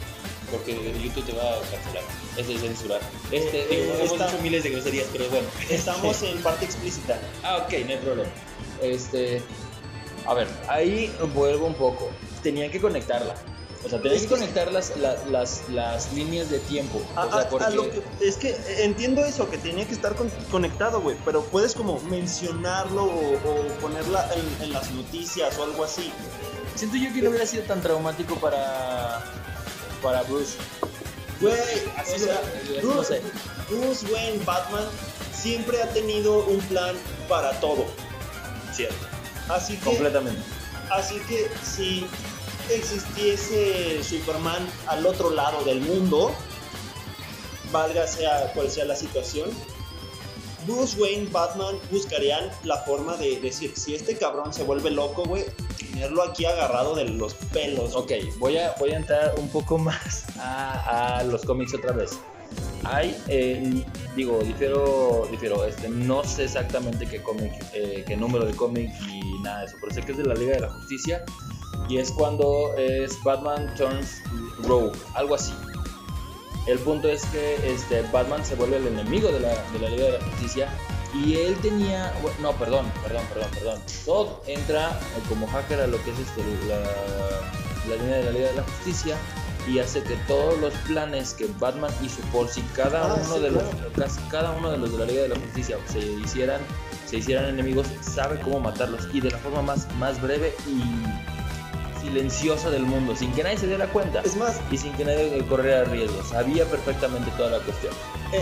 porque 0.51 0.73
YouTube 1.01 1.25
te 1.25 1.33
va 1.33 1.43
a 1.55 1.60
cancelar. 1.62 2.03
Es 2.38 2.47
de 2.47 2.57
censurar. 2.57 3.01
Este, 3.31 3.62
Eh, 3.62 3.67
eh, 3.71 3.93
hemos 3.99 4.12
está- 4.12 4.27
dicho 4.27 4.41
miles 4.41 4.63
de 4.63 4.69
groserías, 4.71 5.07
pero 5.12 5.27
bueno. 5.29 5.47
Estamos 5.69 6.21
en 6.23 6.41
parte 6.41 6.65
explícita. 6.65 7.19
Ah, 7.43 7.57
ok, 7.65 7.73
no 7.86 7.91
hay 7.91 7.97
problema. 7.97 8.29
Este, 8.81 9.41
a 10.25 10.33
ver, 10.33 10.47
ahí 10.67 11.13
vuelvo 11.33 11.65
un 11.67 11.75
poco. 11.75 12.10
Tenían 12.43 12.71
que 12.71 12.79
conectarla. 12.79 13.36
O 13.86 13.89
sea, 13.89 13.99
tenían 14.01 14.15
Es 14.17 14.23
que 14.23 14.29
conectar 14.29 14.71
las, 14.71 14.97
la- 14.97 15.15
las, 15.29 15.69
las 15.69 16.12
líneas 16.13 16.49
de 16.49 16.60
tiempo. 16.60 16.99
A- 17.15 17.25
o 17.25 17.29
sea, 17.29 17.39
a- 17.39 17.41
a 17.43 17.49
porque... 17.49 17.75
lo 17.75 17.83
que- 17.89 18.01
es 18.21 18.36
que 18.38 18.55
entiendo 18.83 19.23
eso, 19.23 19.49
que 19.49 19.57
tenía 19.57 19.86
que 19.88 19.93
estar 19.93 20.15
con- 20.15 20.29
conectado, 20.51 20.99
güey, 21.01 21.15
pero 21.23 21.43
puedes 21.43 21.73
como 21.73 21.99
mencionarlo 22.01 23.03
o, 23.03 23.33
o 23.36 23.67
ponerla 23.79 24.29
en, 24.33 24.63
en 24.65 24.73
las 24.73 24.91
noticias 24.91 25.57
o 25.57 25.63
algo 25.63 25.83
así. 25.83 26.12
Siento 26.75 26.97
yo 26.97 27.13
que 27.13 27.21
no 27.21 27.29
hubiera 27.29 27.45
sido 27.45 27.63
tan 27.63 27.81
traumático 27.81 28.36
para, 28.36 29.23
para 30.08 30.24
Bruce. 30.24 30.56
Güey, 31.41 31.54
Así 31.98 32.13
o 32.15 32.20
sea, 32.20 32.41
no 32.82 32.93
Bruce, 32.93 33.15
sé. 33.15 33.22
Bruce 33.70 34.06
Wayne, 34.06 34.41
Batman, 34.46 34.86
siempre 35.34 35.82
ha 35.84 35.89
tenido 35.89 36.46
un 36.46 36.60
plan 36.67 36.96
para 37.28 37.52
todo. 37.60 37.86
Cierto. 38.74 38.96
Así 39.50 39.76
que, 39.76 39.84
Completamente. 39.84 40.41
así 40.91 41.20
que 41.28 41.52
si 41.62 42.08
existiese 42.70 44.02
Superman 44.02 44.65
al 44.88 45.06
otro 45.06 45.30
lado 45.30 45.62
del 45.65 45.82
mundo, 45.82 46.34
valga 47.70 48.08
sea 48.08 48.54
cual 48.54 48.72
sea 48.72 48.86
la 48.86 48.96
situación, 48.96 49.50
Bruce 50.67 50.99
Wayne, 50.99 51.30
Batman 51.32 51.75
buscarían 51.89 52.49
la 52.63 52.77
forma 52.77 53.15
de 53.15 53.39
decir, 53.39 53.71
si 53.75 53.95
este 53.95 54.17
cabrón 54.17 54.53
se 54.53 54.63
vuelve 54.63 54.91
loco, 54.91 55.23
güey, 55.23 55.45
tenerlo 55.77 56.23
aquí 56.23 56.45
agarrado 56.45 56.93
de 56.93 57.06
los 57.06 57.34
pelos. 57.34 57.95
Ok, 57.95 58.12
voy 58.38 58.58
a, 58.58 58.75
voy 58.77 58.91
a 58.91 58.97
entrar 58.97 59.34
un 59.39 59.47
poco 59.47 59.77
más 59.77 60.25
a, 60.38 61.19
a 61.19 61.23
los 61.23 61.43
cómics 61.43 61.73
otra 61.73 61.93
vez. 61.93 62.19
Hay, 62.84 63.15
eh, 63.27 63.84
digo, 64.15 64.39
difiero, 64.43 65.27
difiero 65.32 65.65
este, 65.65 65.89
no 65.89 66.23
sé 66.23 66.45
exactamente 66.45 67.06
qué 67.06 67.21
cómic, 67.21 67.51
eh, 67.73 68.03
qué 68.08 68.15
número 68.15 68.45
de 68.45 68.53
cómic 68.53 68.91
y 69.10 69.41
nada 69.41 69.62
de 69.62 69.65
eso, 69.65 69.77
pero 69.82 69.93
sé 69.93 70.01
que 70.01 70.12
es 70.12 70.17
de 70.17 70.25
la 70.25 70.36
Liga 70.36 70.53
de 70.53 70.62
la 70.62 70.69
Justicia 70.69 71.23
y 71.89 71.97
es 71.97 72.12
cuando 72.12 72.73
es 72.77 73.17
Batman 73.23 73.73
turns 73.75 74.21
rogue, 74.60 74.97
algo 75.15 75.36
así. 75.36 75.53
El 76.67 76.80
punto 76.80 77.08
es 77.10 77.25
que 77.27 77.71
este, 77.73 78.01
Batman 78.12 78.45
se 78.45 78.56
vuelve 78.56 78.77
el 78.77 78.88
enemigo 78.88 79.30
de 79.30 79.39
la, 79.39 79.49
de 79.71 79.80
la 79.80 79.89
Liga 79.89 80.06
de 80.06 80.12
la 80.19 80.25
Justicia 80.25 80.69
y 81.13 81.36
él 81.36 81.56
tenía, 81.62 82.13
no, 82.41 82.51
perdón, 82.53 82.91
perdón, 83.03 83.23
perdón, 83.34 83.49
perdón. 83.53 83.82
Todd 84.06 84.27
entra 84.47 84.89
eh, 84.89 85.21
como 85.30 85.47
hacker 85.47 85.80
a 85.80 85.88
lo 85.88 86.01
que 86.03 86.12
es 86.12 86.19
este, 86.19 86.43
la, 86.67 86.80
la 87.89 88.01
línea 88.01 88.17
de 88.17 88.23
la 88.25 88.32
Liga 88.32 88.47
de 88.49 88.56
la 88.56 88.63
Justicia 88.63 89.15
y 89.67 89.80
hace 89.80 90.01
que 90.03 90.15
todos 90.27 90.58
los 90.60 90.73
planes 90.88 91.34
que 91.34 91.47
Batman 91.60 91.91
hizo 92.03 92.19
por 92.34 92.47
si 92.49 92.62
cada 92.75 93.12
Ah, 93.12 93.15
uno 93.25 93.36
sí, 93.36 93.41
de 93.41 93.51
los 93.51 93.63
claro. 93.63 93.91
casi 93.97 94.19
cada 94.30 94.51
uno 94.51 94.71
de 94.71 94.77
los 94.77 94.91
de 94.91 94.97
la 94.99 95.06
Liga 95.06 95.21
de 95.23 95.30
la 95.30 95.36
Justicia 95.36 95.77
se 95.91 95.99
hicieran 95.99 96.62
se 97.06 97.17
hicieran 97.17 97.45
enemigos 97.45 97.88
sabe 98.01 98.39
cómo 98.41 98.60
matarlos 98.60 99.08
y 99.13 99.19
de 99.21 99.32
la 99.32 99.38
forma 99.38 99.62
más 99.62 99.88
más 99.95 100.21
breve 100.21 100.53
y 100.67 100.82
silenciosa 102.08 102.70
del 102.70 102.84
mundo 102.84 103.15
sin 103.15 103.32
que 103.34 103.43
nadie 103.43 103.58
se 103.58 103.67
diera 103.67 103.88
cuenta. 103.88 104.22
Es 104.22 104.36
más, 104.36 104.60
y 104.72 104.78
sin 104.78 104.93
que 104.93 105.06
nadie 105.06 105.43
corriera 105.48 105.84
riesgos 105.86 106.28
sabía 106.28 106.65
perfectamente 106.65 107.32
toda 107.38 107.58
la 107.58 107.60
cuestión. 107.60 107.93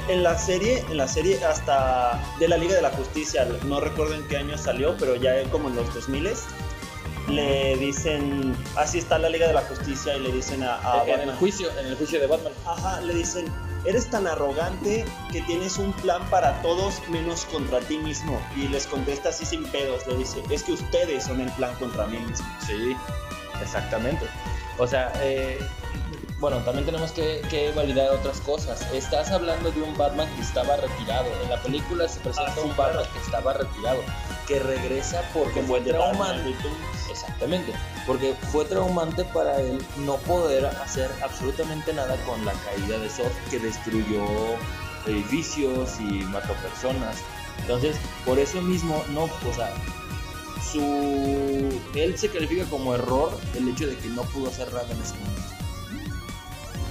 en 0.07 0.23
la 0.23 0.37
serie, 0.37 0.83
en 0.89 0.97
la 0.97 1.07
serie 1.07 1.43
hasta 1.43 2.21
de 2.39 2.47
la 2.47 2.57
Liga 2.57 2.75
de 2.75 2.81
la 2.81 2.91
Justicia, 2.91 3.47
no 3.65 3.79
recuerdo 3.79 4.15
en 4.15 4.27
qué 4.27 4.37
año 4.37 4.57
salió, 4.57 4.95
pero 4.97 5.15
ya 5.15 5.41
como 5.51 5.69
en 5.69 5.75
los 5.75 5.93
2000 5.93 6.29
le 7.29 7.75
dicen, 7.77 8.55
así 8.75 8.99
está 8.99 9.17
la 9.17 9.29
Liga 9.29 9.47
de 9.47 9.53
la 9.53 9.61
Justicia 9.61 10.15
y 10.15 10.21
le 10.21 10.31
dicen 10.31 10.63
a, 10.63 10.75
a 10.75 11.03
en 11.03 11.09
el 11.09 11.17
Batman, 11.17 11.37
juicio 11.37 11.69
en 11.79 11.87
el 11.87 11.95
juicio 11.95 12.19
de 12.19 12.27
Batman. 12.27 12.53
Ajá, 12.67 13.01
le 13.01 13.13
dicen, 13.15 13.45
eres 13.85 14.07
tan 14.09 14.27
arrogante 14.27 15.05
que 15.31 15.41
tienes 15.41 15.77
un 15.77 15.91
plan 15.93 16.23
para 16.29 16.61
todos 16.61 17.01
menos 17.09 17.45
contra 17.45 17.79
ti 17.79 17.97
mismo. 17.97 18.39
Y 18.55 18.67
les 18.67 18.85
contesta 18.87 19.29
así 19.29 19.45
sin 19.45 19.63
pedos, 19.65 20.05
le 20.07 20.17
dice, 20.17 20.43
es 20.49 20.63
que 20.63 20.73
ustedes 20.73 21.23
son 21.23 21.41
el 21.41 21.51
plan 21.53 21.73
contra 21.75 22.05
mí 22.07 22.19
mismo. 22.19 22.47
Sí, 22.65 22.95
exactamente. 23.61 24.25
O 24.77 24.87
sea, 24.87 25.11
eh, 25.21 25.59
bueno, 26.39 26.57
también 26.59 26.85
tenemos 26.85 27.11
que, 27.11 27.41
que 27.49 27.71
validar 27.71 28.09
otras 28.11 28.39
cosas. 28.41 28.81
Estás 28.91 29.31
hablando 29.31 29.71
de 29.71 29.81
un 29.81 29.97
Batman 29.97 30.27
que 30.35 30.41
estaba 30.41 30.75
retirado. 30.75 31.25
En 31.43 31.49
la 31.49 31.61
película 31.61 32.07
se 32.07 32.19
presenta 32.19 32.51
Ah, 32.51 32.55
sí, 32.55 32.61
un 32.63 32.75
Batman 32.75 33.03
claro. 33.03 33.13
que 33.13 33.19
estaba 33.19 33.53
retirado. 33.53 33.99
que 34.47 34.59
regresa 34.59 35.21
porque 35.33 35.61
fue 35.63 35.81
traumante. 35.81 36.53
Exactamente, 37.09 37.73
porque 38.05 38.35
fue 38.51 38.65
traumante 38.65 39.23
para 39.25 39.59
él 39.59 39.83
no 39.99 40.17
poder 40.17 40.65
hacer 40.65 41.09
absolutamente 41.23 41.93
nada 41.93 42.15
con 42.27 42.43
la 42.45 42.51
caída 42.53 42.99
de 42.99 43.09
Soft 43.09 43.33
que 43.49 43.57
destruyó 43.57 44.23
edificios 45.07 45.99
y 45.99 46.23
mató 46.25 46.53
personas. 46.55 47.17
Entonces, 47.61 47.95
por 48.25 48.37
eso 48.37 48.61
mismo, 48.61 49.03
no, 49.09 49.23
o 49.23 49.53
sea, 49.55 49.71
su. 50.71 51.79
Él 51.95 52.17
se 52.17 52.29
califica 52.29 52.65
como 52.65 52.93
error 52.95 53.37
el 53.55 53.67
hecho 53.69 53.87
de 53.87 53.95
que 53.97 54.09
no 54.09 54.23
pudo 54.23 54.49
hacer 54.49 54.71
nada 54.73 54.87
en 54.91 55.01
ese 55.01 55.13
momento. 55.15 55.41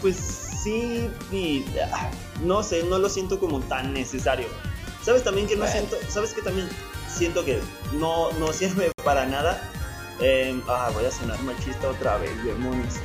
Pues 0.01 0.17
sí, 0.63 1.11
y, 1.33 1.65
ah, 1.93 2.11
no 2.43 2.63
sé, 2.63 2.85
no 2.85 2.99
lo 2.99 3.09
siento 3.09 3.39
como 3.39 3.61
tan 3.61 3.93
necesario. 3.93 4.47
¿Sabes 5.03 5.23
también 5.23 5.47
que 5.47 5.57
no 5.57 5.65
Bueno. 5.65 5.73
siento? 5.73 5.97
¿Sabes 6.09 6.33
que 6.33 6.43
también 6.43 6.69
siento 7.15 7.45
que 7.45 7.61
no, 7.95 8.33
no 8.33 8.53
sirve 8.53 8.91
para 9.05 9.27
nada? 9.27 9.71
Eh, 10.21 10.59
ah, 10.69 10.91
voy 10.95 11.05
a 11.05 11.11
sonar 11.11 11.41
machista 11.43 11.89
otra 11.89 12.17
vez, 12.19 12.31
demonios. 12.45 12.95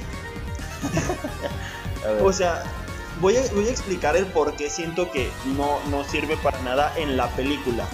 O 2.22 2.32
sea, 2.32 2.64
voy 3.20 3.36
a, 3.36 3.42
voy 3.54 3.68
a 3.68 3.72
explicar 3.72 4.16
el 4.16 4.26
por 4.28 4.56
qué 4.56 4.70
siento 4.70 5.12
que 5.12 5.30
no, 5.58 5.80
no 5.90 6.06
sirve 6.06 6.38
para 6.38 6.62
nada 6.62 6.94
en 6.96 7.18
la 7.18 7.28
película. 7.36 7.86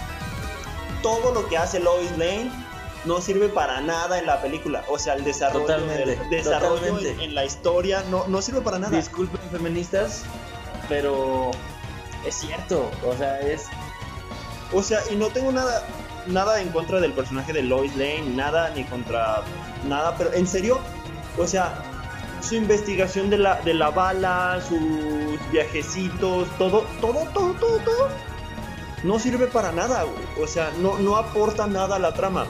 Todo 1.02 1.34
lo 1.34 1.48
que 1.48 1.58
hace 1.58 1.80
Lois 1.80 2.12
Lane 2.12 2.52
no 3.06 3.22
sirve 3.22 3.50
para 3.50 3.82
nada 3.82 4.20
en 4.20 4.26
la 4.26 4.42
película. 4.42 4.84
O 4.90 4.98
sea, 5.00 5.14
el 5.14 5.24
desarrollo, 5.24 5.66
Totalmente, 5.66 6.20
desarrollo 6.30 6.76
totalmente. 6.76 7.12
en, 7.12 7.20
en 7.22 7.36
la 7.36 7.46
historia 7.46 8.04
no, 8.10 8.28
no 8.28 8.42
sirve 8.42 8.62
para 8.62 8.80
nada. 8.80 8.96
Disculpen 8.96 9.40
feministas, 9.52 10.24
pero 10.90 11.52
es 12.26 12.36
cierto, 12.36 12.90
o 13.06 13.16
sea, 13.16 13.40
es 13.42 13.66
O 14.74 14.82
sea, 14.82 15.00
y 15.12 15.16
no 15.16 15.28
tengo 15.28 15.52
nada, 15.52 15.84
nada 16.28 16.62
en 16.62 16.70
contra 16.70 17.00
del 17.00 17.14
personaje 17.14 17.54
de 17.54 17.62
Lois 17.62 17.96
Lane, 17.96 18.24
nada, 18.36 18.70
ni 18.72 18.84
contra 18.84 19.44
nada, 19.88 20.16
pero 20.18 20.34
en 20.34 20.48
serio, 20.48 20.80
o 21.38 21.46
sea, 21.46 21.74
su 22.42 22.56
investigación 22.56 23.30
de 23.30 23.38
la, 23.38 23.62
de 23.62 23.74
la 23.74 23.90
bala, 23.92 24.60
sus 24.68 25.40
viajecitos, 25.52 26.48
todo, 26.58 26.86
todo, 27.02 27.28
todo, 27.34 27.54
todo, 27.54 27.78
todo, 27.80 28.10
no 29.04 29.20
sirve 29.20 29.48
para 29.48 29.72
nada, 29.72 30.04
güey. 30.04 30.44
O 30.44 30.48
sea, 30.48 30.72
no, 30.80 30.98
no 30.98 31.16
aporta 31.16 31.68
nada 31.68 31.98
a 31.98 32.00
la 32.00 32.14
trama. 32.14 32.46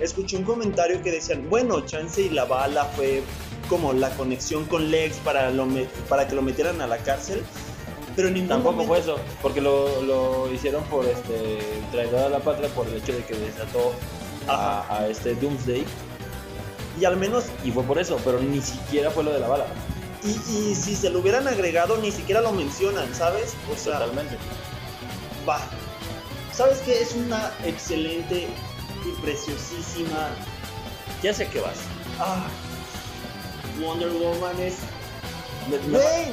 Escuché 0.00 0.36
un 0.36 0.44
comentario 0.44 1.02
que 1.02 1.10
decían, 1.10 1.48
bueno, 1.48 1.80
Chance 1.80 2.22
y 2.22 2.28
la 2.30 2.44
bala 2.44 2.84
fue 2.84 3.22
como 3.68 3.92
la 3.92 4.10
conexión 4.10 4.64
con 4.66 4.90
Lex 4.90 5.16
para, 5.18 5.50
lo 5.50 5.66
para 6.08 6.28
que 6.28 6.34
lo 6.34 6.42
metieran 6.42 6.80
a 6.80 6.86
la 6.86 6.98
cárcel, 6.98 7.42
pero 8.14 8.30
ningún 8.30 8.48
Tampoco 8.48 8.76
momento- 8.84 8.92
fue 8.92 8.98
eso, 9.00 9.18
porque 9.42 9.60
lo, 9.60 10.02
lo 10.02 10.52
hicieron 10.52 10.84
por 10.84 11.04
este 11.06 11.58
traidor 11.92 12.20
a 12.24 12.28
la 12.28 12.38
patria 12.40 12.68
por 12.70 12.86
el 12.86 12.94
hecho 12.96 13.12
de 13.12 13.24
que 13.24 13.34
desató 13.34 13.92
a, 14.48 14.84
a 14.98 15.08
este 15.08 15.34
Doomsday 15.34 15.84
Y 17.00 17.04
al 17.04 17.16
menos 17.16 17.44
y 17.64 17.70
fue 17.72 17.82
por 17.82 17.98
eso, 17.98 18.18
pero 18.24 18.40
ni 18.40 18.60
siquiera 18.60 19.10
fue 19.10 19.24
lo 19.24 19.32
de 19.32 19.40
la 19.40 19.48
bala. 19.48 19.66
Y, 20.22 20.30
y 20.30 20.74
si 20.74 20.94
se 20.96 21.10
lo 21.10 21.18
hubieran 21.20 21.46
agregado, 21.48 21.96
ni 21.98 22.10
siquiera 22.10 22.40
lo 22.40 22.52
mencionan, 22.52 23.12
¿sabes? 23.14 23.54
O 23.72 23.76
sea, 23.76 23.98
Totalmente. 23.98 24.36
va. 25.48 25.60
¿Sabes 26.52 26.78
qué? 26.86 27.00
Es 27.02 27.14
una 27.14 27.52
excelente 27.64 28.48
y 29.08 29.12
preciosísima. 29.22 30.28
Ya 31.22 31.32
sé 31.34 31.46
que 31.48 31.60
vas. 31.60 31.76
Ah, 32.18 32.46
Wonder 33.80 34.08
Woman 34.10 34.58
es. 34.60 34.76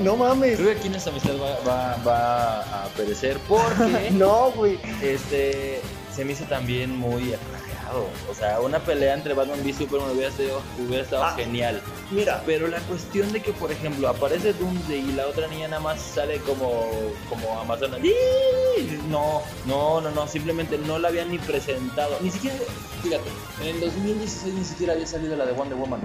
¡No 0.01 0.15
mames! 0.15 0.57
Creo 0.59 0.73
que 0.73 0.79
aquí 0.79 0.89
nuestra 0.89 1.11
amistad 1.11 1.33
va, 1.41 1.57
va- 1.67 1.97
va 2.05 2.59
a 2.83 2.87
perecer 2.89 3.39
porque 3.47 4.09
No, 4.11 4.51
güey. 4.51 4.79
este 5.01 5.81
se 6.15 6.23
me 6.25 6.33
hizo 6.33 6.43
también 6.45 6.95
muy 6.97 7.33
exagerado. 7.33 8.07
O 8.29 8.33
sea, 8.33 8.59
una 8.59 8.79
pelea 8.79 9.13
entre 9.13 9.33
Batman 9.33 9.67
y 9.67 9.73
Superman 9.73 10.11
hubiera, 10.11 10.31
sido, 10.31 10.61
hubiera 10.85 11.03
estado 11.03 11.23
Ah. 11.23 11.33
genial. 11.35 11.81
Mira, 12.11 12.41
Pero 12.45 12.67
la 12.67 12.79
cuestión 12.81 13.31
de 13.33 13.41
que, 13.41 13.51
por 13.53 13.71
ejemplo, 13.71 14.07
aparece 14.07 14.53
Doomsday 14.53 14.99
y 14.99 15.11
la 15.13 15.27
otra 15.27 15.47
niña 15.47 15.67
nada 15.67 15.81
más 15.81 16.01
sale 16.01 16.37
como, 16.39 16.89
como 17.29 17.59
Amazona. 17.59 17.97
¡Ih! 17.99 18.99
No, 19.09 19.41
no, 19.65 20.01
no, 20.01 20.11
no, 20.11 20.27
simplemente 20.27 20.77
no 20.77 20.99
la 20.99 21.07
habían 21.09 21.29
ni 21.31 21.37
presentado. 21.39 22.17
Ni 22.21 22.29
siquiera, 22.31 22.55
fíjate, 23.01 23.29
en 23.61 23.67
el 23.67 23.79
2016 23.81 24.53
ni 24.53 24.63
siquiera 24.65 24.93
había 24.93 25.07
salido 25.07 25.35
la 25.35 25.45
de 25.45 25.51
Wonder 25.53 25.77
Woman. 25.77 26.01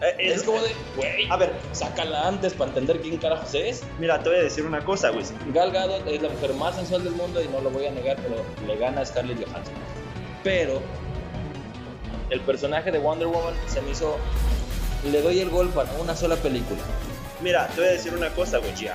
Eh, 0.00 0.14
Es 0.18 0.42
como 0.42 0.60
de, 0.60 0.74
güey, 0.96 1.28
A 1.30 1.36
ver, 1.36 1.52
sácala 1.72 2.28
antes 2.28 2.52
para 2.54 2.68
entender 2.70 3.00
quién 3.00 3.16
carajos 3.18 3.54
es. 3.54 3.82
mira, 3.98 4.22
te 4.22 4.28
voy 4.28 4.38
a 4.38 4.42
decir 4.42 4.64
una 4.66 4.84
cosa, 4.84 5.10
güey. 5.10 5.24
Gal 5.52 5.70
Gadot 5.72 6.06
es 6.06 6.22
la 6.22 6.28
mujer 6.28 6.54
más 6.54 6.74
sensual 6.76 7.04
del 7.04 7.14
mundo 7.14 7.42
y 7.42 7.48
no 7.48 7.60
lo 7.60 7.70
voy 7.70 7.86
a 7.86 7.90
negar, 7.90 8.16
pero 8.16 8.44
le 8.66 8.76
gana 8.76 9.00
a 9.02 9.06
Scarlett 9.06 9.38
Johansson. 9.46 9.74
Pero 10.42 10.80
el 12.30 12.40
personaje 12.40 12.90
de 12.90 12.98
Wonder 12.98 13.28
Woman 13.28 13.54
se 13.66 13.80
me 13.82 13.90
hizo. 13.90 14.16
Le 15.10 15.20
doy 15.20 15.40
el 15.40 15.50
gol 15.50 15.68
para 15.70 15.92
una 15.94 16.16
sola 16.16 16.36
película. 16.36 16.80
Mira, 17.42 17.66
te 17.68 17.80
voy 17.80 17.90
a 17.90 17.92
decir 17.92 18.14
una 18.14 18.30
cosa, 18.30 18.58
güey. 18.58 18.74
Ya. 18.74 18.94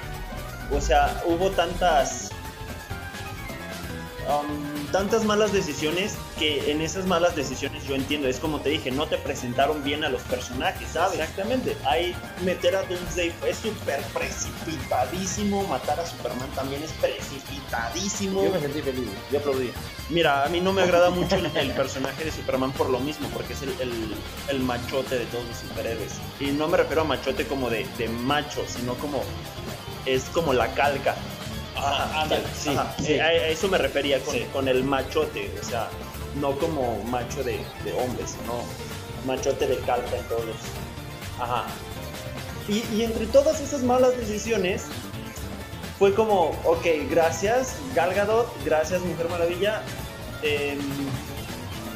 O 0.71 0.81
sea, 0.81 1.21
hubo 1.25 1.49
tantas. 1.51 2.28
Um, 4.29 4.85
tantas 4.91 5.23
malas 5.25 5.51
decisiones 5.51 6.15
que 6.37 6.71
en 6.71 6.81
esas 6.81 7.05
malas 7.05 7.35
decisiones 7.35 7.83
yo 7.85 7.95
entiendo. 7.95 8.27
Es 8.27 8.39
como 8.39 8.59
te 8.61 8.69
dije, 8.69 8.91
no 8.91 9.07
te 9.07 9.17
presentaron 9.17 9.83
bien 9.83 10.03
a 10.03 10.09
los 10.09 10.21
personajes, 10.23 10.89
¿sabes? 10.93 11.19
Exactamente. 11.19 11.75
Ahí 11.85 12.15
meter 12.43 12.75
a 12.75 12.83
Doomsday 12.83 13.33
es 13.47 13.57
súper 13.57 14.01
precipitadísimo. 14.13 15.63
Matar 15.67 15.99
a 15.99 16.05
Superman 16.05 16.49
también 16.55 16.83
es 16.83 16.91
precipitadísimo. 16.93 18.43
Yo 18.43 18.51
me 18.51 18.59
sentí 18.59 18.81
feliz, 18.81 19.09
yo 19.31 19.39
aplaudí. 19.39 19.71
Mira, 20.09 20.43
a 20.45 20.49
mí 20.49 20.59
no 20.61 20.73
me 20.73 20.81
agrada 20.83 21.09
mucho 21.09 21.35
el, 21.35 21.45
el 21.55 21.71
personaje 21.71 22.23
de 22.25 22.31
Superman 22.31 22.71
por 22.73 22.89
lo 22.89 22.99
mismo, 22.99 23.27
porque 23.29 23.53
es 23.53 23.61
el, 23.61 23.69
el- 23.79 24.15
el 24.49 24.59
machote 24.61 25.17
de 25.19 25.25
todos 25.25 25.45
los 25.45 25.57
superhéroes. 25.57 26.13
Y 26.39 26.47
no 26.47 26.67
me 26.67 26.77
refiero 26.77 27.01
a 27.01 27.05
machote 27.05 27.45
como 27.45 27.69
de, 27.69 27.85
de 27.97 28.07
macho, 28.09 28.63
sino 28.67 28.95
como. 28.95 29.23
Es 30.05 30.23
como 30.25 30.53
la 30.53 30.73
calca. 30.73 31.15
Ajá, 31.79 32.21
ándale, 32.23 32.43
sí, 32.57 32.69
Ajá, 32.69 32.93
sí. 32.99 33.13
eh, 33.13 33.21
A, 33.21 33.33
eso 33.47 33.67
me 33.67 33.77
refería 33.77 34.19
con, 34.21 34.33
Sí. 34.33 34.45
con 34.53 34.67
el 34.67 34.83
machote, 34.83 35.51
o 35.61 35.63
sea, 35.65 35.87
no 36.35 36.57
como 36.57 37.03
macho 37.05 37.43
de, 37.43 37.59
de 37.83 37.93
hombre, 37.93 38.25
sino 38.27 38.61
machote 39.25 39.67
de 39.67 39.77
calca 39.79 40.15
en 40.17 40.23
todos 40.25 40.45
los. 40.45 40.55
Ajá. 41.39 41.65
Y, 42.67 42.83
y 42.95 43.03
entre 43.03 43.25
todas 43.27 43.59
esas 43.61 43.81
malas 43.81 44.15
decisiones, 44.17 44.85
fue 45.97 46.13
como, 46.13 46.51
ok, 46.63 46.85
gracias 47.09 47.75
Gal 47.95 48.13
Gadot, 48.13 48.47
gracias 48.63 49.01
Mujer 49.01 49.27
Maravilla, 49.29 49.81
em, 50.43 50.79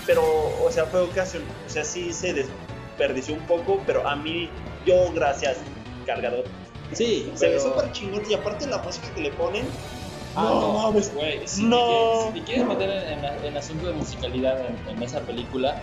pero, 0.06 0.24
o 0.24 0.70
sea, 0.72 0.86
fue 0.86 1.02
ocasión, 1.02 1.44
o 1.66 1.70
sea, 1.70 1.86
sí 1.86 2.12
se 2.12 2.34
desperdició 2.34 3.36
un 3.36 3.46
poco, 3.48 3.82
pero 3.86 4.06
a 4.08 4.16
mí, 4.16 4.50
yo, 4.86 5.12
gracias 5.14 5.58
Gal 6.06 6.22
Gadot, 6.22 6.46
Sí, 6.96 7.32
se 7.36 7.48
ve 7.50 7.58
pero- 7.58 7.62
súper 7.74 7.92
chingón 7.92 8.24
y 8.30 8.34
aparte 8.34 8.68
la 8.68 8.78
música 8.80 9.08
que 9.14 9.22
le 9.22 9.32
ponen, 9.32 9.66
Ah, 10.36 10.46
no, 10.46 10.62
no, 10.62 10.74
mames, 10.80 11.14
güey. 11.14 11.48
Si, 11.48 11.64
No. 11.64 11.78
te 11.78 11.84
quieres, 11.86 12.24
si 12.26 12.40
te 12.40 12.46
quieres 12.46 12.66
meter 12.68 12.90
en, 12.90 13.24
en- 13.24 13.46
en 13.46 13.58
asunto 13.58 13.86
de 13.86 13.94
musicalidad 13.94 14.60
en, 14.66 14.90
en 14.90 15.04
esa 15.04 15.20
película, 15.20 15.80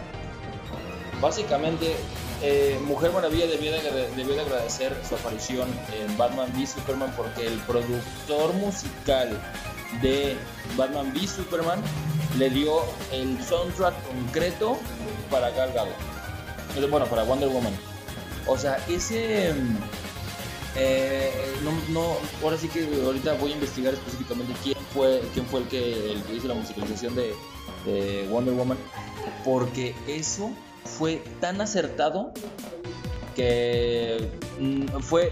básicamente 1.20 1.94
eh, 2.42 2.78
Mujer 2.84 3.12
Maravilla 3.12 3.46
debió 3.46 3.70
de, 3.70 4.08
debió 4.16 4.34
de 4.34 4.40
agradecer 4.40 4.96
su 5.08 5.14
aparición 5.14 5.68
en 6.00 6.16
Batman 6.16 6.50
v 6.56 6.66
Superman 6.66 7.12
porque 7.16 7.46
el 7.46 7.58
productor 7.60 8.54
musical 8.54 9.40
de 10.02 10.36
Batman 10.76 11.12
v 11.14 11.26
Superman 11.28 11.80
le 12.38 12.48
dio 12.50 12.80
el 13.12 13.42
soundtrack 13.44 13.94
concreto 14.08 14.78
para 15.30 15.50
Gal 15.50 15.72
Gadot. 15.72 16.90
Bueno, 16.90 17.06
para 17.06 17.24
Wonder 17.24 17.48
Woman. 17.50 17.72
O 18.46 18.56
sea, 18.56 18.78
ese... 18.88 19.52
eh, 20.76 21.32
no, 21.90 22.16
ahora 22.42 22.56
sí 22.56 22.68
que 22.68 22.84
ahorita 23.04 23.34
voy 23.34 23.52
a 23.52 23.54
investigar 23.54 23.94
específicamente 23.94 24.52
quién 24.62 24.76
fue, 24.94 25.20
quién 25.34 25.46
fue 25.46 25.60
el 25.60 25.66
que, 25.68 26.16
hizo 26.34 26.48
la 26.48 26.54
musicalización 26.54 27.14
de, 27.14 27.34
de 27.84 28.26
Wonder 28.30 28.54
Woman, 28.54 28.78
porque 29.44 29.94
eso 30.06 30.50
fue 30.84 31.22
tan 31.40 31.60
acertado 31.60 32.32
que 33.36 34.30
mm, 34.58 34.86
fue 35.00 35.30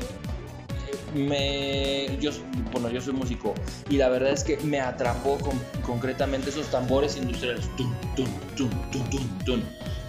me 1.15 2.19
yo 2.21 2.31
bueno 2.71 2.91
yo 2.91 3.01
soy 3.01 3.15
músico 3.15 3.55
y 3.89 3.97
la 3.97 4.09
verdad 4.11 4.31
es 4.31 4.45
que 4.45 4.59
me 4.59 4.81
atrapó 4.81 5.39
con- 5.39 5.59
concretamente 5.83 6.51
esos 6.51 6.67
tambores 6.67 7.17
industriales 7.17 7.69
tum, 7.77 7.91
tum, 8.15 8.69
tum. 9.45 9.61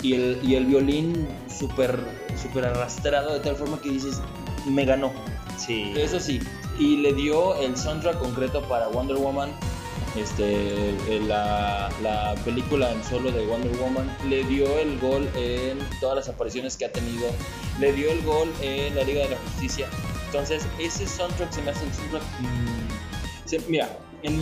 y 0.02 0.14
el 0.14 0.40
y 0.44 0.56
el 0.56 0.66
violín 0.66 1.28
súper 1.58 1.98
súper 2.42 2.66
arrastrado 2.66 3.34
de 3.34 3.40
tal 3.40 3.56
forma 3.56 3.80
que 3.82 3.90
dices 3.90 4.20
me 4.66 4.86
ganó. 4.86 5.12
Sí, 5.58 5.94
eso 5.98 6.20
sí, 6.20 6.40
y 6.80 6.98
le 6.98 7.14
dio 7.14 7.56
el 7.56 7.76
soundtrack 7.78 8.18
concreto 8.20 8.62
para 8.64 8.88
Wonder 8.88 9.18
Woman, 9.18 9.52
este, 10.16 10.96
la, 11.28 11.90
la 12.02 12.34
película 12.46 12.92
en 12.92 13.04
solo 13.04 13.32
de 13.32 13.46
Wonder 13.46 13.76
Woman, 13.78 14.10
le 14.28 14.44
dio 14.46 14.66
el 14.80 14.98
gol 15.00 15.30
en 15.36 15.78
todas 16.00 16.16
las 16.16 16.30
apariciones 16.30 16.78
que 16.78 16.86
ha 16.86 16.92
tenido, 16.92 17.28
le 17.80 17.94
dio 17.94 18.10
el 18.12 18.22
gol 18.24 18.52
en 18.62 18.96
la 18.96 19.04
Liga 19.04 19.22
de 19.24 19.30
la 19.32 19.38
Justicia. 19.38 19.88
Entonces, 20.28 20.66
ese 20.80 21.06
soundtrack 21.08 21.52
se 21.52 21.62
me 21.62 21.72
hace 21.72 21.86
el 21.86 21.94
soundtrack... 21.94 22.24
mm, 22.40 23.48
se- 23.50 23.60
mira, 23.68 23.90
en 24.24 24.40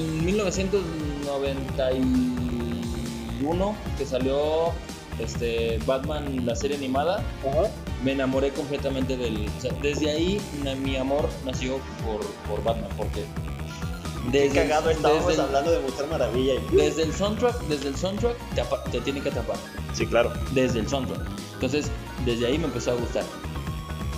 2001 1.76 3.76
que 3.98 4.06
salió 4.06 4.72
este, 5.20 5.80
Batman, 5.86 6.46
la 6.46 6.56
serie 6.56 6.78
animada, 6.78 7.24
me 8.04 8.12
enamoré 8.14 8.52
completamente 8.52 9.18
del... 9.18 9.48
O 9.58 9.62
sea, 9.62 9.72
desde 9.82 10.12
ahí 10.12 10.42
na- 10.64 10.76
mi 10.76 10.96
amor 10.98 11.28
nació 11.46 11.80
por, 12.06 12.26
por 12.48 12.64
Batman, 12.64 12.90
porque... 12.98 13.26
Qué 14.32 14.50
cagado 14.50 14.90
estábamos 14.90 15.28
desde, 15.28 15.42
el- 15.42 15.48
hablando 15.48 15.72
de 15.72 15.80
Mujer 15.80 16.06
Maravilla. 16.08 16.54
y- 16.56 16.76
desde 16.76 17.04
el 17.04 17.14
soundtrack, 17.14 17.60
desde 17.68 17.88
el 17.90 17.96
soundtrack 17.96 18.36
te, 18.56 18.62
apa- 18.62 18.84
te 18.92 19.00
tiene 19.02 19.22
que 19.22 19.30
atrapar. 19.30 19.56
Sí, 19.94 20.06
claro. 20.06 20.34
desde 20.52 20.80
el 20.80 20.88
soundtrack. 20.90 21.22
Entonces, 21.54 21.90
desde 22.26 22.46
ahí 22.48 22.58
me 22.58 22.66
empezó 22.66 22.92
a 22.92 22.96
gustar. 22.96 23.24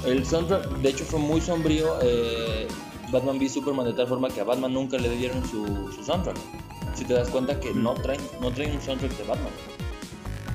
El 0.05 0.25
soundtrack, 0.25 0.67
de 0.79 0.89
hecho, 0.89 1.03
fue 1.05 1.19
muy 1.19 1.41
sombrío. 1.41 1.95
eh, 2.01 2.67
Batman 3.11 3.37
v 3.39 3.49
Superman 3.49 3.85
de 3.87 3.93
tal 3.93 4.07
forma 4.07 4.29
que 4.29 4.39
a 4.41 4.43
Batman 4.43 4.71
nunca 4.73 4.97
le 4.97 5.09
dieron 5.09 5.43
su, 5.49 5.65
su 5.95 6.03
soundtrack. 6.03 6.37
Si 6.95 7.05
te 7.05 7.13
das 7.13 7.29
cuenta 7.29 7.59
que 7.59 7.73
no 7.73 7.93
traen, 7.95 8.21
no 8.41 8.51
traen 8.51 8.75
un 8.75 8.81
soundtrack 8.81 9.11
de 9.17 9.23
Batman. 9.23 9.51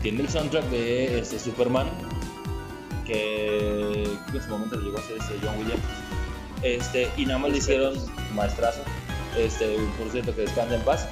Tiene 0.05 0.21
el 0.21 0.29
soundtrack 0.29 0.67
de 0.67 1.19
este, 1.19 1.39
Superman, 1.39 1.89
que 3.07 4.05
creo 4.05 4.33
que 4.33 4.37
en 4.37 4.43
su 4.43 4.49
momento 4.51 4.77
le 4.77 4.85
llegó 4.85 4.99
a 4.99 5.03
ser 5.03 5.17
este 5.17 5.39
John 5.43 5.59
Williams. 5.59 5.81
Este, 6.63 7.11
y 7.17 7.25
nada 7.25 7.39
más 7.39 7.53
le 7.53 7.57
hicieron 7.57 7.95
maestrazo. 8.35 8.81
Este, 9.39 9.79
por 9.99 10.13
cierto, 10.13 10.35
que 10.35 10.43
descansa 10.43 10.75
en 10.75 10.83
paz. 10.83 11.09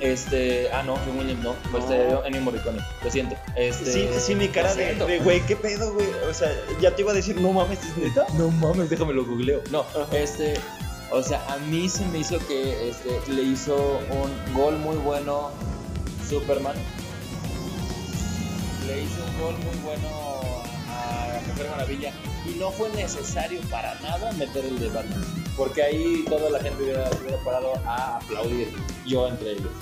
Este, 0.00 0.70
ah, 0.72 0.82
no, 0.84 0.96
John 1.04 1.18
Williams 1.18 1.44
no, 1.44 1.52
fue 1.70 1.80
este. 1.80 2.08
Ennio 2.26 2.40
Morricone, 2.40 2.78
lo 3.04 3.10
siento. 3.10 3.36
Este, 3.56 3.92
Sí, 3.92 4.08
sí, 4.18 4.34
mi 4.34 4.48
cara 4.48 4.74
de, 4.74 4.94
de, 4.94 5.18
güey, 5.18 5.42
¿qué 5.42 5.54
pedo, 5.54 5.92
güey? 5.92 6.06
O 6.26 6.32
sea, 6.32 6.50
ya 6.80 6.96
te 6.96 7.02
iba 7.02 7.12
a 7.12 7.14
decir, 7.14 7.38
no 7.38 7.52
mames, 7.52 7.78
¿es 7.84 7.94
neta? 7.98 8.24
No 8.38 8.50
mames, 8.50 8.88
déjame 8.88 9.12
lo 9.12 9.26
googleo. 9.26 9.60
No, 9.70 9.80
Ajá. 9.80 10.16
este, 10.16 10.54
o 11.10 11.22
sea, 11.22 11.44
a 11.52 11.58
mí 11.58 11.90
se 11.90 12.06
me 12.06 12.20
hizo 12.20 12.38
que 12.48 12.88
este, 12.88 13.20
le 13.30 13.42
hizo 13.42 14.00
un 14.10 14.54
gol 14.54 14.78
muy 14.78 14.96
bueno 14.96 15.50
Superman. 16.26 16.76
Le 18.86 19.02
hizo 19.02 19.24
un 19.24 19.40
gol 19.40 19.54
muy 19.58 19.76
bueno 19.82 20.08
a 20.88 21.40
Mujer 21.48 21.70
Maravilla. 21.70 22.12
Y 22.46 22.58
no 22.58 22.70
fue 22.70 22.90
necesario 22.90 23.60
para 23.70 23.94
nada 24.00 24.32
meter 24.32 24.64
el 24.64 24.78
de 24.78 24.90
Batman. 24.90 25.24
Porque 25.56 25.82
ahí 25.82 26.24
toda 26.28 26.50
la 26.50 26.60
gente 26.60 26.82
hubiera, 26.82 27.10
hubiera 27.20 27.38
parado 27.44 27.72
a 27.86 28.16
aplaudir. 28.16 28.68
Yo 29.06 29.28
entre 29.28 29.52
ellos. 29.52 29.72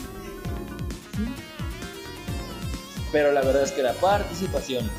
Pero 3.11 3.33
la 3.33 3.43
verdad 3.43 3.63
es 3.65 3.73
que 3.73 3.83
la 3.83 3.93
participación 3.95 4.91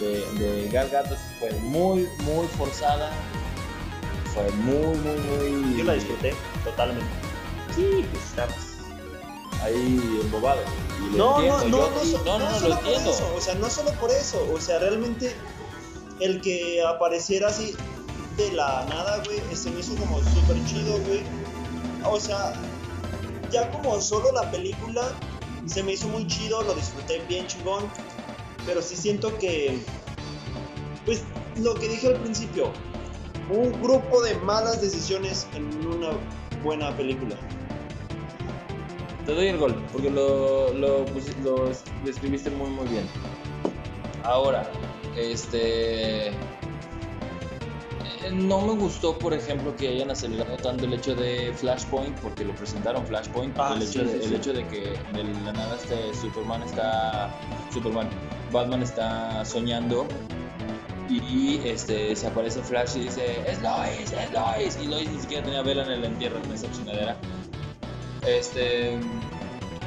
de, 0.00 0.24
de 0.40 0.68
Gal 0.70 0.88
Gadot 0.90 1.18
fue 1.38 1.52
muy, 1.60 2.08
muy 2.24 2.46
forzada. 2.56 3.10
Fue 4.34 4.50
muy, 4.52 4.96
muy, 4.98 5.18
muy. 5.20 5.78
Yo 5.78 5.84
la 5.84 5.94
disfruté 5.94 6.34
totalmente. 6.64 7.06
Sí, 7.74 8.04
pues 8.10 8.24
estabas 8.24 8.73
ahí 9.62 10.20
embobado. 10.22 10.62
No, 11.16 11.40
no, 11.40 11.58
no, 11.58 11.68
no, 11.68 11.78
no, 11.78 12.24
no, 12.24 12.38
no 12.38 12.50
no, 12.50 12.58
solo 12.58 12.74
lo 12.74 12.80
por 12.80 12.92
eso, 12.92 13.34
o 13.36 13.40
sea, 13.40 13.54
no 13.54 13.70
solo 13.70 13.92
por 13.92 14.10
eso, 14.10 14.48
o 14.52 14.60
sea, 14.60 14.78
realmente 14.78 15.34
el 16.20 16.40
que 16.40 16.82
apareciera 16.82 17.48
así 17.48 17.74
de 18.36 18.52
la 18.52 18.84
nada, 18.88 19.22
güey, 19.24 19.40
se 19.54 19.70
me 19.70 19.80
hizo 19.80 19.94
como 19.96 20.18
súper 20.18 20.64
chido, 20.66 20.98
güey. 21.06 21.22
O 22.04 22.18
sea, 22.18 22.52
ya 23.50 23.70
como 23.70 24.00
solo 24.00 24.32
la 24.32 24.50
película 24.50 25.12
se 25.66 25.82
me 25.82 25.92
hizo 25.92 26.08
muy 26.08 26.26
chido, 26.26 26.62
lo 26.62 26.74
disfruté 26.74 27.22
bien 27.28 27.46
chingón, 27.46 27.84
pero 28.66 28.82
sí 28.82 28.96
siento 28.96 29.36
que, 29.38 29.78
pues, 31.04 31.22
lo 31.56 31.74
que 31.74 31.88
dije 31.88 32.08
al 32.08 32.20
principio, 32.20 32.72
un 33.50 33.72
grupo 33.82 34.22
de 34.22 34.34
malas 34.36 34.80
decisiones 34.80 35.46
en 35.54 35.86
una 35.86 36.10
buena 36.62 36.96
película. 36.96 37.36
Te 39.26 39.34
doy 39.34 39.46
el 39.48 39.58
gol, 39.58 39.74
porque 39.92 40.10
lo, 40.10 40.72
lo, 40.74 41.04
lo 41.42 41.70
es- 41.70 41.84
describiste 42.04 42.50
muy, 42.50 42.68
muy 42.70 42.86
bien. 42.88 43.04
Ahora, 44.22 44.70
este. 45.16 46.28
eh, 46.28 46.32
No 48.32 48.60
me 48.60 48.74
gustó, 48.74 49.18
por 49.18 49.32
ejemplo, 49.32 49.74
que 49.76 49.88
hayan 49.88 50.10
acelerado 50.10 50.56
tanto 50.58 50.84
el 50.84 50.92
hecho 50.94 51.14
de 51.14 51.52
Flashpoint, 51.54 52.18
porque 52.20 52.44
lo 52.44 52.54
presentaron 52.54 53.06
Flashpoint. 53.06 53.54
Ah, 53.58 53.74
el, 53.76 53.82
sí, 53.86 53.98
hecho 54.00 54.04
de, 54.08 54.10
sí, 54.10 54.16
el 54.24 54.28
sí. 54.28 54.34
hecho 54.34 54.52
de 54.52 54.66
que 54.68 54.80
de 55.14 55.24
la 55.44 55.52
nada 55.52 55.76
este 55.76 56.14
Superman 56.14 56.62
está. 56.62 57.30
Superman. 57.72 58.08
Batman 58.52 58.82
está 58.82 59.44
soñando 59.44 60.06
y 61.10 61.60
este 61.64 62.14
se 62.14 62.26
aparece 62.28 62.62
Flash 62.62 62.96
y 62.96 63.00
dice 63.00 63.24
es 63.46 63.60
Lois, 63.62 64.12
es 64.12 64.32
Lois 64.32 64.78
y 64.82 64.86
Lois 64.86 65.10
ni 65.10 65.20
siquiera 65.20 65.42
tenía 65.44 65.62
vela 65.62 65.82
en 65.82 65.90
el 65.90 66.04
entierro 66.04 66.38
en 66.44 66.52
esa 66.52 66.70
chingadera 66.72 67.16
este 68.26 68.98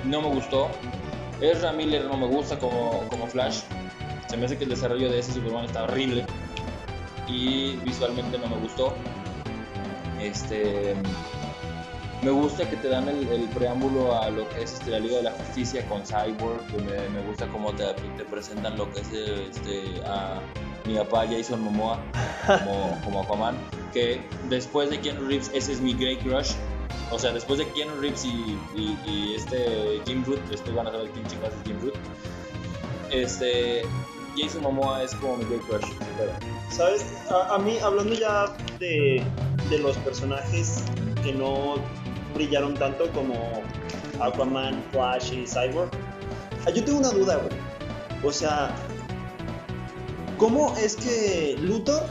no 0.06 0.22
me 0.22 0.30
gustó. 0.30 0.70
Ezra 1.42 1.72
Miller 1.72 2.06
no 2.06 2.18
me 2.18 2.28
gusta 2.28 2.58
como, 2.58 3.08
como 3.10 3.28
Flash. 3.28 3.62
Se 4.28 4.38
me 4.38 4.46
hace 4.46 4.58
que 4.58 4.64
el 4.64 4.70
desarrollo 4.70 5.10
de 5.10 5.20
ese 5.20 5.34
Superman 5.34 5.66
está 5.66 5.84
horrible. 5.84 6.26
Y 7.28 7.76
visualmente 7.78 8.38
no 8.38 8.48
me 8.48 8.58
gustó. 8.58 8.94
Este 10.20 10.96
me 12.24 12.32
gusta 12.32 12.68
que 12.68 12.76
te 12.78 12.90
dan 12.90 13.08
el, 13.08 13.48
preámbulo 13.56 14.20
a 14.20 14.30
lo 14.30 14.50
que 14.50 14.64
es 14.64 14.74
este, 14.74 14.92
la 14.92 15.00
Liga 15.00 15.18
de 15.18 15.24
la 15.24 15.32
Justicia 15.32 15.88
con 15.88 16.02
Cyborg, 16.04 16.64
me, 17.14 17.22
gusta 17.28 17.48
cómo 17.48 17.72
te, 17.74 17.86
te 17.94 18.26
presentan 18.26 18.76
lo 18.78 18.92
que 18.92 19.02
es 19.02 19.12
este, 19.12 20.02
a 20.06 20.40
mi 20.86 20.96
papá 20.96 21.26
Jason 21.28 21.62
Momoa 21.62 22.00
como, 22.48 23.00
como 23.04 23.22
Aquaman, 23.22 23.56
que 23.94 24.22
después 24.50 24.90
de 24.90 25.00
Keanu 25.00 25.28
Reeves 25.28 25.52
ese 25.54 25.74
es 25.74 25.82
mi 25.82 25.94
great 25.94 26.20
crush, 26.24 26.54
o 27.12 27.18
sea, 27.20 27.32
después 27.34 27.60
de 27.60 27.68
Keanu 27.70 27.96
Reeves 28.02 28.26
y, 28.26 28.58
y- 28.76 28.98
y 29.06 29.36
este 29.36 30.02
Jim 30.06 30.24
Root, 30.26 30.40
después 30.50 30.76
van 30.76 30.88
a 30.88 30.92
saber 30.92 31.10
quién 31.12 31.26
chicas 31.28 31.52
es 31.54 31.64
Jim 31.66 31.80
Root, 31.82 31.96
este, 33.12 33.84
Jason 34.38 34.62
Momoa 34.62 35.04
es 35.04 35.16
como 35.16 35.38
mi 35.38 35.46
great 35.46 35.62
crush, 35.68 35.86
pero 36.18 36.32
¿Sabes? 36.70 37.06
A, 37.32 37.56
a 37.56 37.58
mí, 37.60 37.78
hablando 37.80 38.14
ya 38.14 38.56
de, 38.80 39.24
de 39.70 39.80
los 39.80 39.96
personajes 39.98 40.84
que 41.24 41.32
no 41.34 41.76
brillaron 42.36 42.74
tanto 42.76 43.10
como 43.14 43.64
Aquaman, 44.20 44.84
Flash 44.92 45.32
y 45.34 45.46
Cyborg, 45.48 45.90
ah, 46.66 46.70
yo 46.72 46.84
tengo 46.84 47.00
una 47.00 47.10
duda, 47.10 47.38
güey. 47.38 47.54
O 48.24 48.32
sea, 48.34 48.70
¿cómo 50.38 50.76
es 50.78 50.96
que 50.98 51.56
Luthor 51.62 52.04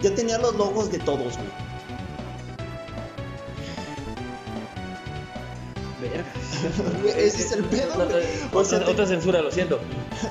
ya 0.00 0.14
tenía 0.14 0.38
los 0.38 0.54
logos 0.54 0.90
de 0.90 0.98
todos, 1.00 1.36
güey? 1.36 1.48
Ese 7.16 7.42
es 7.42 7.52
el 7.52 7.64
pedo, 7.64 7.94
güey. 7.94 8.24
O 8.52 8.64
sea, 8.64 8.78
otra, 8.80 8.94
te- 9.04 9.06
censura, 9.06 9.40
lo 9.42 9.50
siento. 9.50 9.80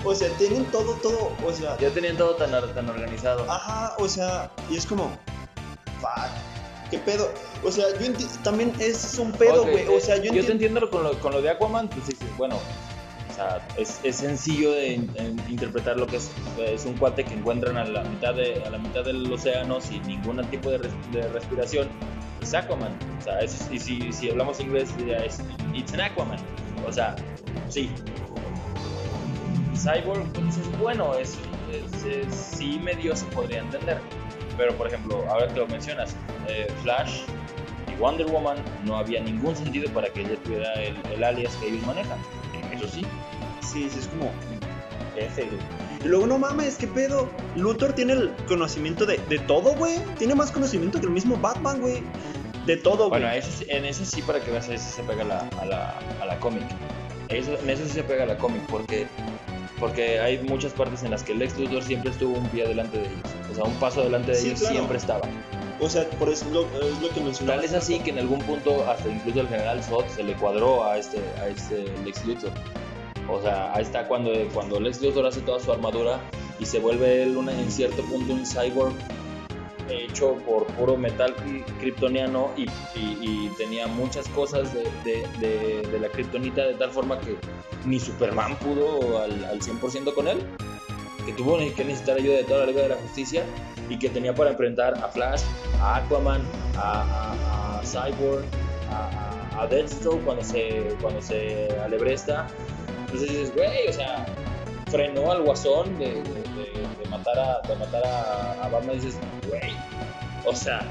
o 0.03 0.13
sea, 0.15 0.29
tienen 0.37 0.65
todo, 0.65 0.93
todo, 0.95 1.31
o 1.45 1.53
sea, 1.53 1.77
Ya 1.77 1.89
tenían 1.89 2.17
todo 2.17 2.35
tan, 2.35 2.51
tan 2.73 2.89
organizado. 2.89 3.49
Ajá, 3.49 3.95
o 3.99 4.07
sea, 4.07 4.51
y 4.69 4.77
es 4.77 4.85
como, 4.85 5.05
fuck, 5.99 6.89
¿qué 6.89 6.97
pedo? 6.99 7.29
O 7.63 7.71
sea, 7.71 7.85
yo 7.99 8.05
enti- 8.07 8.41
también 8.43 8.73
es 8.79 9.17
un 9.19 9.31
pedo, 9.31 9.63
güey. 9.63 9.79
eh, 9.79 9.87
O 9.89 9.99
sea, 9.99 10.17
yo, 10.17 10.31
te 10.45 10.51
entiendo. 10.51 10.89
con 10.89 11.03
lo, 11.03 11.19
con 11.19 11.31
lo 11.31 11.41
de 11.41 11.49
Aquaman, 11.49 11.87
pues 11.89 12.05
sí, 12.07 12.13
sí, 12.19 12.25
bueno, 12.37 12.55
o 12.55 13.33
sea, 13.33 13.65
es, 13.77 13.99
es 14.03 14.17
sencillo 14.17 14.71
de 14.73 14.95
interpretar 15.49 15.97
lo 15.97 16.05
que 16.07 16.17
es, 16.17 16.29
es 16.67 16.85
un 16.85 16.93
cuate 16.95 17.23
que 17.23 17.33
encuentran 17.33 17.77
a 17.77 17.85
la 17.85 18.03
mitad 18.03 18.33
de 18.33 18.61
a 18.65 18.69
la 18.69 18.77
mitad 18.77 19.03
del 19.05 19.31
océano 19.31 19.79
sin 19.79 20.01
ningún 20.05 20.43
tipo 20.49 20.69
de, 20.69 20.79
res- 20.79 21.11
de 21.13 21.27
respiración, 21.29 21.87
es 22.41 22.53
Aquaman, 22.53 22.91
o 23.19 23.23
sea, 23.23 23.39
es- 23.39 23.69
y 23.71 23.79
si, 23.79 24.11
si 24.11 24.29
hablamos 24.29 24.59
inglés 24.59 24.93
ya 25.07 25.17
es 25.17 25.39
it's 25.73 25.93
an 25.93 26.01
Aquaman, 26.01 26.39
o 26.87 26.91
sea, 26.91 27.15
sí. 27.69 27.89
Cyborg, 29.75 30.23
pues 30.33 30.57
es 30.57 30.79
bueno, 30.79 31.15
es, 31.15 31.37
es- 31.71 32.03
es- 32.03 32.35
sí 32.35 32.79
medio 32.83 33.15
se 33.15 33.25
podría 33.27 33.59
entender, 33.59 33.97
pero 34.57 34.75
por 34.75 34.87
ejemplo, 34.87 35.23
ahora 35.29 35.47
que 35.47 35.59
lo 35.59 35.67
mencionas, 35.67 36.15
eh, 36.47 36.67
Flash 36.83 37.21
y 37.91 37.95
Wonder 37.99 38.27
Woman 38.27 38.57
no 38.85 38.97
había 38.97 39.21
ningún 39.21 39.55
sentido 39.55 39.89
para 39.91 40.09
que 40.09 40.21
ella 40.21 40.35
tuviera 40.43 40.73
el, 40.73 40.95
el 41.13 41.23
alias 41.23 41.55
que 41.55 41.69
ellos 41.69 41.85
manejan. 41.85 42.17
Eso 42.73 42.87
sí. 42.87 43.01
Sí, 43.61 43.89
sí, 43.89 43.99
es 43.99 44.07
como, 44.07 44.25
güey. 44.25 45.90
Y 46.03 46.07
luego, 46.07 46.25
no 46.27 46.37
mames, 46.39 46.77
¿qué 46.77 46.87
pedo? 46.87 47.29
Luthor 47.55 47.93
tiene 47.93 48.13
el 48.13 48.31
conocimiento 48.47 49.05
de, 49.05 49.17
de 49.29 49.39
todo, 49.39 49.75
güey. 49.75 49.99
Tiene 50.17 50.33
más 50.35 50.51
conocimiento 50.51 50.99
que 50.99 51.05
el 51.05 51.11
mismo 51.11 51.37
Batman, 51.37 51.79
güey. 51.79 52.01
De 52.65 52.77
todo, 52.77 53.09
güey. 53.09 53.21
Bueno, 53.21 53.35
sí- 53.41 53.65
en 53.69 53.85
eso 53.85 54.03
sí, 54.05 54.21
para 54.21 54.39
que 54.39 54.51
veas, 54.51 54.67
eso 54.69 54.83
se 54.95 55.03
pega 55.03 55.23
la, 55.23 55.47
a 55.59 55.65
la, 55.65 55.99
a 56.21 56.25
la 56.25 56.39
cómic. 56.39 56.63
Eso, 57.29 57.51
en 57.61 57.69
eso 57.69 57.83
sí 57.85 57.91
se 57.91 58.03
pega 58.03 58.25
la 58.25 58.37
cómic, 58.37 58.61
porque, 58.69 59.07
porque 59.79 60.19
hay 60.19 60.39
muchas 60.39 60.73
partes 60.73 61.03
en 61.03 61.11
las 61.11 61.23
que 61.23 61.33
Lex 61.33 61.57
Luthor 61.57 61.83
siempre 61.83 62.11
estuvo 62.11 62.35
un 62.37 62.47
pie 62.49 62.67
delante 62.67 62.97
de 62.97 63.05
ellos. 63.05 63.21
O 63.51 63.55
sea, 63.55 63.63
un 63.63 63.73
paso 63.75 64.03
delante 64.03 64.31
de 64.31 64.37
Sí, 64.37 64.47
ellos 64.47 64.59
claro. 64.59 64.75
siempre 64.75 64.97
estaba. 64.97 65.21
O 65.79 65.89
sea, 65.89 66.07
por 66.11 66.29
eso 66.29 66.45
es 66.45 66.51
lo, 66.51 66.61
es 66.87 66.99
lo 67.01 67.09
que 67.09 67.21
mencionaba. 67.21 67.57
Tal 67.61 67.65
es 67.65 67.73
así 67.73 67.99
que 67.99 68.11
en 68.11 68.19
algún 68.19 68.39
punto 68.39 68.87
hasta 68.89 69.07
incluso 69.09 69.41
el 69.41 69.47
general 69.47 69.83
Zod 69.83 70.05
se 70.07 70.23
le 70.23 70.33
cuadró 70.33 70.83
a 70.83 70.97
este, 70.97 71.19
a 71.41 71.47
este 71.47 71.85
Lex 72.05 72.25
Luthor. 72.25 72.51
O 73.29 73.41
sea, 73.41 73.73
ahí 73.73 73.83
está 73.83 74.07
cuando, 74.07 74.31
cuando 74.53 74.79
Lex 74.79 75.01
Luthor 75.01 75.25
hace 75.25 75.41
toda 75.41 75.59
su 75.59 75.71
armadura 75.71 76.19
y 76.59 76.65
se 76.65 76.79
vuelve 76.79 77.23
él 77.23 77.37
en 77.37 77.71
cierto 77.71 78.01
punto 78.03 78.33
un 78.33 78.45
cyborg 78.45 78.93
hecho 79.89 80.35
por 80.45 80.65
puro 80.67 80.95
metal 80.97 81.35
kryptoniano 81.79 82.51
y, 82.57 82.67
tenía 83.57 83.85
muchas 83.87 84.27
cosas 84.29 84.73
de, 84.73 85.99
la 85.99 86.07
kryptonita 86.09 86.65
de 86.65 86.73
tal 86.75 86.89
forma 86.89 87.19
que 87.19 87.35
ni 87.85 87.99
Superman 87.99 88.55
pudo 88.57 89.21
al, 89.21 89.43
al 89.45 89.59
100% 89.59 90.13
con 90.15 90.27
él, 90.27 90.39
que 91.25 91.33
tuvo 91.33 91.57
que 91.57 91.83
necesitar 91.83 92.17
ayuda 92.17 92.37
de 92.37 92.43
toda 92.43 92.61
la 92.61 92.65
Liga 92.67 92.81
de 92.81 92.89
la 92.89 92.95
Justicia 92.95 93.43
y 93.89 93.99
que 93.99 94.09
tenía 94.09 94.33
para 94.33 94.51
enfrentar 94.51 94.95
a 95.03 95.09
Flash, 95.09 95.41
a 95.79 95.97
Aquaman, 95.97 96.41
a, 96.77 97.81
Cyborg, 97.83 98.45
a, 98.89 99.27
a- 99.27 99.31
a 99.61 99.67
Deathstroke 99.67 100.23
cuando 100.23 100.43
se, 100.43 100.95
cuando 101.01 101.21
se 101.21 101.67
alebresta. 101.83 102.47
Entonces 103.11 103.29
dices, 103.29 103.55
güey, 103.55 103.87
o 103.87 103.93
sea, 103.93 104.25
frenó 104.89 105.31
al 105.31 105.43
guasón 105.43 105.97
de, 105.99 106.05
de- 106.15 106.21
de- 106.23 106.87
de 107.01 107.07
matar 107.09 107.37
a, 107.39 107.67
de 107.67 107.75
matar 107.75 108.05
a, 108.05 108.51
a 108.63 108.69
Batman 108.69 108.95
y 108.95 108.99
dices, 108.99 109.19
güey, 109.49 109.73
o 110.45 110.55
sea, 110.55 110.81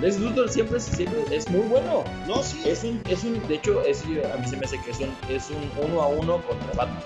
Lex 0.00 0.18
Luthor 0.20 0.48
siempre, 0.48 0.78
siempre 0.80 1.24
es 1.34 1.48
muy 1.50 1.60
bueno. 1.68 2.04
No, 2.26 2.42
sí. 2.42 2.62
Es 2.66 2.84
un, 2.84 3.02
es 3.08 3.24
un, 3.24 3.46
de 3.48 3.54
hecho, 3.56 3.82
es, 3.82 4.02
a 4.04 4.36
mí 4.38 4.46
se 4.48 4.56
me 4.56 4.64
hace 4.64 4.80
que 4.82 4.90
es 4.92 4.98
un, 5.00 5.14
es 5.28 5.50
un 5.50 5.84
uno 5.90 6.02
a 6.02 6.06
uno 6.08 6.40
contra 6.46 6.72
Batman. 6.74 7.02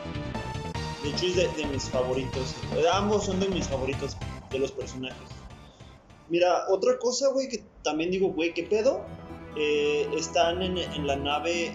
De 1.03 1.09
hecho, 1.11 1.27
es 1.27 1.37
de, 1.37 1.49
de 1.49 1.67
mis 1.67 1.89
favoritos. 1.89 2.55
Eh, 2.77 2.85
Ambos 2.93 3.25
son 3.27 3.41
de 3.41 3.49
mis 3.49 3.67
favoritos 3.67 4.17
de 4.51 4.59
los 4.59 4.73
personajes. 4.73 5.17
Mira, 6.29 6.65
otra 6.71 6.99
cosa, 6.99 7.29
güey, 7.29 7.49
que 7.49 7.65
también 7.83 8.11
digo, 8.11 8.29
güey, 8.29 8.53
¿qué 8.55 8.63
pedo? 8.65 9.05
Eh, 9.57 10.09
están 10.17 10.63
en, 10.63 10.77
en 10.79 11.07
la 11.07 11.17
nave. 11.17 11.73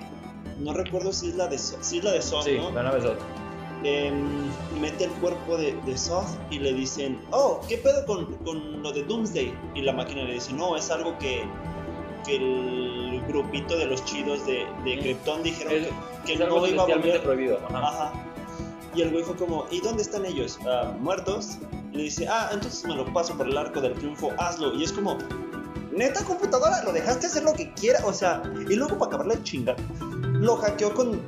No 0.60 0.74
recuerdo 0.74 1.14
si 1.14 1.30
es 1.30 1.36
la 1.36 1.48
de, 1.48 1.58
So- 1.58 1.78
si 1.82 2.00
es 2.00 2.04
la 2.04 2.12
de 2.12 2.22
Zod, 2.22 2.44
Sí, 2.44 2.58
¿no? 2.58 2.72
la 2.72 2.84
nave 2.84 3.02
Zod. 3.02 3.18
Em, 3.84 4.50
mete 4.82 5.04
el 5.06 5.12
cuerpo 5.12 5.56
de, 5.58 5.76
de 5.86 5.98
Zod 5.98 6.26
y 6.50 6.60
le 6.60 6.74
dicen, 6.74 7.20
oh, 7.32 7.62
¿qué 7.70 7.78
pedo 7.78 8.06
con, 8.06 8.26
con 8.38 8.82
lo 8.82 8.92
de 8.92 9.04
Doomsday? 9.04 9.54
Y 9.76 9.82
la 9.82 9.94
máquina 9.94 10.24
le 10.24 10.34
dice, 10.34 10.52
no, 10.54 10.76
es 10.76 10.90
algo 10.90 11.16
que, 11.20 11.44
que 12.26 12.38
el 12.38 13.22
grupito 13.28 13.78
de 13.78 13.86
los 13.86 14.04
chidos 14.06 14.46
de, 14.48 14.66
de 14.84 14.96
Mm. 14.98 15.00
Krypton 15.00 15.44
dijeron 15.44 15.74
Es- 15.74 15.88
que, 15.88 15.94
que 16.26 16.34
Es 16.34 16.42
algo 16.42 16.60
no 16.62 16.68
iba 16.68 16.84
a 16.84 16.86
volver. 16.88 17.22
prohibido. 17.24 17.60
Ajá. 17.70 17.88
Ajá. 17.88 18.14
Y 18.96 19.02
el 19.04 19.12
güey 19.12 19.24
fue 19.24 19.36
como, 19.36 19.66
¿y 19.70 19.80
dónde 19.80 20.02
están 20.02 20.26
ellos? 20.26 20.58
"Ah, 20.68 20.92
muertos. 21.00 21.60
Y 21.94 21.98
le 21.98 22.04
dice, 22.04 22.28
ah, 22.28 22.50
entonces 22.52 22.84
me 22.86 22.96
lo 22.96 23.06
paso 23.14 23.38
por 23.38 23.48
el 23.48 23.56
arco 23.58 23.80
del 23.80 23.94
triunfo, 23.94 24.32
hazlo. 24.40 24.74
Y 24.74 24.84
es 24.84 24.92
como, 24.92 25.18
neta 25.96 26.24
computadora, 26.26 26.84
lo 26.84 26.92
dejaste 26.94 27.28
hacer 27.28 27.44
lo 27.44 27.54
que 27.54 27.72
quiera. 27.74 28.00
O 28.06 28.12
sea, 28.12 28.42
y 28.68 28.76
luego 28.76 28.98
para 28.98 29.10
acabarle 29.10 29.36
el 29.36 29.44
chinga, 29.44 29.76
lo 30.40 30.58
hackeó 30.58 30.94
con, 30.94 31.22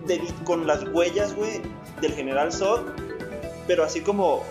con 0.44 0.68
las 0.68 0.84
huellas, 0.84 1.36
güey, 1.36 1.62
del 2.02 2.14
general 2.14 2.52
Zod. 2.52 2.82
Pero 3.68 3.84
así 3.84 4.02
como, 4.02 4.44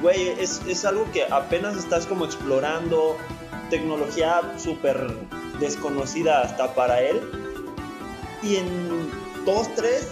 güey, 0.00 0.28
es, 0.40 0.62
es 0.66 0.84
algo 0.84 1.10
que 1.12 1.24
apenas 1.24 1.76
estás 1.76 2.06
como 2.06 2.24
explorando. 2.24 3.16
Tecnología 3.70 4.40
súper 4.58 5.10
desconocida 5.58 6.42
hasta 6.42 6.74
para 6.74 7.00
él. 7.00 7.20
Y 8.42 8.56
en 8.56 9.10
2, 9.44 9.74
3, 9.74 10.08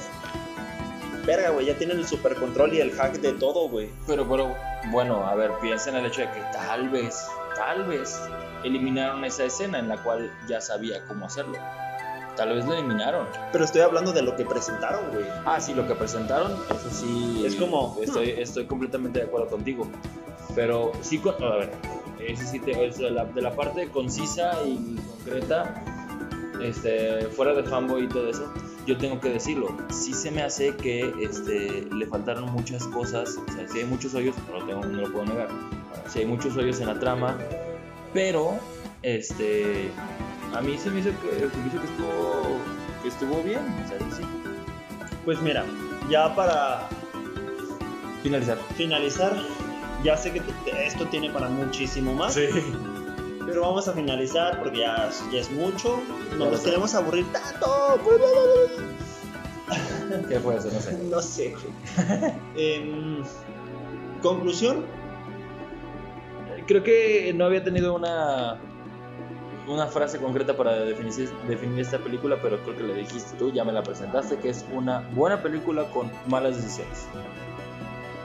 verga, 1.26 1.50
güey, 1.50 1.66
ya 1.66 1.76
tienen 1.76 1.98
el 1.98 2.06
super 2.06 2.34
control 2.34 2.72
y 2.74 2.80
el 2.80 2.92
hack 2.92 3.14
de 3.20 3.32
todo, 3.32 3.68
güey. 3.68 3.90
Pero, 4.06 4.28
pero, 4.28 4.56
bueno, 4.90 5.26
a 5.26 5.34
ver, 5.34 5.52
piensa 5.60 5.90
en 5.90 5.96
el 5.96 6.06
hecho 6.06 6.22
de 6.22 6.30
que 6.30 6.40
tal 6.52 6.88
vez, 6.88 7.26
tal 7.56 7.84
vez 7.84 8.20
eliminaron 8.64 9.24
esa 9.24 9.44
escena 9.44 9.78
en 9.78 9.88
la 9.88 10.02
cual 10.02 10.32
ya 10.48 10.60
sabía 10.60 11.04
cómo 11.06 11.26
hacerlo. 11.26 11.58
Tal 12.36 12.54
vez 12.54 12.64
lo 12.66 12.72
eliminaron. 12.74 13.26
Pero 13.52 13.64
estoy 13.64 13.82
hablando 13.82 14.12
de 14.12 14.22
lo 14.22 14.34
que 14.36 14.44
presentaron, 14.44 15.10
güey. 15.12 15.24
Ah, 15.44 15.60
sí, 15.60 15.74
lo 15.74 15.86
que 15.86 15.94
presentaron, 15.94 16.52
eso 16.52 16.90
sí. 16.90 17.42
Es 17.46 17.56
como- 17.56 17.98
Estoy, 18.02 18.30
estoy 18.30 18.64
completamente 18.66 19.18
de 19.20 19.26
acuerdo 19.26 19.48
contigo. 19.48 19.86
Pero 20.54 20.92
sí, 21.02 21.18
con- 21.18 21.34
a 21.42 21.56
ver, 21.56 21.72
eso 22.26 22.42
sí, 22.50 22.58
te, 22.58 22.86
es 22.86 22.98
de, 22.98 23.10
la, 23.10 23.24
de 23.26 23.42
la 23.42 23.52
parte 23.54 23.88
concisa 23.90 24.52
y 24.64 24.96
concreta, 25.24 25.82
este, 26.62 27.26
fuera 27.28 27.54
de 27.54 27.64
fanboy 27.64 28.04
y 28.04 28.08
todo 28.08 28.28
eso, 28.28 28.52
yo 28.86 28.96
tengo 28.98 29.20
que 29.20 29.30
decirlo. 29.30 29.68
Sí 29.90 30.12
se 30.14 30.30
me 30.30 30.42
hace 30.42 30.74
que 30.76 31.12
este, 31.20 31.86
le 31.94 32.06
faltaron 32.06 32.50
muchas 32.52 32.86
cosas. 32.88 33.36
O 33.48 33.52
sea, 33.52 33.68
sí 33.68 33.78
hay 33.80 33.84
muchos 33.84 34.14
hoyos, 34.14 34.34
no 34.50 34.58
lo, 34.60 34.66
tengo, 34.66 34.84
no 34.84 35.02
lo 35.02 35.12
puedo 35.12 35.26
negar. 35.26 35.48
Sí 36.08 36.20
hay 36.20 36.26
muchos 36.26 36.56
hoyos 36.56 36.80
en 36.80 36.86
la 36.88 36.98
trama, 36.98 37.38
pero 38.12 38.54
este, 39.02 39.90
a 40.54 40.60
mí 40.60 40.76
se 40.78 40.90
me 40.90 41.00
hizo 41.00 41.10
que, 41.20 41.38
se 41.38 41.56
me 41.56 41.66
hizo 41.68 41.80
que 41.80 41.86
estuvo, 41.86 42.42
que 43.02 43.08
estuvo 43.08 43.42
bien. 43.42 43.60
O 43.84 43.88
sea, 43.88 43.98
sí. 44.16 44.22
Pues 45.24 45.40
mira, 45.40 45.64
ya 46.10 46.34
para 46.34 46.88
Finalizar. 48.22 48.58
finalizar, 48.76 49.32
ya 50.04 50.16
sé 50.16 50.32
que 50.32 50.40
te- 50.40 50.86
esto 50.86 51.06
tiene 51.06 51.30
para 51.30 51.48
muchísimo 51.48 52.12
más. 52.14 52.38
Pero 53.44 53.62
vamos 53.62 53.88
a 53.88 53.92
finalizar 53.92 54.60
porque 54.60 54.78
ya, 54.78 55.10
ya 55.32 55.40
es 55.40 55.50
mucho. 55.50 56.00
No 56.38 56.48
nos 56.50 56.60
queremos 56.60 56.94
aburrir 56.94 57.26
tanto. 57.32 57.98
¿Qué 60.28 60.38
fue 60.40 60.56
eso? 60.56 60.68
No 60.72 60.80
sé. 60.80 60.98
No 61.10 61.22
sé. 61.22 61.54
Em, 62.56 63.22
Conclusión, 64.22 64.84
Creo 66.68 66.84
que 66.84 67.32
no 67.34 67.44
había 67.46 67.64
tenido 67.64 67.94
una 67.96 68.56
una 69.68 69.86
frase 69.86 70.18
concreta 70.18 70.56
para 70.56 70.72
definir, 70.80 71.30
definir 71.48 71.80
esta 71.80 71.98
película, 71.98 72.36
pero 72.42 72.58
creo 72.62 72.76
que 72.76 72.82
le 72.82 72.94
dijiste 72.94 73.36
tú, 73.38 73.52
ya 73.52 73.64
me 73.64 73.72
la 73.72 73.82
presentaste, 73.82 74.36
que 74.38 74.48
es 74.50 74.64
una 74.72 75.00
buena 75.14 75.40
película 75.42 75.84
con 75.90 76.10
malas 76.26 76.56
decisiones. 76.56 77.06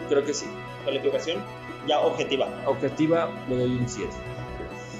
Creo 0.09 0.23
que 0.23 0.33
sí. 0.33 0.45
calificación 0.85 1.41
ya 1.87 1.99
objetiva. 1.99 2.47
Objetiva, 2.65 3.29
le 3.49 3.57
doy 3.57 3.71
un 3.77 3.87
7. 3.87 4.09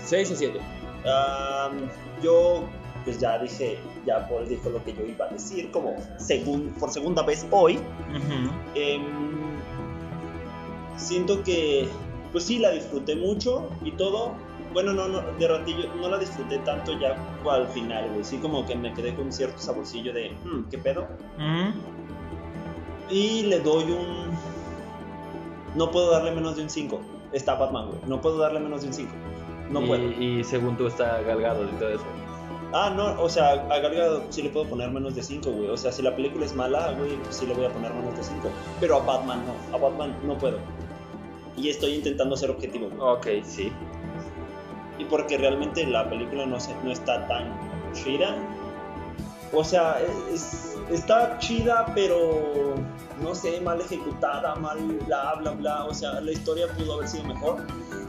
6 0.06 0.32
o 0.32 0.36
7. 0.36 0.60
Am, 1.06 1.90
yo, 2.22 2.64
pues 3.06 3.18
ya 3.20 3.40
dije, 3.40 3.80
ya 4.06 4.28
Paul 4.28 4.48
dijo 4.50 4.70
lo 4.70 4.84
que 4.84 4.94
yo 4.94 5.04
iba 5.06 5.26
a 5.26 5.30
decir, 5.30 5.72
como 5.72 5.96
segun- 6.18 6.72
por 6.80 6.92
segunda 6.92 7.24
vez 7.24 7.46
hoy. 7.52 7.80
Em, 8.76 9.02
siento 10.98 11.44
que, 11.44 11.88
pues 12.32 12.44
sí, 12.46 12.60
la 12.60 12.72
disfruté 12.72 13.16
mucho 13.16 13.70
y 13.84 13.92
todo. 13.92 14.34
Bueno, 14.78 14.94
no, 14.94 15.08
no, 15.08 15.24
de 15.40 15.48
ratillo 15.48 15.92
no 16.00 16.08
la 16.08 16.20
disfruté 16.20 16.60
tanto 16.60 16.92
ya 17.00 17.16
al 17.50 17.68
final, 17.70 18.12
güey. 18.12 18.24
Sí, 18.24 18.38
como 18.38 18.64
que 18.64 18.76
me 18.76 18.94
quedé 18.94 19.16
con 19.16 19.34
cierto 19.34 19.58
saborcillo 19.58 20.14
de, 20.14 20.30
"Hmm, 20.44 20.70
¿qué 20.70 20.78
pedo? 20.78 21.08
Y 23.10 23.42
le 23.48 23.60
doy 23.60 23.86
un. 23.86 24.30
No 25.74 25.90
puedo 25.90 26.12
darle 26.12 26.30
menos 26.30 26.58
de 26.58 26.62
un 26.62 26.70
5. 26.70 27.02
Está 27.34 27.56
Batman, 27.56 27.88
güey. 27.88 28.00
No 28.06 28.22
puedo 28.22 28.38
darle 28.38 28.60
menos 28.60 28.82
de 28.82 28.90
un 28.90 28.94
5. 28.94 29.12
No 29.72 29.82
y, 29.82 29.88
puedo. 29.88 30.04
Y 30.12 30.44
según 30.44 30.78
tú 30.78 30.86
está 30.86 31.24
galgado 31.24 31.64
y 31.64 31.80
todo 31.80 31.90
eso. 31.90 32.06
Ah, 32.72 32.94
no, 32.96 33.20
o 33.20 33.30
sea, 33.30 33.54
a 33.54 33.80
Gal 33.80 33.96
Gadot 33.96 34.32
sí 34.32 34.44
le 34.44 34.50
puedo 34.52 34.68
poner 34.68 34.92
menos 34.92 35.16
de 35.16 35.24
5, 35.24 35.50
güey. 35.50 35.70
O 35.70 35.78
sea, 35.78 35.92
si 35.92 36.04
la 36.04 36.16
película 36.16 36.46
es 36.46 36.54
mala, 36.54 36.92
güey, 36.92 37.16
pues 37.16 37.36
sí 37.36 37.48
le 37.48 37.56
voy 37.56 37.66
a 37.66 37.70
poner 37.70 37.92
menos 37.96 38.16
de 38.16 38.24
5. 38.24 38.48
Pero 38.80 38.98
a 38.98 39.00
Batman 39.00 39.42
no, 39.44 39.76
a 39.76 39.82
Batman 39.82 40.16
no 40.24 40.38
puedo. 40.38 40.60
Y 41.56 41.70
estoy 41.70 41.96
intentando 41.96 42.38
ser 42.38 42.52
objetivo, 42.52 42.90
güey. 42.90 43.00
Ok, 43.02 43.44
sí. 43.44 43.72
Porque 45.10 45.38
realmente 45.38 45.86
la 45.86 46.10
película 46.10 46.46
no, 46.46 46.60
se- 46.60 46.76
no 46.84 46.92
está 46.92 47.28
tan 47.28 47.54
chida. 47.94 48.36
O 49.54 49.64
sea, 49.64 49.98
es, 50.34 50.76
está 50.92 51.38
chida, 51.40 51.86
pero 51.96 52.76
no 53.22 53.34
sé, 53.34 53.62
mal 53.62 53.80
ejecutada, 53.82 54.56
mal 54.56 54.78
bla, 55.06 55.36
bla, 55.40 55.52
bla. 55.52 55.86
O 55.86 55.94
sea, 55.94 56.20
la 56.22 56.32
historia 56.32 56.68
pudo 56.78 56.96
haber 56.96 57.08
sido 57.08 57.24
mejor. 57.26 57.58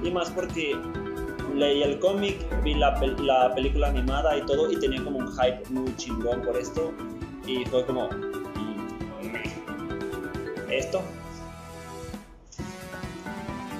Y 0.02 0.10
más 0.10 0.30
porque 0.30 0.76
leí 1.54 1.82
el 1.82 1.98
cómic, 2.00 2.36
vi 2.62 2.74
la, 2.74 2.90
la 3.20 3.54
película 3.54 3.88
animada 3.88 4.36
y 4.36 4.42
todo, 4.46 4.70
y 4.70 4.78
tenía 4.78 5.02
como 5.04 5.18
un 5.18 5.28
hype 5.32 5.62
muy 5.70 5.94
chingón 5.96 6.42
por 6.42 6.56
esto. 6.56 6.92
Y 7.46 7.64
fue 7.66 7.84
como. 7.86 8.08
mm, 8.08 9.36
¿Esto? 10.70 11.00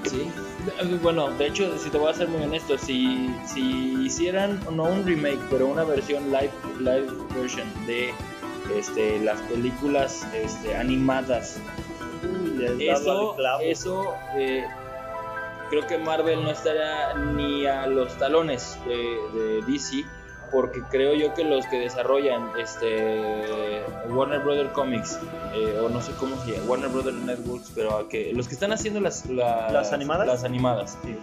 Sí. 0.05 0.29
Bueno, 1.01 1.29
de 1.31 1.47
hecho, 1.47 1.77
si 1.77 1.89
te 1.89 1.97
voy 1.97 2.11
a 2.11 2.13
ser 2.13 2.27
muy 2.27 2.43
honesto, 2.43 2.77
si, 2.77 3.33
si 3.45 4.05
hicieran 4.05 4.59
no 4.71 4.83
un 4.83 5.05
remake, 5.05 5.39
pero 5.49 5.67
una 5.67 5.83
versión 5.83 6.31
live, 6.31 6.51
live 6.79 7.07
version 7.35 7.67
de 7.85 8.13
este, 8.75 9.19
las 9.19 9.39
películas 9.43 10.27
este, 10.33 10.75
animadas, 10.75 11.59
Uy, 12.21 12.87
eso, 12.89 13.37
eso 13.61 14.13
eh, 14.35 14.65
creo 15.69 15.87
que 15.87 15.97
Marvel 15.97 16.43
no 16.43 16.51
estaría 16.51 17.13
ni 17.13 17.65
a 17.65 17.87
los 17.87 18.17
talones 18.17 18.77
de, 18.85 19.39
de 19.39 19.61
DC, 19.61 20.03
porque 20.51 20.81
creo 20.89 21.13
yo 21.13 21.33
que 21.33 21.43
los 21.43 21.65
que 21.67 21.79
desarrollan 21.79 22.49
este 22.59 23.81
Warner 24.09 24.39
Brother 24.39 24.71
Comics, 24.71 25.19
eh, 25.53 25.79
o 25.83 25.89
no 25.89 26.01
sé 26.01 26.11
cómo 26.19 26.35
se 26.43 26.51
llama, 26.53 26.65
Warner 26.69 26.89
Brother 26.89 27.13
Networks, 27.13 27.71
pero 27.75 28.07
que 28.09 28.33
los 28.33 28.47
que 28.47 28.53
están 28.53 28.71
haciendo 28.71 28.99
las, 28.99 29.25
las, 29.27 29.71
¿Las 29.71 29.93
animadas? 29.93 30.27
las 30.27 30.43
animadas, 30.43 30.97
Sí. 31.03 31.15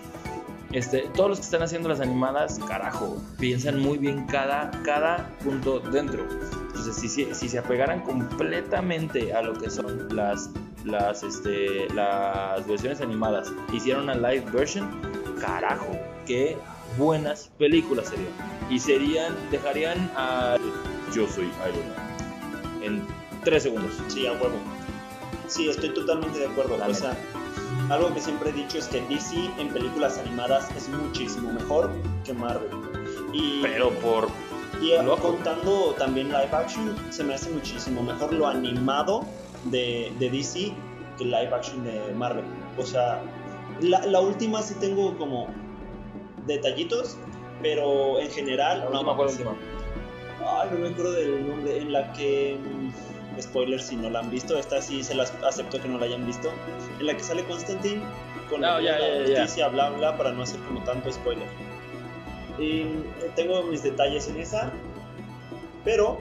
este, 0.72 1.09
todos 1.14 1.31
los 1.31 1.39
que 1.39 1.45
están 1.45 1.62
haciendo 1.62 1.89
las 1.89 2.01
animadas, 2.01 2.59
carajo, 2.68 3.16
piensan 3.39 3.79
muy 3.81 3.99
bien 3.99 4.27
cada, 4.27 4.70
cada 4.85 5.31
punto 5.43 5.81
dentro. 5.81 6.24
Entonces, 6.68 6.97
si, 6.97 7.09
si, 7.09 7.35
si 7.35 7.49
se 7.49 7.59
apegaran 7.59 8.01
completamente 8.03 9.33
a 9.33 9.43
lo 9.43 9.55
que 9.55 9.70
son 9.70 10.14
las, 10.14 10.51
las, 10.85 11.22
este, 11.22 11.89
las 11.95 12.66
versiones 12.66 13.01
animadas, 13.01 13.53
hicieron 13.72 14.05
una 14.05 14.14
live 14.14 14.45
version, 14.53 14.89
carajo, 15.41 15.87
qué 16.27 16.57
buenas 16.99 17.51
películas 17.59 18.09
serían. 18.09 18.32
Y 18.70 18.78
serían, 18.78 19.34
dejarían 19.51 20.11
al 20.16 20.61
Yo 21.14 21.26
soy 21.28 21.45
Iron 21.45 21.89
Man 21.89 22.07
en 22.82 23.07
tres 23.45 23.64
segundos. 23.64 23.93
Sí, 24.09 24.26
a 24.26 24.32
huevo. 24.32 24.57
Sí, 25.49 25.68
estoy 25.68 25.91
totalmente 25.91 26.39
de 26.39 26.47
acuerdo. 26.47 26.76
La 26.76 26.89
O 26.89 26.95
sea, 26.95 27.16
algo 27.91 28.12
que 28.12 28.20
siempre 28.20 28.51
he 28.51 28.53
dicho 28.53 28.78
es 28.78 28.89
que 28.89 29.01
DC 29.03 29.37
en 29.59 29.68
películas 29.68 30.18
animadas 30.18 30.68
es 30.76 30.89
muchísimo 30.89 31.53
mejor 31.53 31.93
que 32.24 32.32
Marvel. 32.32 32.70
Y, 33.32 33.62
Pero 33.62 33.91
por 34.01 34.28
y 34.80 34.93
eh, 34.93 35.03
loco. 35.03 35.28
contando 35.28 35.95
también 35.99 36.28
live 36.28 36.51
action, 36.53 36.95
se 37.11 37.24
me 37.24 37.34
hace 37.34 37.51
muchísimo 37.51 38.03
mejor 38.03 38.32
lo 38.32 38.47
animado 38.47 39.24
de, 39.64 40.12
de 40.18 40.30
DC 40.30 40.72
que 41.16 41.24
live 41.24 41.51
action 41.55 41.84
de 41.84 42.12
Marvel. 42.14 42.45
O 42.76 42.84
sea, 42.84 43.22
la, 43.80 44.05
la 44.07 44.20
última 44.20 44.62
sí 44.62 44.74
tengo 44.80 45.16
como 45.16 45.49
detallitos, 46.47 47.17
pero 47.63 48.19
en 48.21 48.31
general... 48.31 48.81
la 48.81 48.87
última 48.91 49.15
fue 49.17 49.25
la 49.27 49.31
última. 49.33 49.57
Ay, 50.49 50.69
no 50.73 50.79
me 50.79 50.89
acuerdo 50.89 51.13
del 51.13 51.47
nombre. 51.49 51.79
En 51.79 51.93
la 51.93 52.13
que. 52.13 52.59
mm, 52.63 53.41
Spoiler 53.41 53.83
si 53.83 53.97
no 53.97 54.09
la 54.09 54.21
han 54.21 54.31
visto. 54.31 54.57
Esta 54.57 54.81
sí 54.81 55.03
se 55.05 55.15
las 55.15 55.31
acepto 55.45 55.81
que 55.81 55.89
no 55.89 55.99
la 55.99 56.07
hayan 56.07 56.25
visto. 56.25 56.51
En 57.01 57.07
la 57.07 57.15
que 57.17 57.23
sale 57.23 57.45
Constantine 57.45 58.01
con 58.49 58.61
No, 58.63 58.81
ya, 58.81 58.99
la 58.99 59.25
ya. 59.27 59.41
justicia, 59.41 59.69
bla, 59.69 59.91
bla, 59.91 60.17
para 60.17 60.33
no 60.33 60.43
hacer 60.43 60.59
como 60.61 60.83
tanto 60.85 61.13
spoiler. 61.13 61.47
Y 62.59 62.81
eh, 62.81 62.97
tengo 63.35 63.63
mis 63.65 63.83
detalles 63.83 64.29
en 64.29 64.41
esa. 64.41 64.73
Pero. 65.85 66.19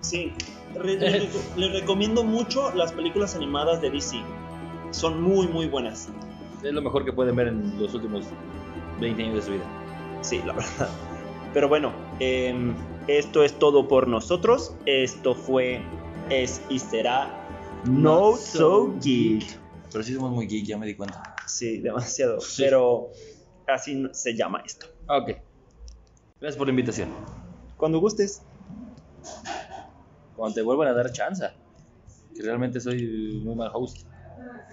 Sí. 0.00 0.32
re- 0.74 0.96
le- 0.96 1.28
les 1.56 1.72
recomiendo 1.72 2.24
mucho 2.24 2.72
las 2.74 2.92
películas 2.92 3.34
animadas 3.36 3.80
de 3.80 3.90
DC. 3.90 4.16
Son 4.90 5.20
muy, 5.22 5.46
muy 5.46 5.66
buenas. 5.66 6.08
Es 6.62 6.72
lo 6.72 6.82
mejor 6.82 7.04
que 7.04 7.12
pueden 7.12 7.36
ver 7.36 7.48
en 7.48 7.80
los 7.80 7.94
últimos 7.94 8.26
20 9.00 9.22
años 9.22 9.36
de 9.36 9.42
su 9.42 9.52
vida. 9.52 9.64
Sí, 10.20 10.42
la 10.44 10.52
verdad. 10.52 10.88
Pero 11.54 11.68
bueno, 11.68 11.92
em, 12.18 12.74
esto 13.08 13.42
es 13.42 13.58
todo 13.58 13.88
por 13.88 14.06
nosotros. 14.06 14.74
Esto 14.86 15.34
fue, 15.34 15.82
es 16.28 16.62
y 16.68 16.78
será 16.78 17.30
No 17.86 18.36
So 18.36 18.94
Geek. 19.00 19.58
Pero 19.90 20.04
sí 20.04 20.14
somos 20.14 20.30
muy 20.30 20.46
geek, 20.46 20.66
ya 20.66 20.78
me 20.78 20.86
di 20.86 20.94
cuenta. 20.94 21.34
Sí, 21.46 21.78
demasiado. 21.78 22.40
Sí. 22.40 22.62
Pero 22.62 23.10
así 23.66 24.06
se 24.12 24.36
llama 24.36 24.62
esto. 24.64 24.86
Ok. 25.08 25.30
Gracias 26.40 26.56
por 26.56 26.66
la 26.68 26.70
invitación. 26.70 27.08
Cuando 27.76 27.98
gustes. 27.98 28.42
Cuando 30.36 30.54
te 30.54 30.62
vuelvan 30.62 30.88
a 30.88 30.92
dar 30.92 31.10
chance. 31.10 31.48
Que 32.34 32.42
realmente 32.42 32.80
soy 32.80 33.40
muy 33.42 33.56
mal 33.56 33.70
host. 33.72 34.06